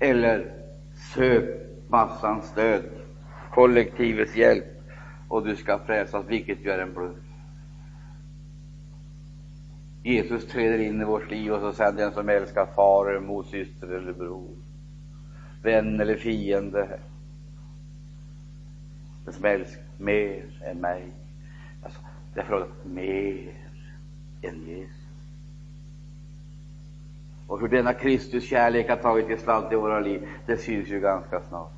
eller 0.00 0.52
sök 1.14 1.65
massans 1.88 2.48
stöd, 2.48 2.84
kollektivets 3.50 4.36
hjälp, 4.36 4.64
och 5.28 5.46
du 5.46 5.56
ska 5.56 5.78
frälsas, 5.78 6.26
vilket 6.28 6.60
ju 6.60 6.70
är 6.70 6.78
en 6.78 6.94
bluff. 6.94 7.16
Jesus 10.02 10.46
träder 10.46 10.78
in 10.78 11.00
i 11.00 11.04
vårt 11.04 11.30
liv 11.30 11.52
och 11.52 11.60
så 11.60 11.72
säger 11.72 11.92
den 11.92 12.12
som 12.12 12.28
älskar 12.28 12.66
far 12.66 13.20
mot 13.20 13.46
syster 13.46 13.86
eller 13.86 14.12
bror, 14.12 14.54
vän 15.62 16.00
eller 16.00 16.16
fiende, 16.16 17.00
den 19.24 19.34
som 19.34 19.44
älskar 19.44 19.82
mer 19.98 20.44
än 20.64 20.80
mig. 20.80 21.06
Alltså, 21.82 22.00
det 22.34 22.40
är 22.40 22.44
frågan 22.44 22.68
mer 22.84 23.52
än 24.42 24.66
Jesus. 24.66 25.06
Och 27.46 27.60
hur 27.60 27.68
denna 27.68 27.92
Kristus 27.92 28.44
kärlek 28.44 28.88
har 28.88 28.96
tagit 28.96 29.28
gestalt 29.28 29.72
i 29.72 29.76
våra 29.76 30.00
liv, 30.00 30.28
det 30.46 30.56
syns 30.56 30.88
ju 30.88 31.00
ganska 31.00 31.40
snart. 31.40 31.75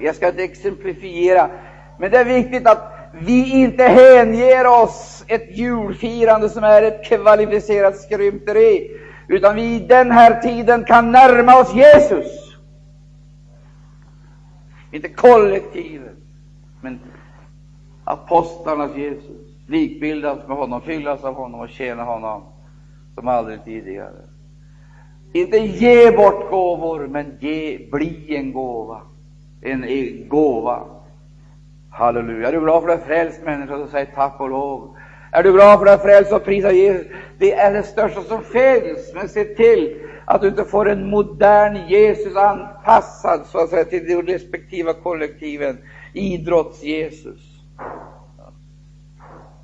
Jag 0.00 0.14
ska 0.14 0.28
inte 0.28 0.42
exemplifiera, 0.44 1.50
men 1.98 2.10
det 2.10 2.18
är 2.18 2.24
viktigt 2.24 2.66
att 2.66 2.92
vi 3.12 3.50
inte 3.50 3.82
hänger 3.82 4.66
oss 4.82 5.24
ett 5.26 5.58
julfirande 5.58 6.48
som 6.48 6.64
är 6.64 6.82
ett 6.82 7.04
kvalificerat 7.04 7.96
skrymteri, 7.96 8.90
utan 9.28 9.54
vi 9.54 9.74
i 9.74 9.78
den 9.78 10.10
här 10.10 10.40
tiden 10.40 10.84
kan 10.84 11.12
närma 11.12 11.60
oss 11.60 11.74
Jesus. 11.74 12.56
Inte 14.92 15.08
kollektivet, 15.08 16.16
men 16.80 17.00
apostlarnas 18.04 18.96
Jesus, 18.96 19.48
likbildas 19.66 20.48
med 20.48 20.56
honom, 20.56 20.82
fyllas 20.82 21.24
av 21.24 21.34
honom 21.34 21.60
och 21.60 21.68
tjäna 21.68 22.04
honom 22.04 22.42
som 23.14 23.28
aldrig 23.28 23.64
tidigare. 23.64 24.22
Inte 25.32 25.56
ge 25.58 26.10
bort 26.10 26.50
gåvor, 26.50 27.06
men 27.06 27.38
ge, 27.40 27.88
bli 27.92 28.36
en 28.36 28.52
gåva. 28.52 29.02
En 29.60 30.28
gåva. 30.28 30.84
Halleluja. 31.90 32.48
Är 32.48 32.52
du 32.52 32.60
glad 32.60 32.82
för 32.82 32.88
att 32.88 32.98
du 32.98 33.02
är 33.02 33.06
frälst 33.06 33.44
människa, 33.44 33.78
så 33.78 33.86
säg 33.86 34.06
tack 34.14 34.40
och 34.40 34.50
lov. 34.50 34.96
Är 35.32 35.42
du 35.42 35.52
glad 35.52 35.78
för 35.78 35.86
att 35.86 36.02
frälst 36.02 36.32
och 36.32 36.44
prisa 36.44 36.72
Jesus? 36.72 37.06
Det 37.38 37.52
är 37.52 37.72
det 37.72 37.82
största 37.82 38.22
som 38.22 38.42
finns. 38.42 39.12
Men 39.14 39.28
se 39.28 39.44
till 39.44 40.00
att 40.24 40.42
du 40.42 40.48
inte 40.48 40.64
får 40.64 40.88
en 40.88 41.10
modern 41.10 41.88
Jesus 41.88 42.36
anpassad 42.36 43.46
så 43.46 43.58
att 43.58 43.70
säga, 43.70 43.84
till 43.84 44.06
de 44.08 44.22
respektiva 44.22 44.92
kollektiven. 44.92 45.78
Idrotts-Jesus, 46.14 47.40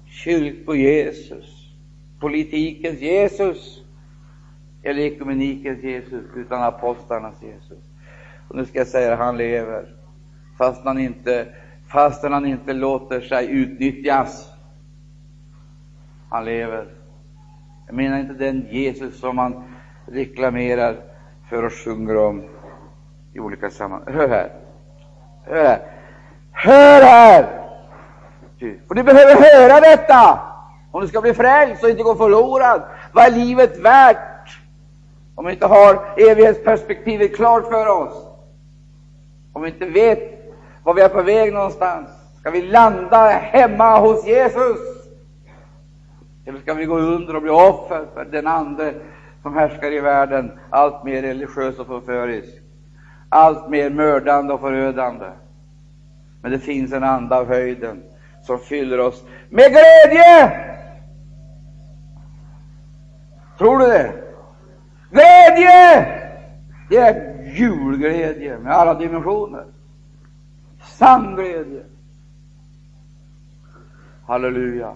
kyrko-Jesus, 0.07 1.71
politikens 2.21 3.01
Jesus 3.01 3.83
eller 4.83 5.03
ekumenikens 5.03 5.83
Jesus, 5.83 6.25
utan 6.37 6.63
apostlarnas 6.63 7.43
Jesus. 7.43 7.94
Och 8.55 8.61
nu 8.61 8.67
ska 8.67 8.79
jag 8.79 8.87
säga 8.87 9.13
att 9.13 9.19
han 9.19 9.37
lever, 9.37 9.87
fast 10.59 10.85
han 10.85 10.99
inte, 10.99 11.47
fastän 11.89 12.33
han 12.33 12.47
inte 12.47 12.73
låter 12.73 13.21
sig 13.21 13.51
utnyttjas. 13.51 14.53
Han 16.31 16.45
lever. 16.45 16.87
Jag 17.87 17.97
menar 17.97 18.19
inte 18.19 18.35
den 18.35 18.67
Jesus 18.71 19.21
som 19.21 19.37
man 19.37 19.65
reklamerar 20.07 20.97
för 21.51 21.63
och 21.63 21.73
sjunger 21.73 22.17
om 22.17 22.43
i 23.33 23.41
olika 23.41 23.71
sammanhang. 23.71 24.15
Hör 24.15 24.29
här. 24.29 24.53
Hör 25.45 25.65
här. 25.65 25.81
Hör 26.53 27.03
här! 27.03 27.47
Och 28.89 28.95
du 28.95 29.03
behöver 29.03 29.35
höra 29.35 29.81
detta 29.81 30.41
om 30.91 31.01
du 31.01 31.09
ska 31.09 31.21
bli 31.21 31.35
frälst 31.35 31.85
och 31.85 31.91
inte 31.91 32.03
gå 32.03 32.15
förlorad. 32.15 32.83
Vad 33.13 33.25
är 33.25 33.31
livet 33.31 33.79
värt 33.79 34.59
om 35.35 35.47
vi 35.47 35.53
inte 35.53 35.67
har 35.67 36.15
evighetsperspektivet 36.17 37.37
klart 37.37 37.69
för 37.69 37.87
oss? 37.87 38.34
Om 39.55 39.63
vi 39.63 39.69
inte 39.69 39.87
vet 39.87 40.19
var 40.83 40.95
vi 40.95 41.03
är 41.03 41.09
på 41.09 41.23
väg 41.23 41.53
någonstans? 41.53 42.09
Ska 42.41 42.51
vi 42.51 42.63
landa 42.63 43.29
hemma 43.29 43.99
hos 43.99 44.27
Jesus? 44.27 44.79
Eller 46.47 46.59
ska 46.59 46.75
vi 46.75 46.85
gå 46.85 46.99
under 46.99 47.37
och 47.37 47.43
bli 47.43 47.51
offer 47.51 48.07
för 48.15 48.25
den 48.25 48.47
ande 48.47 48.95
som 49.43 49.57
härskar 49.57 49.93
i 49.93 50.01
världen, 50.01 50.53
allt 50.71 51.05
mer 51.05 51.23
religiös 51.23 51.79
och 51.79 51.87
förförisk, 51.87 52.63
allt 53.29 53.69
mer 53.69 53.91
mördande 53.91 54.55
och 54.55 54.61
förödande? 54.61 55.27
Men 56.43 56.51
det 56.51 56.59
finns 56.59 56.93
en 56.93 57.05
ande 57.05 57.37
av 57.37 57.49
höjden 57.49 58.03
som 58.43 58.59
fyller 58.59 59.01
oss 59.01 59.25
med 59.51 59.71
glädje. 59.71 60.53
Tror 63.59 63.79
du 63.79 63.87
det? 63.87 64.13
Glädje! 65.11 66.07
Det 66.91 66.97
är 66.97 67.34
julglädje 67.55 68.59
med 68.59 68.73
alla 68.73 68.95
dimensioner. 68.95 69.65
Sann 70.83 71.35
glädje. 71.35 71.83
Halleluja. 74.27 74.95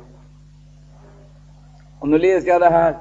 Och 1.99 2.09
nu 2.09 2.19
läser 2.19 2.49
jag 2.49 2.61
det 2.61 2.71
här 2.71 2.97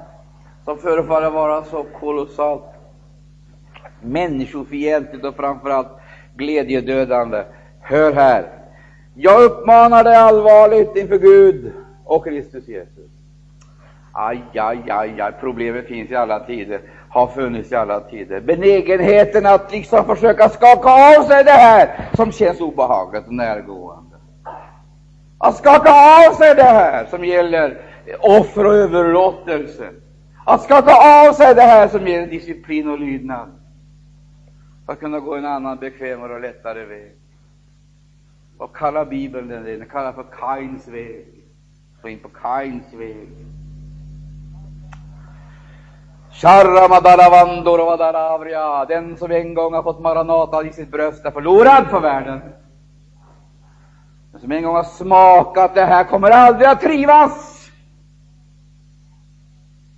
som 0.64 0.78
förefaller 0.78 1.30
vara 1.30 1.64
så 1.64 1.84
kolossalt 1.84 2.64
människofientligt 4.02 5.24
och 5.24 5.36
framförallt 5.36 5.88
glädjedödande. 6.34 7.44
Hör 7.80 8.12
här. 8.12 8.46
Jag 9.14 9.42
uppmanar 9.42 10.04
dig 10.04 10.16
allvarligt 10.16 10.96
inför 10.96 11.18
Gud 11.18 11.72
och 12.04 12.24
Kristus 12.24 12.68
Jesus. 12.68 13.10
Aj, 14.12 14.42
aj, 14.54 14.90
aj, 14.90 15.20
aj, 15.20 15.32
problemet 15.40 15.86
finns 15.86 16.10
i 16.10 16.14
alla 16.14 16.40
tider, 16.40 16.80
har 17.18 17.26
funnits 17.26 17.72
i 17.72 17.74
alla 17.74 18.00
tider. 18.00 18.40
Benägenheten 18.40 19.46
att 19.46 19.72
liksom 19.72 20.04
försöka 20.04 20.48
skaka 20.48 20.88
av 20.88 21.22
sig 21.24 21.44
det 21.44 21.50
här 21.50 22.10
som 22.16 22.32
känns 22.32 22.60
obehagligt 22.60 23.26
och 23.26 23.34
närgående. 23.34 24.16
Att 25.38 25.56
skaka 25.56 25.90
av 25.90 26.34
sig 26.34 26.54
det 26.54 26.62
här 26.62 27.06
som 27.06 27.24
gäller 27.24 27.80
offer 28.20 28.66
och 28.66 28.74
överlåtelse. 28.74 29.90
Att 30.46 30.62
skaka 30.62 30.92
av 31.28 31.32
sig 31.32 31.54
det 31.54 31.62
här 31.62 31.88
som 31.88 32.08
gäller 32.08 32.26
disciplin 32.26 32.90
och 32.90 32.98
lydnad. 32.98 33.48
För 34.86 34.92
att 34.92 35.00
kunna 35.00 35.20
gå 35.20 35.34
en 35.34 35.46
annan 35.46 35.76
bekvämare 35.76 36.34
och 36.34 36.40
lättare 36.40 36.84
väg. 36.84 37.12
Vad 38.58 38.72
kallar 38.72 39.04
Bibeln 39.04 39.48
den? 39.48 39.64
Den 39.64 39.88
kallar 39.88 40.12
för 40.12 40.26
Kains 40.40 40.88
väg. 40.88 41.26
Gå 42.02 42.08
in 42.08 42.18
på 42.18 42.28
Kains 42.28 42.92
väg. 42.92 43.28
Den 48.88 49.16
som 49.16 49.30
en 49.30 49.54
gång 49.54 49.74
har 49.74 49.82
fått 49.82 50.00
Maranata 50.00 50.64
i 50.64 50.72
sitt 50.72 50.90
bröst 50.90 51.24
är 51.24 51.30
förlorad 51.30 51.86
för 51.86 52.00
världen. 52.00 52.40
Den 54.32 54.40
som 54.40 54.52
en 54.52 54.62
gång 54.62 54.74
har 54.74 54.84
smakat 54.84 55.74
det 55.74 55.84
här 55.84 56.04
kommer 56.04 56.30
aldrig 56.30 56.68
att 56.68 56.80
trivas. 56.80 57.70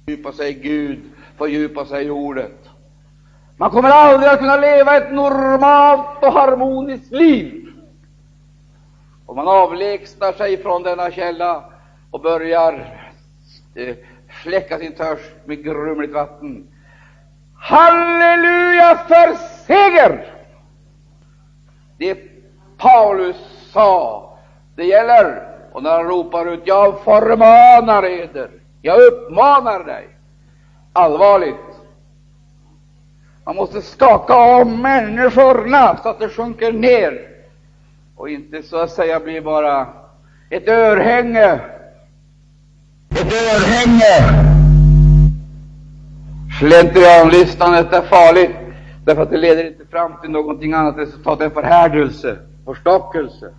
Fördjupa 0.05 0.32
sig 0.32 0.51
i 0.51 0.55
Gud, 0.55 1.01
fördjupa 1.38 1.84
sig 1.84 2.07
i 2.07 2.11
ordet. 2.11 2.70
Man 3.57 3.70
kommer 3.70 3.91
aldrig 3.91 4.30
att 4.30 4.38
kunna 4.38 4.57
leva 4.57 4.97
ett 4.97 5.12
normalt 5.12 6.22
och 6.22 6.32
harmoniskt 6.32 7.12
liv 7.12 7.61
om 9.30 9.36
man 9.36 9.49
avlägsnar 9.49 10.32
sig 10.32 10.62
från 10.62 10.82
denna 10.82 11.11
källa 11.11 11.64
och 12.11 12.20
börjar 12.20 12.72
eh, 13.74 13.97
släcka 14.43 14.78
sin 14.78 14.93
törst 14.93 15.32
med 15.45 15.64
grumligt 15.64 16.12
vatten. 16.12 16.66
Halleluja 17.57 18.97
för 18.97 19.34
seger! 19.66 20.34
Det 21.99 22.18
Paulus 22.78 23.36
sa, 23.72 24.38
det 24.76 24.84
gäller. 24.84 25.47
Och 25.72 25.82
när 25.82 25.91
han 25.91 26.09
ropar 26.09 26.47
ut 26.47 26.62
”Jag 26.64 27.05
förmanar 27.05 28.07
eder, 28.07 28.51
jag 28.82 29.01
uppmanar 29.01 29.84
dig” 29.84 30.09
allvarligt. 30.93 31.57
Man 33.45 33.57
måste 33.57 33.82
skaka 33.82 34.36
om 34.36 34.82
människorna 34.82 35.97
så 36.03 36.09
att 36.09 36.18
det 36.18 36.28
sjunker 36.28 36.72
ner 36.72 37.28
och 38.16 38.28
inte 38.28 38.62
så 38.62 38.76
att 38.76 38.91
säga 38.91 39.20
blir 39.20 39.41
bara 39.41 39.86
ett 40.51 40.68
örhänge. 40.68 41.61
Ett 43.11 43.33
örhänge! 43.33 44.47
Slentrianlyssnandet 46.59 47.93
är 47.93 48.03
farligt, 48.03 48.51
därför 49.05 49.23
att 49.23 49.31
det 49.31 49.37
leder 49.37 49.67
inte 49.67 49.87
fram 49.87 50.13
till 50.21 50.31
någonting 50.31 50.73
annat 50.73 50.99
resultat 50.99 51.41
än 51.41 51.51
förhärdelse, 51.51 52.39
förstockelse. 52.65 53.55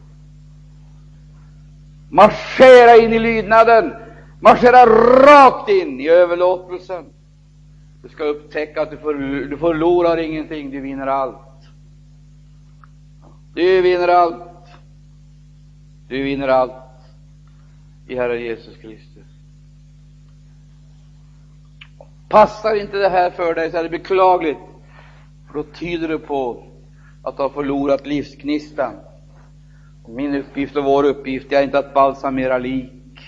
Marschera 2.09 2.95
in 2.95 3.13
i 3.13 3.19
lydnaden, 3.19 3.93
marschera 4.39 4.85
rakt 5.25 5.69
in 5.69 5.99
i 5.99 6.09
överlåtelsen. 6.09 7.05
Du 8.01 8.09
ska 8.09 8.23
upptäcka 8.23 8.81
att 8.81 8.91
du, 8.91 8.97
för, 8.97 9.13
du 9.49 9.57
förlorar 9.57 10.17
ingenting, 10.17 10.71
du 10.71 10.79
vinner 10.79 11.07
allt. 11.07 11.37
Du 13.53 13.81
vinner 13.81 14.07
allt. 14.07 14.67
Du 16.07 16.23
vinner 16.23 16.47
allt 16.47 16.73
i 18.07 18.15
Herren 18.15 18.41
Jesus 18.41 18.77
Kristus. 18.77 19.10
Passar 22.31 22.75
inte 22.75 22.97
det 22.97 23.09
här 23.09 23.31
för 23.31 23.55
dig 23.55 23.71
så 23.71 23.77
är 23.77 23.83
det 23.83 23.89
beklagligt, 23.89 24.59
för 25.47 25.53
då 25.53 25.63
tyder 25.63 26.07
det 26.07 26.19
på 26.19 26.63
att 27.23 27.37
du 27.37 27.43
har 27.43 27.49
förlorat 27.49 28.07
livsknistan. 28.07 28.93
Min 30.07 30.35
uppgift 30.35 30.75
och 30.75 30.83
vår 30.83 31.03
uppgift 31.03 31.51
är 31.51 31.63
inte 31.63 31.79
att 31.79 31.93
balsamera 31.93 32.57
lik 32.57 33.19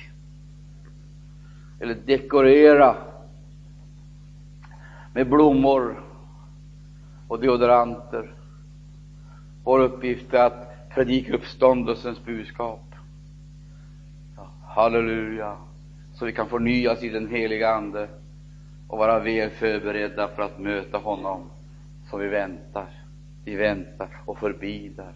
eller 1.80 1.96
dekorera 2.06 2.96
med 5.14 5.30
blommor 5.30 6.04
och 7.28 7.40
deodoranter. 7.40 8.34
Vår 9.64 9.80
uppgift 9.80 10.34
är 10.34 10.46
att 10.46 10.90
predika 10.90 11.34
uppståndelsens 11.34 12.26
budskap. 12.26 12.96
Halleluja! 14.68 15.58
Så 16.14 16.26
vi 16.26 16.32
kan 16.32 16.50
förnyas 16.50 17.04
i 17.04 17.10
den 17.10 17.28
heliga 17.28 17.70
Ande 17.70 18.08
och 18.94 19.00
vara 19.00 19.20
väl 19.20 19.50
förberedda 19.50 20.28
för 20.28 20.44
att 20.44 20.60
möta 20.60 20.98
honom 20.98 21.50
som 22.10 22.20
vi 22.20 22.28
väntar. 22.28 22.86
Vi 23.46 23.56
väntar 23.56 24.08
och 24.26 24.38
förbidar. 24.38 25.14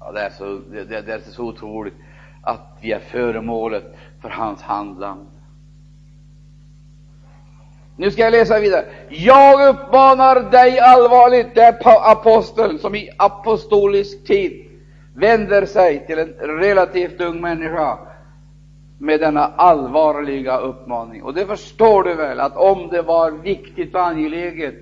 Ja, 0.00 0.12
det, 0.12 0.20
är 0.20 0.30
så, 0.30 0.60
det, 0.70 0.84
det 0.84 1.12
är 1.12 1.18
så 1.18 1.44
otroligt 1.44 1.94
att 2.42 2.78
vi 2.80 2.92
är 2.92 2.98
föremålet 2.98 3.96
för 4.22 4.28
hans 4.28 4.62
handlande. 4.62 5.30
Nu 7.96 8.10
ska 8.10 8.22
jag 8.22 8.32
läsa 8.32 8.60
vidare. 8.60 8.84
Jag 9.08 9.68
uppmanar 9.68 10.50
dig 10.50 10.80
allvarligt, 10.80 11.54
det 11.54 11.62
är 11.62 12.10
aposteln 12.12 12.78
som 12.78 12.94
i 12.94 13.10
apostolisk 13.18 14.26
tid 14.26 14.66
vänder 15.14 15.66
sig 15.66 16.06
till 16.06 16.18
en 16.18 16.34
relativt 16.38 17.20
ung 17.20 17.40
människa 17.40 17.98
med 18.98 19.20
denna 19.20 19.46
allvarliga 19.46 20.58
uppmaning. 20.58 21.22
Och 21.22 21.34
det 21.34 21.46
förstår 21.46 22.02
du 22.02 22.14
väl, 22.14 22.40
att 22.40 22.56
om 22.56 22.88
det 22.88 23.02
var 23.02 23.30
viktigt 23.30 23.94
och 23.94 24.06
angeläget 24.06 24.74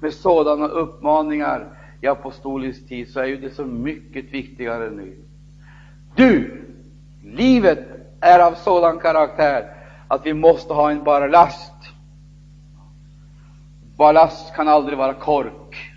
med 0.00 0.14
sådana 0.14 0.68
uppmaningar 0.68 1.66
i 2.00 2.06
apostolisk 2.06 2.88
tid, 2.88 3.08
så 3.08 3.20
är 3.20 3.24
ju 3.24 3.36
det 3.36 3.50
så 3.50 3.64
mycket 3.64 4.24
viktigare 4.24 4.90
nu. 4.90 5.16
Du, 6.14 6.64
livet 7.24 7.86
är 8.20 8.38
av 8.38 8.54
sådan 8.54 8.98
karaktär 8.98 9.76
att 10.08 10.26
vi 10.26 10.34
måste 10.34 10.72
ha 10.72 10.90
en 10.90 11.04
ballast. 11.04 11.72
Ballast 13.96 14.54
kan 14.54 14.68
aldrig 14.68 14.98
vara 14.98 15.14
kork. 15.14 15.92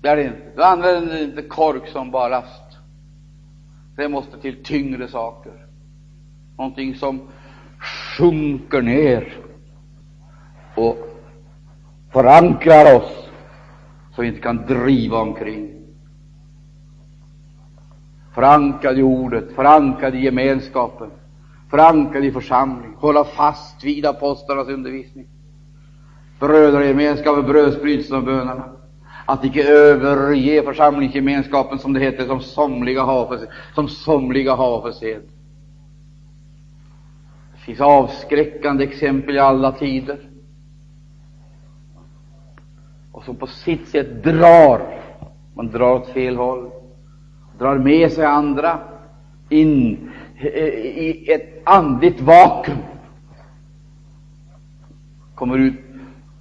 Det 0.00 0.08
är 0.08 0.16
det 0.16 0.24
inte. 0.24 0.52
Du 0.56 0.62
använder 0.62 1.22
inte 1.22 1.42
kork 1.42 1.88
som 1.88 2.10
ballast. 2.10 2.67
Det 3.98 4.08
måste 4.08 4.38
till 4.38 4.64
tyngre 4.64 5.08
saker. 5.08 5.52
Någonting 6.58 6.94
som 6.94 7.20
sjunker 8.18 8.82
ner 8.82 9.36
och 10.74 10.96
förankrar 12.12 12.96
oss 12.96 13.28
så 14.14 14.22
vi 14.22 14.28
inte 14.28 14.40
kan 14.40 14.66
driva 14.66 15.18
omkring. 15.18 15.70
Förankrad 18.34 18.98
i 18.98 19.02
ordet, 19.02 19.52
förankrad 19.52 20.14
i 20.14 20.18
gemenskapen, 20.18 21.10
förankrad 21.70 22.24
i 22.24 22.32
församling, 22.32 22.94
hålla 22.96 23.24
fast 23.24 23.84
vid 23.84 24.06
apostlarnas 24.06 24.68
undervisning. 24.68 25.26
Brödragemenskapen, 26.40 27.44
brödsbrytelsen 27.46 28.16
och 28.16 28.24
bönerna. 28.24 28.77
Att 29.28 29.44
icke 29.44 29.68
överge 29.68 30.62
församlingsgemenskapen, 30.62 31.78
som 31.78 31.92
det 31.92 32.00
heter, 32.00 32.26
som 32.26 32.40
somliga 32.40 33.02
har 33.02 33.26
för, 33.26 33.48
som 33.74 33.88
somliga 33.88 34.54
har 34.54 34.82
för 34.82 34.92
sed. 34.92 35.22
Det 37.52 37.58
finns 37.58 37.80
avskräckande 37.80 38.84
exempel 38.84 39.36
i 39.36 39.38
alla 39.38 39.72
tider 39.72 40.18
och 43.12 43.24
som 43.24 43.36
på 43.36 43.46
sitt 43.46 43.88
sätt 43.88 44.24
drar, 44.24 45.00
man 45.54 45.70
drar 45.70 45.92
åt 45.92 46.08
fel 46.08 46.36
håll, 46.36 46.70
drar 47.58 47.78
med 47.78 48.12
sig 48.12 48.24
andra 48.24 48.78
in 49.48 50.10
eh, 50.36 50.64
i 50.74 51.32
ett 51.32 51.62
andligt 51.64 52.20
vakuum, 52.20 52.78
kommer 55.34 55.58
ut 55.58 55.87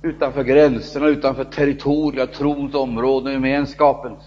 utanför 0.08 0.44
gränserna, 0.44 1.08
utanför 1.08 1.44
territoriet, 1.44 2.34
trons 2.34 2.76
områden, 2.76 3.34
gemenskapens. 3.34 4.24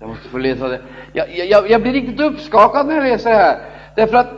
Jag 0.00 0.08
måste 0.08 0.28
få 0.28 0.38
läsa 0.38 0.68
det. 0.68 0.80
Jag, 1.12 1.36
jag, 1.36 1.70
jag 1.70 1.82
blir 1.82 1.92
riktigt 1.92 2.20
uppskakad 2.20 2.86
när 2.86 2.94
jag 2.94 3.04
läser 3.04 3.30
det 3.30 3.36
här, 3.36 3.58
därför 3.96 4.16
att 4.16 4.30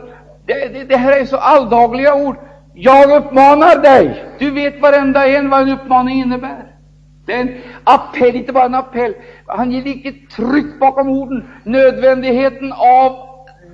det, 0.45 0.73
det, 0.73 0.83
det 0.83 0.97
här 0.97 1.19
är 1.19 1.25
så 1.25 1.37
alldagliga 1.37 2.15
ord. 2.15 2.35
Jag 2.73 3.23
uppmanar 3.23 3.81
dig. 3.81 4.25
Du 4.39 4.51
vet 4.51 4.81
varenda 4.81 5.27
en 5.27 5.49
vad 5.49 5.61
en 5.61 5.69
uppmaning 5.69 6.19
innebär. 6.19 6.75
Det 7.25 7.33
är 7.33 7.39
en 7.39 7.61
appell, 7.83 8.35
inte 8.35 8.53
bara 8.53 8.65
en 8.65 8.75
appell. 8.75 9.13
Han 9.45 9.71
ger 9.71 9.81
vilket 9.81 10.29
tryck 10.29 10.79
bakom 10.79 11.09
orden. 11.09 11.49
Nödvändigheten 11.63 12.73
av 12.73 13.15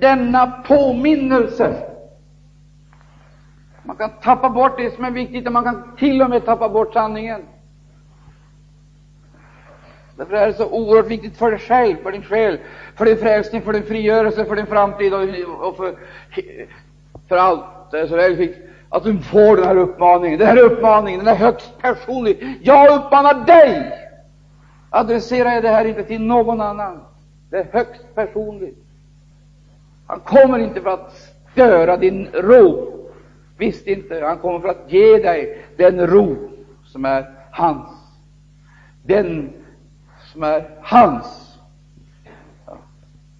denna 0.00 0.46
påminnelse. 0.46 1.87
Man 3.88 3.96
kan 3.96 4.10
tappa 4.22 4.50
bort 4.50 4.76
det 4.76 4.94
som 4.94 5.04
är 5.04 5.10
viktigt, 5.10 5.46
och 5.46 5.52
man 5.52 5.64
kan 5.64 5.96
till 5.98 6.22
och 6.22 6.30
med 6.30 6.44
tappa 6.44 6.68
bort 6.68 6.92
sanningen. 6.92 7.40
Därför 10.16 10.36
är 10.36 10.46
det 10.46 10.52
så 10.52 10.70
oerhört 10.70 11.06
viktigt 11.06 11.36
för 11.36 11.50
dig 11.50 11.60
själv, 11.60 11.96
för 12.02 12.12
din 12.12 12.22
själ, 12.22 12.58
för 12.96 13.04
din 13.04 13.16
frälsning, 13.16 13.62
för 13.62 13.72
din 13.72 13.82
frigörelse, 13.82 14.44
för 14.44 14.56
din 14.56 14.66
framtid 14.66 15.14
och 15.60 15.76
för, 15.76 15.94
för 17.28 17.36
allt. 17.36 17.64
Det 17.90 18.00
är 18.00 18.06
så 18.06 18.16
väldigt 18.16 18.38
viktigt 18.38 18.70
att 18.88 19.04
du 19.04 19.18
får 19.18 19.56
den 19.56 19.64
här 19.64 19.76
uppmaningen. 19.76 20.38
Den 20.38 20.48
här 20.48 20.58
uppmaningen 20.58 21.24
den 21.24 21.34
är 21.34 21.38
högst 21.38 21.78
personlig. 21.82 22.58
Jag 22.62 23.00
uppmanar 23.00 23.34
dig! 23.46 23.92
Adresserar 24.90 25.50
jag 25.50 25.62
det 25.62 25.68
här 25.68 25.84
inte 25.84 26.04
till 26.04 26.22
någon 26.22 26.60
annan. 26.60 27.00
Det 27.50 27.56
är 27.56 27.66
högst 27.72 28.14
personligt. 28.14 28.78
Han 30.06 30.20
kommer 30.20 30.58
inte 30.58 30.80
för 30.80 30.90
att 30.90 31.34
störa 31.52 31.96
din 31.96 32.28
ro. 32.32 32.97
Visst 33.58 33.86
inte. 33.86 34.24
Han 34.24 34.38
kommer 34.38 34.60
för 34.60 34.68
att 34.68 34.92
ge 34.92 35.18
dig 35.18 35.66
den 35.76 36.06
ro 36.06 36.36
som 36.84 37.04
är 37.04 37.34
hans. 37.52 37.88
Den 39.02 39.52
som 40.32 40.42
är 40.42 40.78
hans. 40.82 41.58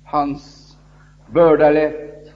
Hans 0.05 0.77
börda 1.27 1.67
är 1.67 1.73
lätt. 1.73 2.33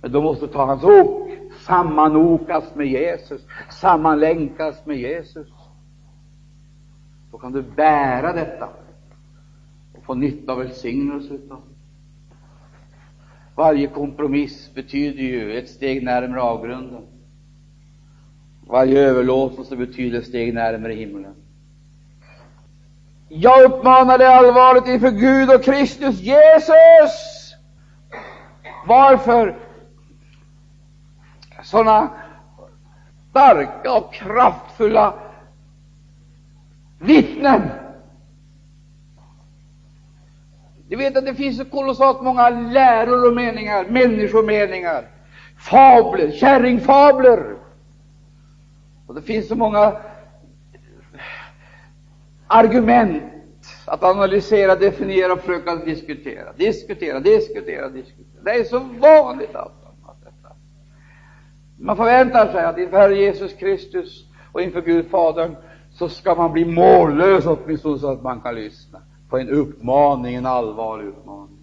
Men 0.00 0.12
då 0.12 0.22
måste 0.22 0.46
du 0.46 0.52
ta 0.52 0.66
hans 0.66 0.84
ok 0.84 1.26
sammanokas 1.66 2.74
med 2.74 2.86
Jesus, 2.86 3.46
sammanlänkas 3.70 4.86
med 4.86 4.96
Jesus. 4.96 5.48
Då 7.30 7.38
kan 7.38 7.52
du 7.52 7.62
bära 7.62 8.32
detta 8.32 8.68
och 9.92 10.04
få 10.04 10.14
nytta 10.14 10.52
och 10.52 10.60
välsignelse 10.60 11.38
av 11.50 11.62
varje 13.56 13.86
kompromiss 13.86 14.74
betyder 14.74 15.22
ju 15.22 15.58
ett 15.58 15.68
steg 15.68 16.04
närmare 16.04 16.42
avgrunden. 16.42 17.02
Varje 18.66 19.00
överlåtelse 19.00 19.76
betyder 19.76 20.18
ett 20.18 20.26
steg 20.26 20.54
närmare 20.54 20.92
himlen. 20.92 21.34
Jag 23.28 23.64
uppmanar 23.64 24.18
dig 24.18 24.26
allvarligt 24.26 24.88
inför 24.88 25.10
Gud 25.10 25.50
och 25.50 25.64
Kristus 25.64 26.20
Jesus. 26.20 27.54
Varför? 28.86 29.56
sådana 31.66 32.10
starka 33.30 33.92
och 33.92 34.14
kraftfulla 34.14 35.14
vittnen. 36.98 37.70
Ni 40.88 40.96
vet 40.96 41.16
att 41.16 41.24
det 41.24 41.34
finns 41.34 41.56
så 41.56 41.64
kolossalt 41.64 42.22
många 42.22 42.50
läror 42.50 43.28
och 43.28 43.34
meningar, 43.34 43.84
människomeningar, 43.88 45.08
fabler, 45.58 46.30
kärringfabler. 46.30 47.56
Och 49.06 49.14
det 49.14 49.22
finns 49.22 49.48
så 49.48 49.54
många 49.54 49.82
eh, 49.82 51.20
argument 52.46 53.22
att 53.84 54.02
analysera, 54.02 54.76
definiera 54.76 55.32
och 55.32 55.40
försöka 55.40 55.76
diskutera. 55.76 56.52
Diskutera, 56.52 57.20
diskutera, 57.20 57.88
diskutera. 57.88 58.42
Det 58.44 58.50
är 58.50 58.64
så 58.64 58.78
vanligt 58.78 59.54
allt. 59.54 59.72
Man 61.78 61.96
förväntar 61.96 62.52
sig 62.52 62.64
att 62.64 62.78
inför 62.78 62.96
Herre 62.98 63.14
Jesus 63.14 63.52
Kristus 63.52 64.24
och 64.52 64.62
inför 64.62 64.82
Gud 64.82 65.10
Fadern 65.10 65.56
så 65.90 66.08
ska 66.08 66.34
man 66.34 66.52
bli 66.52 66.64
mållös 66.64 67.46
åtminstone 67.46 67.98
så 67.98 68.12
att 68.12 68.22
man 68.22 68.40
kan 68.40 68.54
lyssna 68.54 68.98
på 69.28 69.38
en 69.38 69.48
uppmaning, 69.48 70.34
en 70.34 70.46
allvarlig 70.46 71.06
uppmaning. 71.06 71.58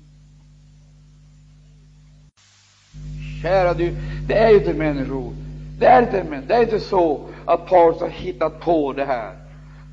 Kära 3.41 3.73
du, 3.73 3.95
det 4.27 4.33
är 4.33 4.49
ju 4.49 4.57
inte 4.57 4.73
människor. 4.73 5.33
Det 5.79 5.85
är 5.85 6.01
inte, 6.01 6.41
det 6.47 6.53
är 6.53 6.61
inte 6.61 6.79
så 6.79 7.19
att 7.45 7.69
Paulus 7.69 8.01
har 8.01 8.09
hittat 8.09 8.59
på 8.59 8.93
det 8.93 9.05
här. 9.05 9.33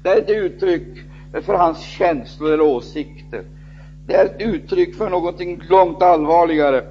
Det 0.03 0.09
är 0.09 0.19
ett 0.19 0.31
uttryck 0.31 0.99
för 1.45 1.55
hans 1.55 1.79
känslor 1.79 2.53
eller 2.53 2.65
åsikter. 2.65 3.45
Det 4.07 4.15
är 4.15 4.25
ett 4.25 4.41
uttryck 4.41 4.97
för 4.97 5.11
någonting 5.11 5.63
långt 5.69 6.03
allvarligare. 6.03 6.85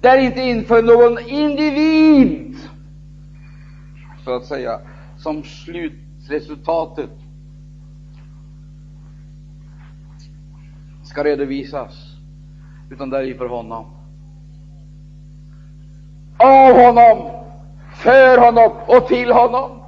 Det 0.00 0.08
är 0.08 0.18
inte 0.18 0.40
inför 0.40 0.82
någon 0.82 1.18
individ, 1.28 2.56
så 4.24 4.36
att 4.36 4.46
säga, 4.46 4.80
som 5.18 5.42
slutresultatet 5.42 7.10
ska 11.12 11.24
redovisas, 11.24 12.16
utan 12.90 13.10
det 13.10 13.18
är 13.18 13.22
inför 13.22 13.46
honom. 13.46 13.86
Av 16.36 16.74
honom, 16.74 17.30
för 17.94 18.38
honom 18.38 18.72
och 18.86 19.06
till 19.06 19.32
honom. 19.32 19.82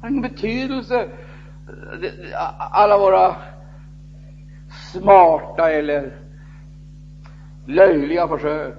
Det 0.00 0.06
har 0.06 0.08
ingen 0.08 0.22
betydelse, 0.22 1.00
eh, 1.00 2.72
alla 2.72 2.98
våra 2.98 3.36
smarta 4.92 5.70
eller 5.70 6.16
löjliga 7.66 8.28
försök 8.28 8.76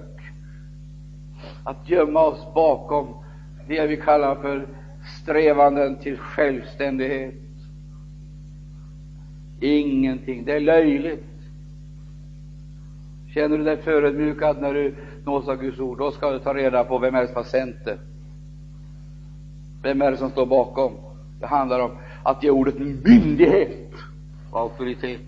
att 1.64 1.88
gömma 1.88 2.20
oss 2.20 2.54
bakom 2.54 3.14
det 3.66 3.86
vi 3.86 3.96
kallar 3.96 4.34
för 4.34 4.83
strävanden 5.24 5.96
till 5.96 6.18
självständighet. 6.18 7.34
Ingenting. 9.60 10.44
Det 10.44 10.52
är 10.52 10.60
löjligt. 10.60 11.24
Känner 13.28 13.58
du 13.58 13.64
dig 13.64 13.76
förödmjukad 13.76 14.60
när 14.60 14.74
du 14.74 14.94
nås 15.24 15.48
av 15.48 15.60
Guds 15.60 15.80
ord, 15.80 15.98
då 15.98 16.10
ska 16.10 16.30
du 16.30 16.38
ta 16.38 16.54
reda 16.54 16.84
på 16.84 16.98
vem 16.98 17.14
är 17.14 17.20
det 17.20 17.26
som 17.26 17.36
har 17.36 17.44
sänt 17.44 17.76
det. 17.84 17.98
Vem 19.82 20.02
är 20.02 20.10
det 20.10 20.16
som 20.16 20.30
står 20.30 20.46
bakom? 20.46 20.92
Det 21.40 21.46
handlar 21.46 21.80
om 21.80 21.90
att 22.22 22.42
ge 22.42 22.50
ordet 22.50 22.78
myndighet 22.78 23.90
och 24.50 24.60
auktoritet 24.60 25.20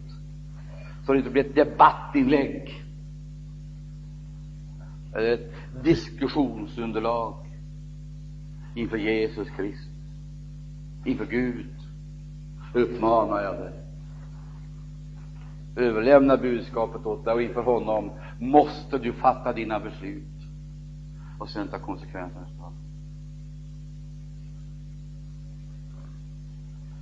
så 1.07 1.13
det 1.13 1.19
inte 1.19 1.31
blir 1.31 1.45
ett 1.45 1.55
debattinlägg 1.55 2.85
eller 5.15 5.33
ett 5.33 5.53
diskussionsunderlag 5.85 7.35
inför 8.75 8.97
Jesus 8.97 9.49
Kristus 9.51 9.86
inför 11.07 11.27
Gud 11.27 11.67
uppmanar 12.73 13.43
jag 13.43 13.55
dig. 13.55 13.73
Överlämna 15.77 16.37
budskapet 16.37 17.07
åt 17.07 17.25
dig 17.25 17.35
och 17.35 17.43
inför 17.43 17.63
honom 17.63 18.11
måste 18.39 18.99
du 18.99 19.13
fatta 19.13 19.53
dina 19.53 19.81
beslut 19.81 20.25
och 21.39 21.49
sen 21.49 21.69
ta 21.69 21.79
konsekvenserna. 21.79 22.47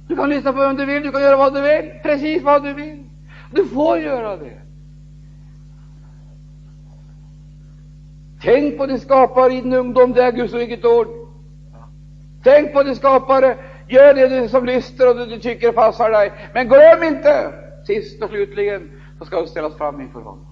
Du 0.06 0.16
kan 0.16 0.28
lyssna 0.30 0.52
på 0.52 0.58
vem 0.58 0.76
du 0.76 0.86
vill, 0.86 1.02
du 1.02 1.12
kan 1.12 1.22
göra 1.22 1.36
vad 1.36 1.54
du 1.54 1.60
vill, 1.60 1.90
precis 2.02 2.42
vad 2.42 2.62
du 2.62 2.74
vill. 2.74 3.04
Du 3.52 3.66
får 3.66 3.98
göra 3.98 4.36
det. 4.36 4.60
Tänk 8.40 8.78
på 8.78 8.86
din 8.86 9.00
skapare 9.00 9.52
i 9.52 9.60
din 9.60 9.72
ungdom, 9.72 10.12
det 10.12 10.22
är 10.22 10.32
Guds 10.32 10.54
eget 10.54 10.84
ord. 10.84 11.06
Tänk 12.42 12.72
på 12.72 12.82
din 12.82 12.96
skapare, 12.96 13.56
gör 13.88 14.14
det 14.14 14.48
som 14.48 14.64
lyster 14.64 15.08
och 15.08 15.28
du 15.28 15.38
tycker 15.38 15.72
passar 15.72 16.10
dig. 16.10 16.32
Men 16.54 16.68
glöm 16.68 17.02
inte, 17.02 17.52
sist 17.86 18.22
och 18.22 18.28
slutligen, 18.28 18.90
så 19.18 19.24
ska 19.24 19.40
du 19.40 19.46
ställas 19.46 19.76
fram 19.76 20.00
inför 20.00 20.20
honom. 20.20 20.46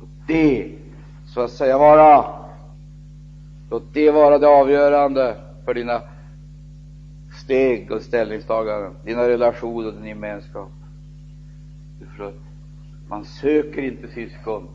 Låt 0.00 0.08
det, 0.26 0.72
så 1.26 1.40
att 1.40 1.50
säga, 1.50 1.78
vara, 1.78 2.24
låt 3.70 3.94
det 3.94 4.10
vara 4.10 4.38
det 4.38 4.48
avgörande 4.48 5.36
för 5.64 5.74
dina 5.74 6.02
steg 7.44 7.90
och 7.92 8.02
ställningstaganden, 8.02 8.94
dina 9.04 9.28
relationer 9.28 9.86
och 9.86 9.94
din 9.94 10.04
gemenskap. 10.04 10.70
Man 13.08 13.24
söker 13.24 13.82
inte 13.82 14.08
syskon, 14.08 14.68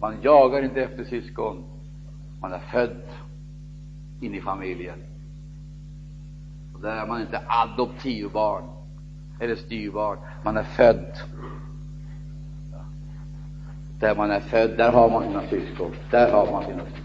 man 0.00 0.16
jagar 0.22 0.62
inte 0.62 0.82
efter 0.82 1.04
syskon, 1.04 1.64
man 2.40 2.52
är 2.52 2.58
född 2.58 2.96
in 4.20 4.34
i 4.34 4.40
familjen. 4.40 4.98
Och 6.74 6.80
där 6.80 6.96
är 6.96 7.06
man 7.06 7.20
inte 7.20 7.40
adoptivbarn 7.46 8.64
eller 9.40 9.56
styrbarn, 9.56 10.18
man 10.42 10.56
är 10.56 10.62
född. 10.62 11.16
Där 13.98 14.16
man 14.16 14.30
är 14.30 14.40
född, 14.40 14.76
där 14.76 14.92
har 14.92 15.10
man 15.10 15.22
sina 15.22 15.42
syskon. 15.42 15.90
Där 16.10 16.32
har 16.32 16.52
man 16.52 16.64
sina 16.64 16.84
syskon. 16.84 17.04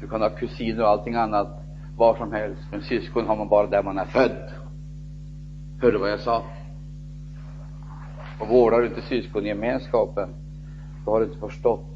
Du 0.00 0.08
kan 0.08 0.20
ha 0.20 0.30
kusiner 0.30 0.82
och 0.82 0.88
allting 0.88 1.14
annat 1.14 1.62
var 1.96 2.16
som 2.16 2.32
helst, 2.32 2.62
men 2.70 2.82
syskon 2.82 3.26
har 3.26 3.36
man 3.36 3.48
bara 3.48 3.66
där 3.66 3.82
man 3.82 3.98
är 3.98 4.04
född. 4.04 4.52
Hörde 5.80 5.98
vad 5.98 6.10
jag 6.10 6.20
sa? 6.20 6.42
Och 8.40 8.48
vårdar 8.48 8.80
du 8.80 8.86
inte 8.86 9.02
syskongemenskapen, 9.02 10.34
då 11.04 11.10
har 11.10 11.20
du 11.20 11.26
inte 11.26 11.38
förstått 11.38 11.86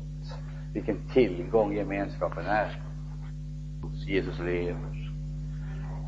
vilken 0.72 0.96
tillgång 1.12 1.74
gemenskapen 1.74 2.46
är. 2.46 2.85
Jesus 4.06 4.38
lever. 4.38 5.12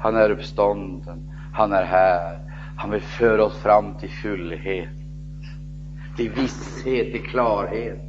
Han 0.00 0.16
är 0.16 0.30
uppstånden. 0.30 1.30
Han 1.52 1.72
är 1.72 1.84
här. 1.84 2.38
Han 2.76 2.90
vill 2.90 3.00
föra 3.00 3.44
oss 3.44 3.58
fram 3.58 3.94
till 3.94 4.10
fullhet, 4.10 4.88
till 6.16 6.30
visshet, 6.30 7.12
till 7.12 7.22
klarhet. 7.22 8.04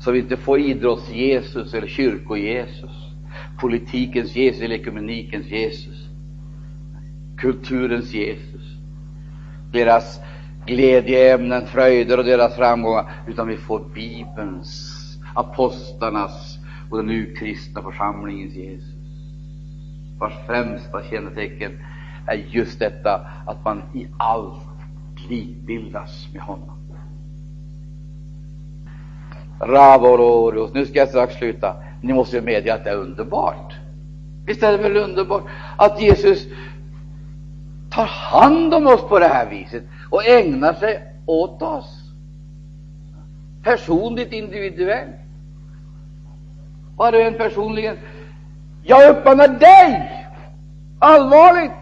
Så 0.00 0.12
vi 0.12 0.18
inte 0.18 0.36
får 0.36 0.58
idrotts-Jesus 0.58 1.74
eller 1.74 1.86
kyrko-Jesus 1.86 3.10
politikens 3.60 4.36
Jesus 4.36 4.62
eller 4.62 4.74
ekumenikens 4.74 5.46
Jesus, 5.46 6.08
kulturens 7.38 8.12
Jesus, 8.12 8.76
deras 9.72 10.20
glädjeämnen, 10.66 11.66
fröjder 11.66 12.18
och 12.18 12.24
deras 12.24 12.56
framgångar, 12.56 13.12
utan 13.26 13.48
vi 13.48 13.56
får 13.56 13.84
Bibelns, 13.94 14.96
apostlarnas 15.34 16.58
och 16.90 16.96
den 16.96 17.06
nu 17.06 17.34
kristna 17.34 17.82
församlingens 17.82 18.54
Jesus, 18.54 18.94
vars 20.18 20.32
främsta 20.46 21.02
kännetecken 21.02 21.72
är 22.26 22.34
just 22.34 22.78
detta 22.78 23.20
att 23.46 23.64
man 23.64 23.82
i 23.94 24.06
allt 24.18 24.66
likbildas 25.28 26.28
med 26.32 26.42
honom. 26.42 26.80
Ravororios. 29.60 30.74
Nu 30.74 30.86
ska 30.86 30.98
jag 30.98 31.08
strax 31.08 31.34
sluta. 31.34 31.76
Ni 32.00 32.12
måste 32.12 32.36
ju 32.36 32.42
medge 32.42 32.74
att 32.74 32.84
det 32.84 32.90
är 32.90 32.96
underbart. 32.96 33.74
Visst 34.46 34.62
är 34.62 34.72
det 34.72 34.78
väl 34.78 34.96
underbart 34.96 35.44
att 35.76 36.02
Jesus 36.02 36.46
tar 37.90 38.06
hand 38.06 38.74
om 38.74 38.86
oss 38.86 39.08
på 39.08 39.18
det 39.18 39.28
här 39.28 39.50
viset 39.50 39.84
och 40.10 40.26
ägnar 40.26 40.72
sig 40.72 41.02
åt 41.26 41.62
oss. 41.62 42.12
Personligt, 43.62 44.32
individuellt. 44.32 45.19
Var 47.00 47.12
och 47.12 47.20
en 47.20 47.34
personligen. 47.34 47.96
Jag 48.82 49.10
uppmanar 49.10 49.48
dig 49.48 50.10
allvarligt 50.98 51.72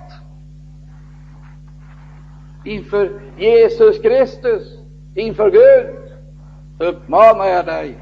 inför 2.65 3.21
Jesus 3.39 3.99
Kristus, 3.99 4.79
inför 5.15 5.51
Gud, 5.51 5.97
uppmanar 6.89 7.47
jag 7.47 7.67
dig 7.67 7.99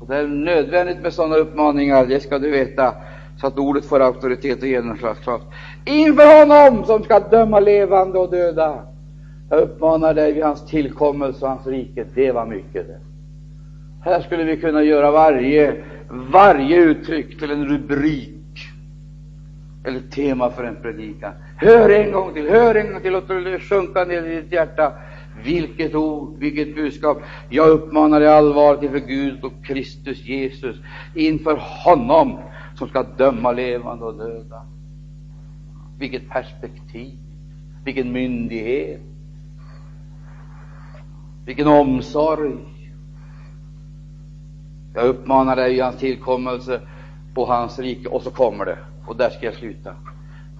och 0.00 0.06
det 0.06 0.16
är 0.16 0.26
nödvändigt 0.26 1.00
med 1.02 1.12
sådana 1.12 1.36
uppmaningar, 1.36 2.06
det 2.06 2.20
ska 2.20 2.38
du 2.38 2.50
veta, 2.50 2.94
så 3.40 3.46
att 3.46 3.58
ordet 3.58 3.84
får 3.84 4.00
auktoritet 4.00 4.62
och 4.62 4.68
genomslagskraft. 4.68 5.44
Inför 5.84 6.40
honom 6.40 6.84
som 6.84 7.02
ska 7.02 7.20
döma 7.20 7.60
levande 7.60 8.18
och 8.18 8.30
döda. 8.30 8.82
Jag 9.50 9.60
uppmanar 9.60 10.14
dig 10.14 10.32
vid 10.32 10.44
hans 10.44 10.66
tillkommelse 10.66 11.44
och 11.44 11.50
hans 11.50 11.66
rike. 11.66 12.06
Det 12.14 12.32
var 12.32 12.46
mycket 12.46 12.86
det. 12.86 13.13
Här 14.04 14.20
skulle 14.20 14.44
vi 14.44 14.56
kunna 14.56 14.82
göra 14.82 15.10
varje, 15.10 15.84
varje 16.08 16.76
uttryck 16.76 17.38
till 17.38 17.50
en 17.50 17.66
rubrik 17.66 18.30
eller 19.84 20.00
tema 20.00 20.50
för 20.50 20.64
en 20.64 20.76
predikan. 20.82 21.32
Hör 21.56 21.90
en 21.90 22.12
gång 22.12 22.34
till, 22.34 22.48
hör 22.48 22.74
en 22.74 22.92
gång 22.92 23.00
till, 23.00 23.12
låt 23.12 23.28
det 23.28 23.60
sjunka 23.60 24.04
ner 24.04 24.22
i 24.22 24.40
ditt 24.40 24.52
hjärta. 24.52 24.92
Vilket 25.44 25.94
ord, 25.94 26.38
vilket 26.38 26.74
budskap! 26.74 27.22
Jag 27.48 27.68
uppmanar 27.68 28.20
dig 28.20 28.28
allvarligt 28.28 28.82
inför 28.82 28.98
Gud 28.98 29.44
och 29.44 29.64
Kristus 29.64 30.24
Jesus, 30.24 30.76
inför 31.14 31.58
honom 31.84 32.38
som 32.78 32.88
ska 32.88 33.02
döma 33.02 33.52
levande 33.52 34.04
och 34.04 34.14
döda. 34.14 34.66
Vilket 35.98 36.28
perspektiv, 36.28 37.18
vilken 37.84 38.12
myndighet, 38.12 39.00
vilken 41.44 41.66
omsorg. 41.66 42.56
Jag 44.94 45.06
uppmanar 45.06 45.56
dig 45.56 45.76
i 45.76 45.80
hans 45.80 45.96
tillkommelse 45.96 46.80
på 47.34 47.46
hans 47.46 47.78
rike, 47.78 48.08
och 48.08 48.22
så 48.22 48.30
kommer 48.30 48.64
det, 48.64 48.78
och 49.06 49.16
där 49.16 49.30
ska 49.30 49.46
jag 49.46 49.54
sluta. 49.54 49.94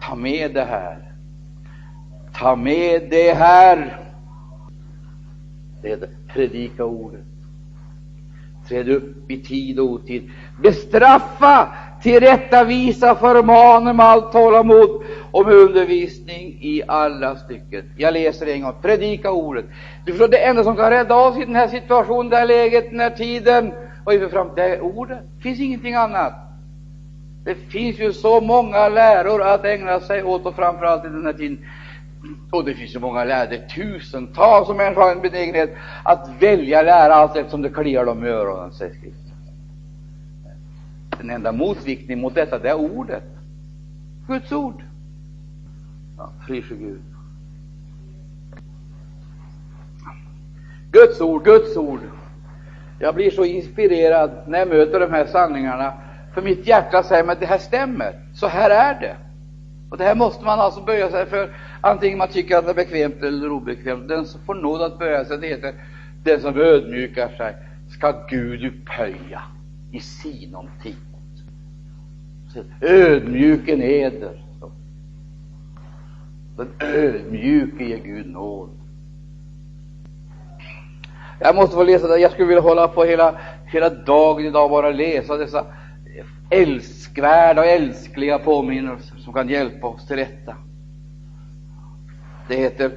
Ta 0.00 0.14
med 0.14 0.54
det 0.54 0.64
här. 0.64 0.98
Ta 2.38 2.56
med 2.56 3.02
det 3.10 3.32
här 3.32 4.00
det 5.82 6.08
predika 6.28 6.84
ordet. 6.84 7.20
Träd 8.68 8.88
upp 8.88 9.30
i 9.30 9.42
tid 9.42 9.80
och 9.80 9.86
otid. 9.86 10.30
Bestraffa, 10.62 11.68
tillrättavisa, 12.02 13.14
förmana 13.14 13.92
med 13.92 14.06
allt 14.06 14.32
tålamod 14.32 15.02
och 15.30 15.46
med 15.46 15.54
undervisning 15.54 16.58
i 16.60 16.82
alla 16.88 17.36
stycken. 17.36 17.90
Jag 17.96 18.14
läser 18.14 18.46
en 18.46 18.62
gång. 18.62 18.72
Predika 18.82 19.30
ordet. 19.30 19.64
Du 20.04 20.12
förstår, 20.12 20.28
det 20.28 20.44
enda 20.44 20.64
som 20.64 20.76
kan 20.76 20.90
rädda 20.90 21.14
oss 21.14 21.36
i 21.36 21.44
den 21.44 21.56
här 21.56 21.68
situationen, 21.68 22.30
det 22.30 22.36
här 22.36 22.46
läget, 22.46 22.90
den 22.90 23.00
här 23.00 23.10
tiden 23.10 23.72
vad 24.04 24.14
är 24.14 24.20
det 24.20 24.28
för 24.28 24.36
fram? 24.36 24.50
det 24.56 24.62
är 24.62 24.80
ordet. 24.80 25.18
Det 25.36 25.42
finns 25.42 25.60
ingenting 25.60 25.94
annat. 25.94 26.32
Det 27.44 27.54
finns 27.54 27.98
ju 27.98 28.12
så 28.12 28.40
många 28.40 28.88
läror 28.88 29.42
att 29.42 29.64
ägna 29.64 30.00
sig 30.00 30.22
åt, 30.22 30.46
och 30.46 30.56
framförallt 30.56 31.04
i 31.04 31.08
den 31.08 31.26
här 31.26 31.32
tiden. 31.32 31.58
Och 32.50 32.64
det 32.64 32.74
finns 32.74 32.92
så 32.92 33.00
många 33.00 33.24
lärare, 33.24 33.68
tusentals 33.68 34.66
som 34.66 34.76
människor 34.76 35.02
har 35.02 35.12
en 35.12 35.22
benägenhet 35.22 35.76
att 36.02 36.28
välja 36.40 36.82
lära 36.82 37.14
allt 37.14 37.36
eftersom 37.36 37.62
det 37.62 37.70
kliar 37.70 38.04
dem 38.04 38.24
i 38.24 38.28
öronen, 38.28 38.72
säger 38.72 38.94
skriften. 38.94 39.24
Den 41.18 41.30
enda 41.30 41.52
motviktningen 41.52 42.20
mot 42.20 42.34
detta, 42.34 42.58
det 42.58 42.68
är 42.68 42.74
ordet. 42.74 43.24
Guds 44.26 44.52
ord. 44.52 44.82
Ja, 46.18 46.30
pris 46.46 46.64
Gud. 46.68 47.00
Guds 50.90 51.20
ord, 51.20 51.44
Guds 51.44 51.76
ord. 51.76 52.00
Jag 52.98 53.14
blir 53.14 53.30
så 53.30 53.44
inspirerad 53.44 54.30
när 54.46 54.58
jag 54.58 54.68
möter 54.68 55.00
de 55.00 55.10
här 55.10 55.26
sanningarna, 55.26 55.92
för 56.34 56.42
mitt 56.42 56.66
hjärta 56.66 57.02
säger 57.02 57.24
mig 57.24 57.36
det 57.40 57.46
här 57.46 57.58
stämmer, 57.58 58.12
så 58.34 58.46
här 58.46 58.70
är 58.70 59.00
det. 59.00 59.16
Och 59.90 59.98
det 59.98 60.04
här 60.04 60.14
måste 60.14 60.44
man 60.44 60.60
alltså 60.60 60.80
böja 60.80 61.10
sig 61.10 61.26
för, 61.26 61.56
antingen 61.80 62.18
man 62.18 62.28
tycker 62.28 62.56
att 62.56 62.64
det 62.64 62.70
är 62.70 62.74
bekvämt 62.74 63.22
eller 63.22 63.52
obekvämt. 63.52 64.08
Den 64.08 64.26
som 64.26 64.40
får 64.40 64.54
nåd 64.54 64.82
att 64.82 64.98
böja 64.98 65.24
sig, 65.24 65.38
det 65.38 65.46
heter 65.46 65.74
den 66.24 66.40
som 66.40 66.56
ödmjukar 66.56 67.28
sig, 67.28 67.56
ska 67.88 68.26
Gud 68.28 68.64
upphöja 68.64 69.42
i 69.92 70.00
sinom 70.00 70.68
tid. 70.82 70.96
Ödmjuken 72.80 73.82
eder. 73.82 74.44
Den 76.56 76.68
ödmjuke 76.80 77.84
ger 77.84 77.98
Gud 77.98 78.26
nåd. 78.26 78.70
Jag 81.44 81.54
måste 81.54 81.76
få 81.76 81.82
läsa 81.82 82.08
det. 82.08 82.18
Jag 82.18 82.32
skulle 82.32 82.48
vilja 82.48 82.62
hålla 82.62 82.88
på 82.88 83.04
hela, 83.04 83.34
hela 83.66 83.90
dagen 83.90 84.44
idag 84.46 84.70
bara 84.70 84.90
läsa 84.90 85.36
dessa 85.36 85.66
älskvärda 86.50 87.60
och 87.60 87.66
älskliga 87.66 88.38
påminnelser 88.38 89.16
som 89.16 89.32
kan 89.32 89.48
hjälpa 89.48 89.86
oss 89.86 90.06
till 90.06 90.16
rätta. 90.16 90.56
Det 92.48 92.56
heter 92.56 92.92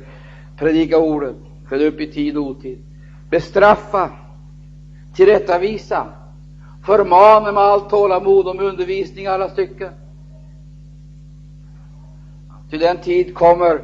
predika 0.57 0.97
ordet, 0.97 1.35
föd 1.69 1.81
upp 1.81 2.01
i 2.01 2.11
tid 2.11 2.37
och 2.37 2.43
otid, 2.43 2.83
bestraffa, 3.29 4.09
tillrättavisa, 5.15 6.07
förmana 6.85 7.51
med 7.51 7.63
allt 7.63 7.89
tålamod 7.89 8.47
och 8.47 8.55
med 8.55 8.65
undervisning 8.65 9.25
i 9.25 9.27
alla 9.27 9.49
stycken. 9.49 9.91
Till 12.69 12.79
den 12.79 12.97
tid 12.97 13.35
kommer 13.35 13.81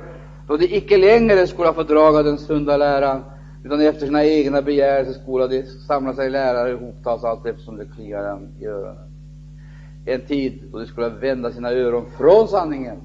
då 0.47 0.57
de 0.57 0.65
icke 0.65 0.97
längre 0.97 1.47
skola 1.47 1.73
fördraga 1.73 2.23
den 2.23 2.37
sunda 2.37 2.77
läran, 2.77 3.23
utan 3.63 3.81
efter 3.81 4.05
sina 4.05 4.23
egna 4.23 4.61
begärelser 4.61 5.13
skola 5.13 5.47
de 5.47 5.63
samla 5.63 6.13
sig 6.13 6.29
lärare 6.29 6.71
ihoptas 6.71 7.23
allt 7.23 7.45
eftersom 7.45 7.77
det 7.77 7.85
kliar 7.85 8.23
dem 8.23 8.47
i 8.59 8.65
öronen. 8.65 9.13
En 10.05 10.21
tid 10.21 10.63
då 10.71 10.79
de 10.79 10.85
skulle 10.85 11.09
vända 11.09 11.51
sina 11.51 11.69
öron 11.69 12.05
från 12.17 12.47
sanningen 12.47 12.97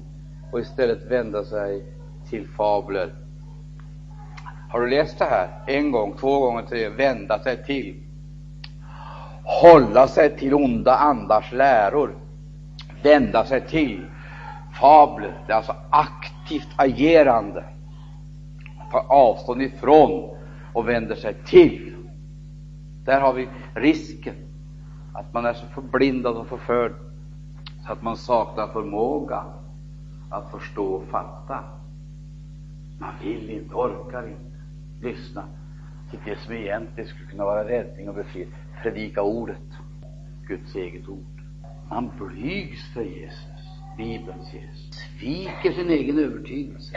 och 0.51 0.59
istället 0.59 1.11
vända 1.11 1.43
sig 1.43 1.83
till 2.29 2.47
fabler. 2.47 3.13
Har 4.69 4.81
du 4.81 4.89
läst 4.89 5.19
det 5.19 5.25
här? 5.25 5.49
En 5.67 5.91
gång, 5.91 6.13
två 6.19 6.39
gånger, 6.39 6.63
tre. 6.63 6.89
Vända 6.89 7.39
sig 7.39 7.63
till. 7.65 7.95
Hålla 9.43 10.07
sig 10.07 10.37
till 10.37 10.53
onda 10.53 10.95
andars 10.95 11.51
läror. 11.51 12.15
Vända 13.03 13.45
sig 13.45 13.61
till 13.61 14.05
fabler. 14.81 15.43
Det 15.47 15.53
är 15.53 15.57
alltså 15.57 15.75
aktivt 15.89 16.69
agerande. 16.75 17.63
Ta 18.91 18.99
avstånd 18.99 19.61
ifrån 19.61 20.38
och 20.79 20.89
vänder 20.89 21.15
sig 21.15 21.33
till. 21.45 21.95
Där 23.05 23.21
har 23.21 23.33
vi 23.33 23.49
risken 23.73 24.35
att 25.13 25.33
man 25.33 25.45
är 25.45 25.53
så 25.53 25.65
förblindad 25.65 26.37
och 26.37 26.47
förförd 26.47 26.93
så 27.85 27.91
att 27.91 28.01
man 28.01 28.17
saknar 28.17 28.67
förmåga 28.67 29.45
att 30.29 30.51
förstå 30.51 30.85
och 30.85 31.07
fatta. 31.07 31.63
Man 32.99 33.13
vill 33.23 33.49
inte, 33.49 33.75
orkar 33.75 34.27
inte 34.27 34.59
lyssna 35.01 35.43
till 36.09 36.19
det 36.25 36.39
som 36.39 36.53
egentligen 36.53 37.09
skulle 37.09 37.29
kunna 37.29 37.45
vara 37.45 37.67
räddning 37.67 38.09
och 38.09 38.15
befrielse. 38.15 38.53
Predika 38.83 39.21
ordet, 39.21 39.67
Guds 40.47 40.75
eget 40.75 41.07
ord. 41.07 41.41
Man 41.89 42.11
blygs 42.17 42.93
för 42.93 43.03
Jesus, 43.03 43.79
Bibelns 43.97 44.53
Jesus, 44.53 44.91
sviker 45.19 45.71
sin 45.71 45.89
egen 45.89 46.19
övertygelse. 46.19 46.95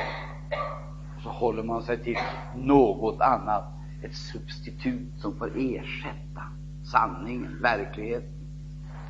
Så 1.22 1.28
håller 1.28 1.62
man 1.62 1.82
sig 1.82 1.98
till 1.98 2.18
något 2.56 3.20
annat, 3.20 3.64
ett 4.02 4.14
substitut 4.14 5.12
som 5.18 5.38
får 5.38 5.50
ersätta 5.56 6.42
sanningen, 6.84 7.58
verkligheten. 7.62 8.32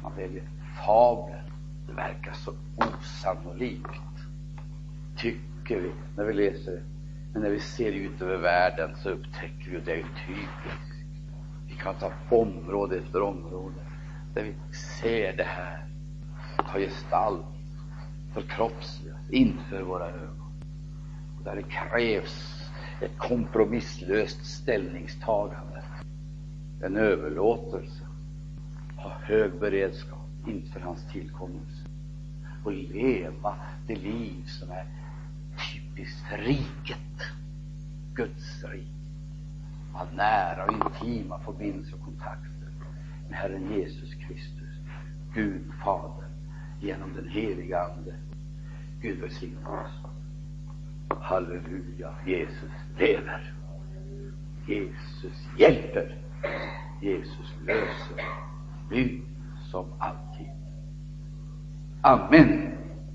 Man 0.03 0.13
väljer 0.17 0.43
fabler. 0.87 1.43
Det 1.87 1.93
verkar 1.93 2.33
så 2.33 2.53
osannolikt, 2.77 4.27
tycker 5.17 5.81
vi, 5.81 5.91
när 6.17 6.25
vi 6.25 6.33
läser 6.33 6.73
det. 6.73 6.83
Men 7.33 7.43
när 7.43 7.51
vi 7.51 7.61
ser 7.61 7.93
ut 7.93 8.23
över 8.23 8.37
världen 8.37 8.97
så 8.97 9.11
upptäcker 9.11 9.71
vi 9.71 9.77
att 9.77 9.85
det 9.85 9.93
är 9.93 10.07
typiskt. 10.27 11.05
Vi 11.69 11.75
kan 11.75 11.95
ta 11.95 12.13
område 12.31 12.97
efter 12.97 13.23
område 13.23 13.77
där 14.35 14.43
vi 14.43 14.55
ser 14.77 15.37
det 15.37 15.45
här 15.45 15.87
ta 16.73 16.79
gestalt, 16.79 17.47
förkroppsligas 18.35 19.31
inför 19.31 19.83
våra 19.83 20.09
ögon. 20.09 20.42
Där 21.45 21.57
det 21.57 21.63
krävs 21.63 22.71
ett 23.01 23.19
kompromisslöst 23.19 24.47
ställningstagande, 24.47 25.83
en 26.83 26.97
överlåtelse, 26.97 28.07
ha 28.97 29.11
hög 29.23 29.61
beredskap 29.61 30.29
inför 30.47 30.81
hans 30.81 31.13
tillkommelse 31.13 31.87
och 32.65 32.73
leva 32.73 33.57
det 33.87 33.95
liv 33.95 34.45
som 34.47 34.71
är 34.71 34.87
typiskt 35.73 36.29
för 36.29 36.39
riket, 36.39 37.23
Guds 38.15 38.65
rike. 38.65 38.87
Ha 39.93 40.07
nära 40.13 40.65
och 40.65 40.73
intima 40.73 41.39
förbindelser 41.39 41.95
och 41.95 42.05
kontakter 42.05 42.69
med 43.29 43.39
Herren 43.39 43.73
Jesus 43.73 44.15
Kristus, 44.15 44.79
Gud 45.35 45.63
Fader, 45.85 46.29
genom 46.81 47.15
den 47.15 47.29
heliga 47.29 47.81
Ande. 47.81 48.15
Gud 49.01 49.21
välsigne 49.21 49.67
oss. 49.67 50.02
Halleluja, 51.21 52.15
Jesus 52.27 52.71
lever. 52.99 53.53
Jesus 54.67 55.49
hjälper. 55.59 56.17
Jesus 57.01 57.55
löser. 57.67 58.25
Nu 58.91 59.21
som 59.71 59.87
alltid. 59.99 60.47
Amen. 62.03 62.82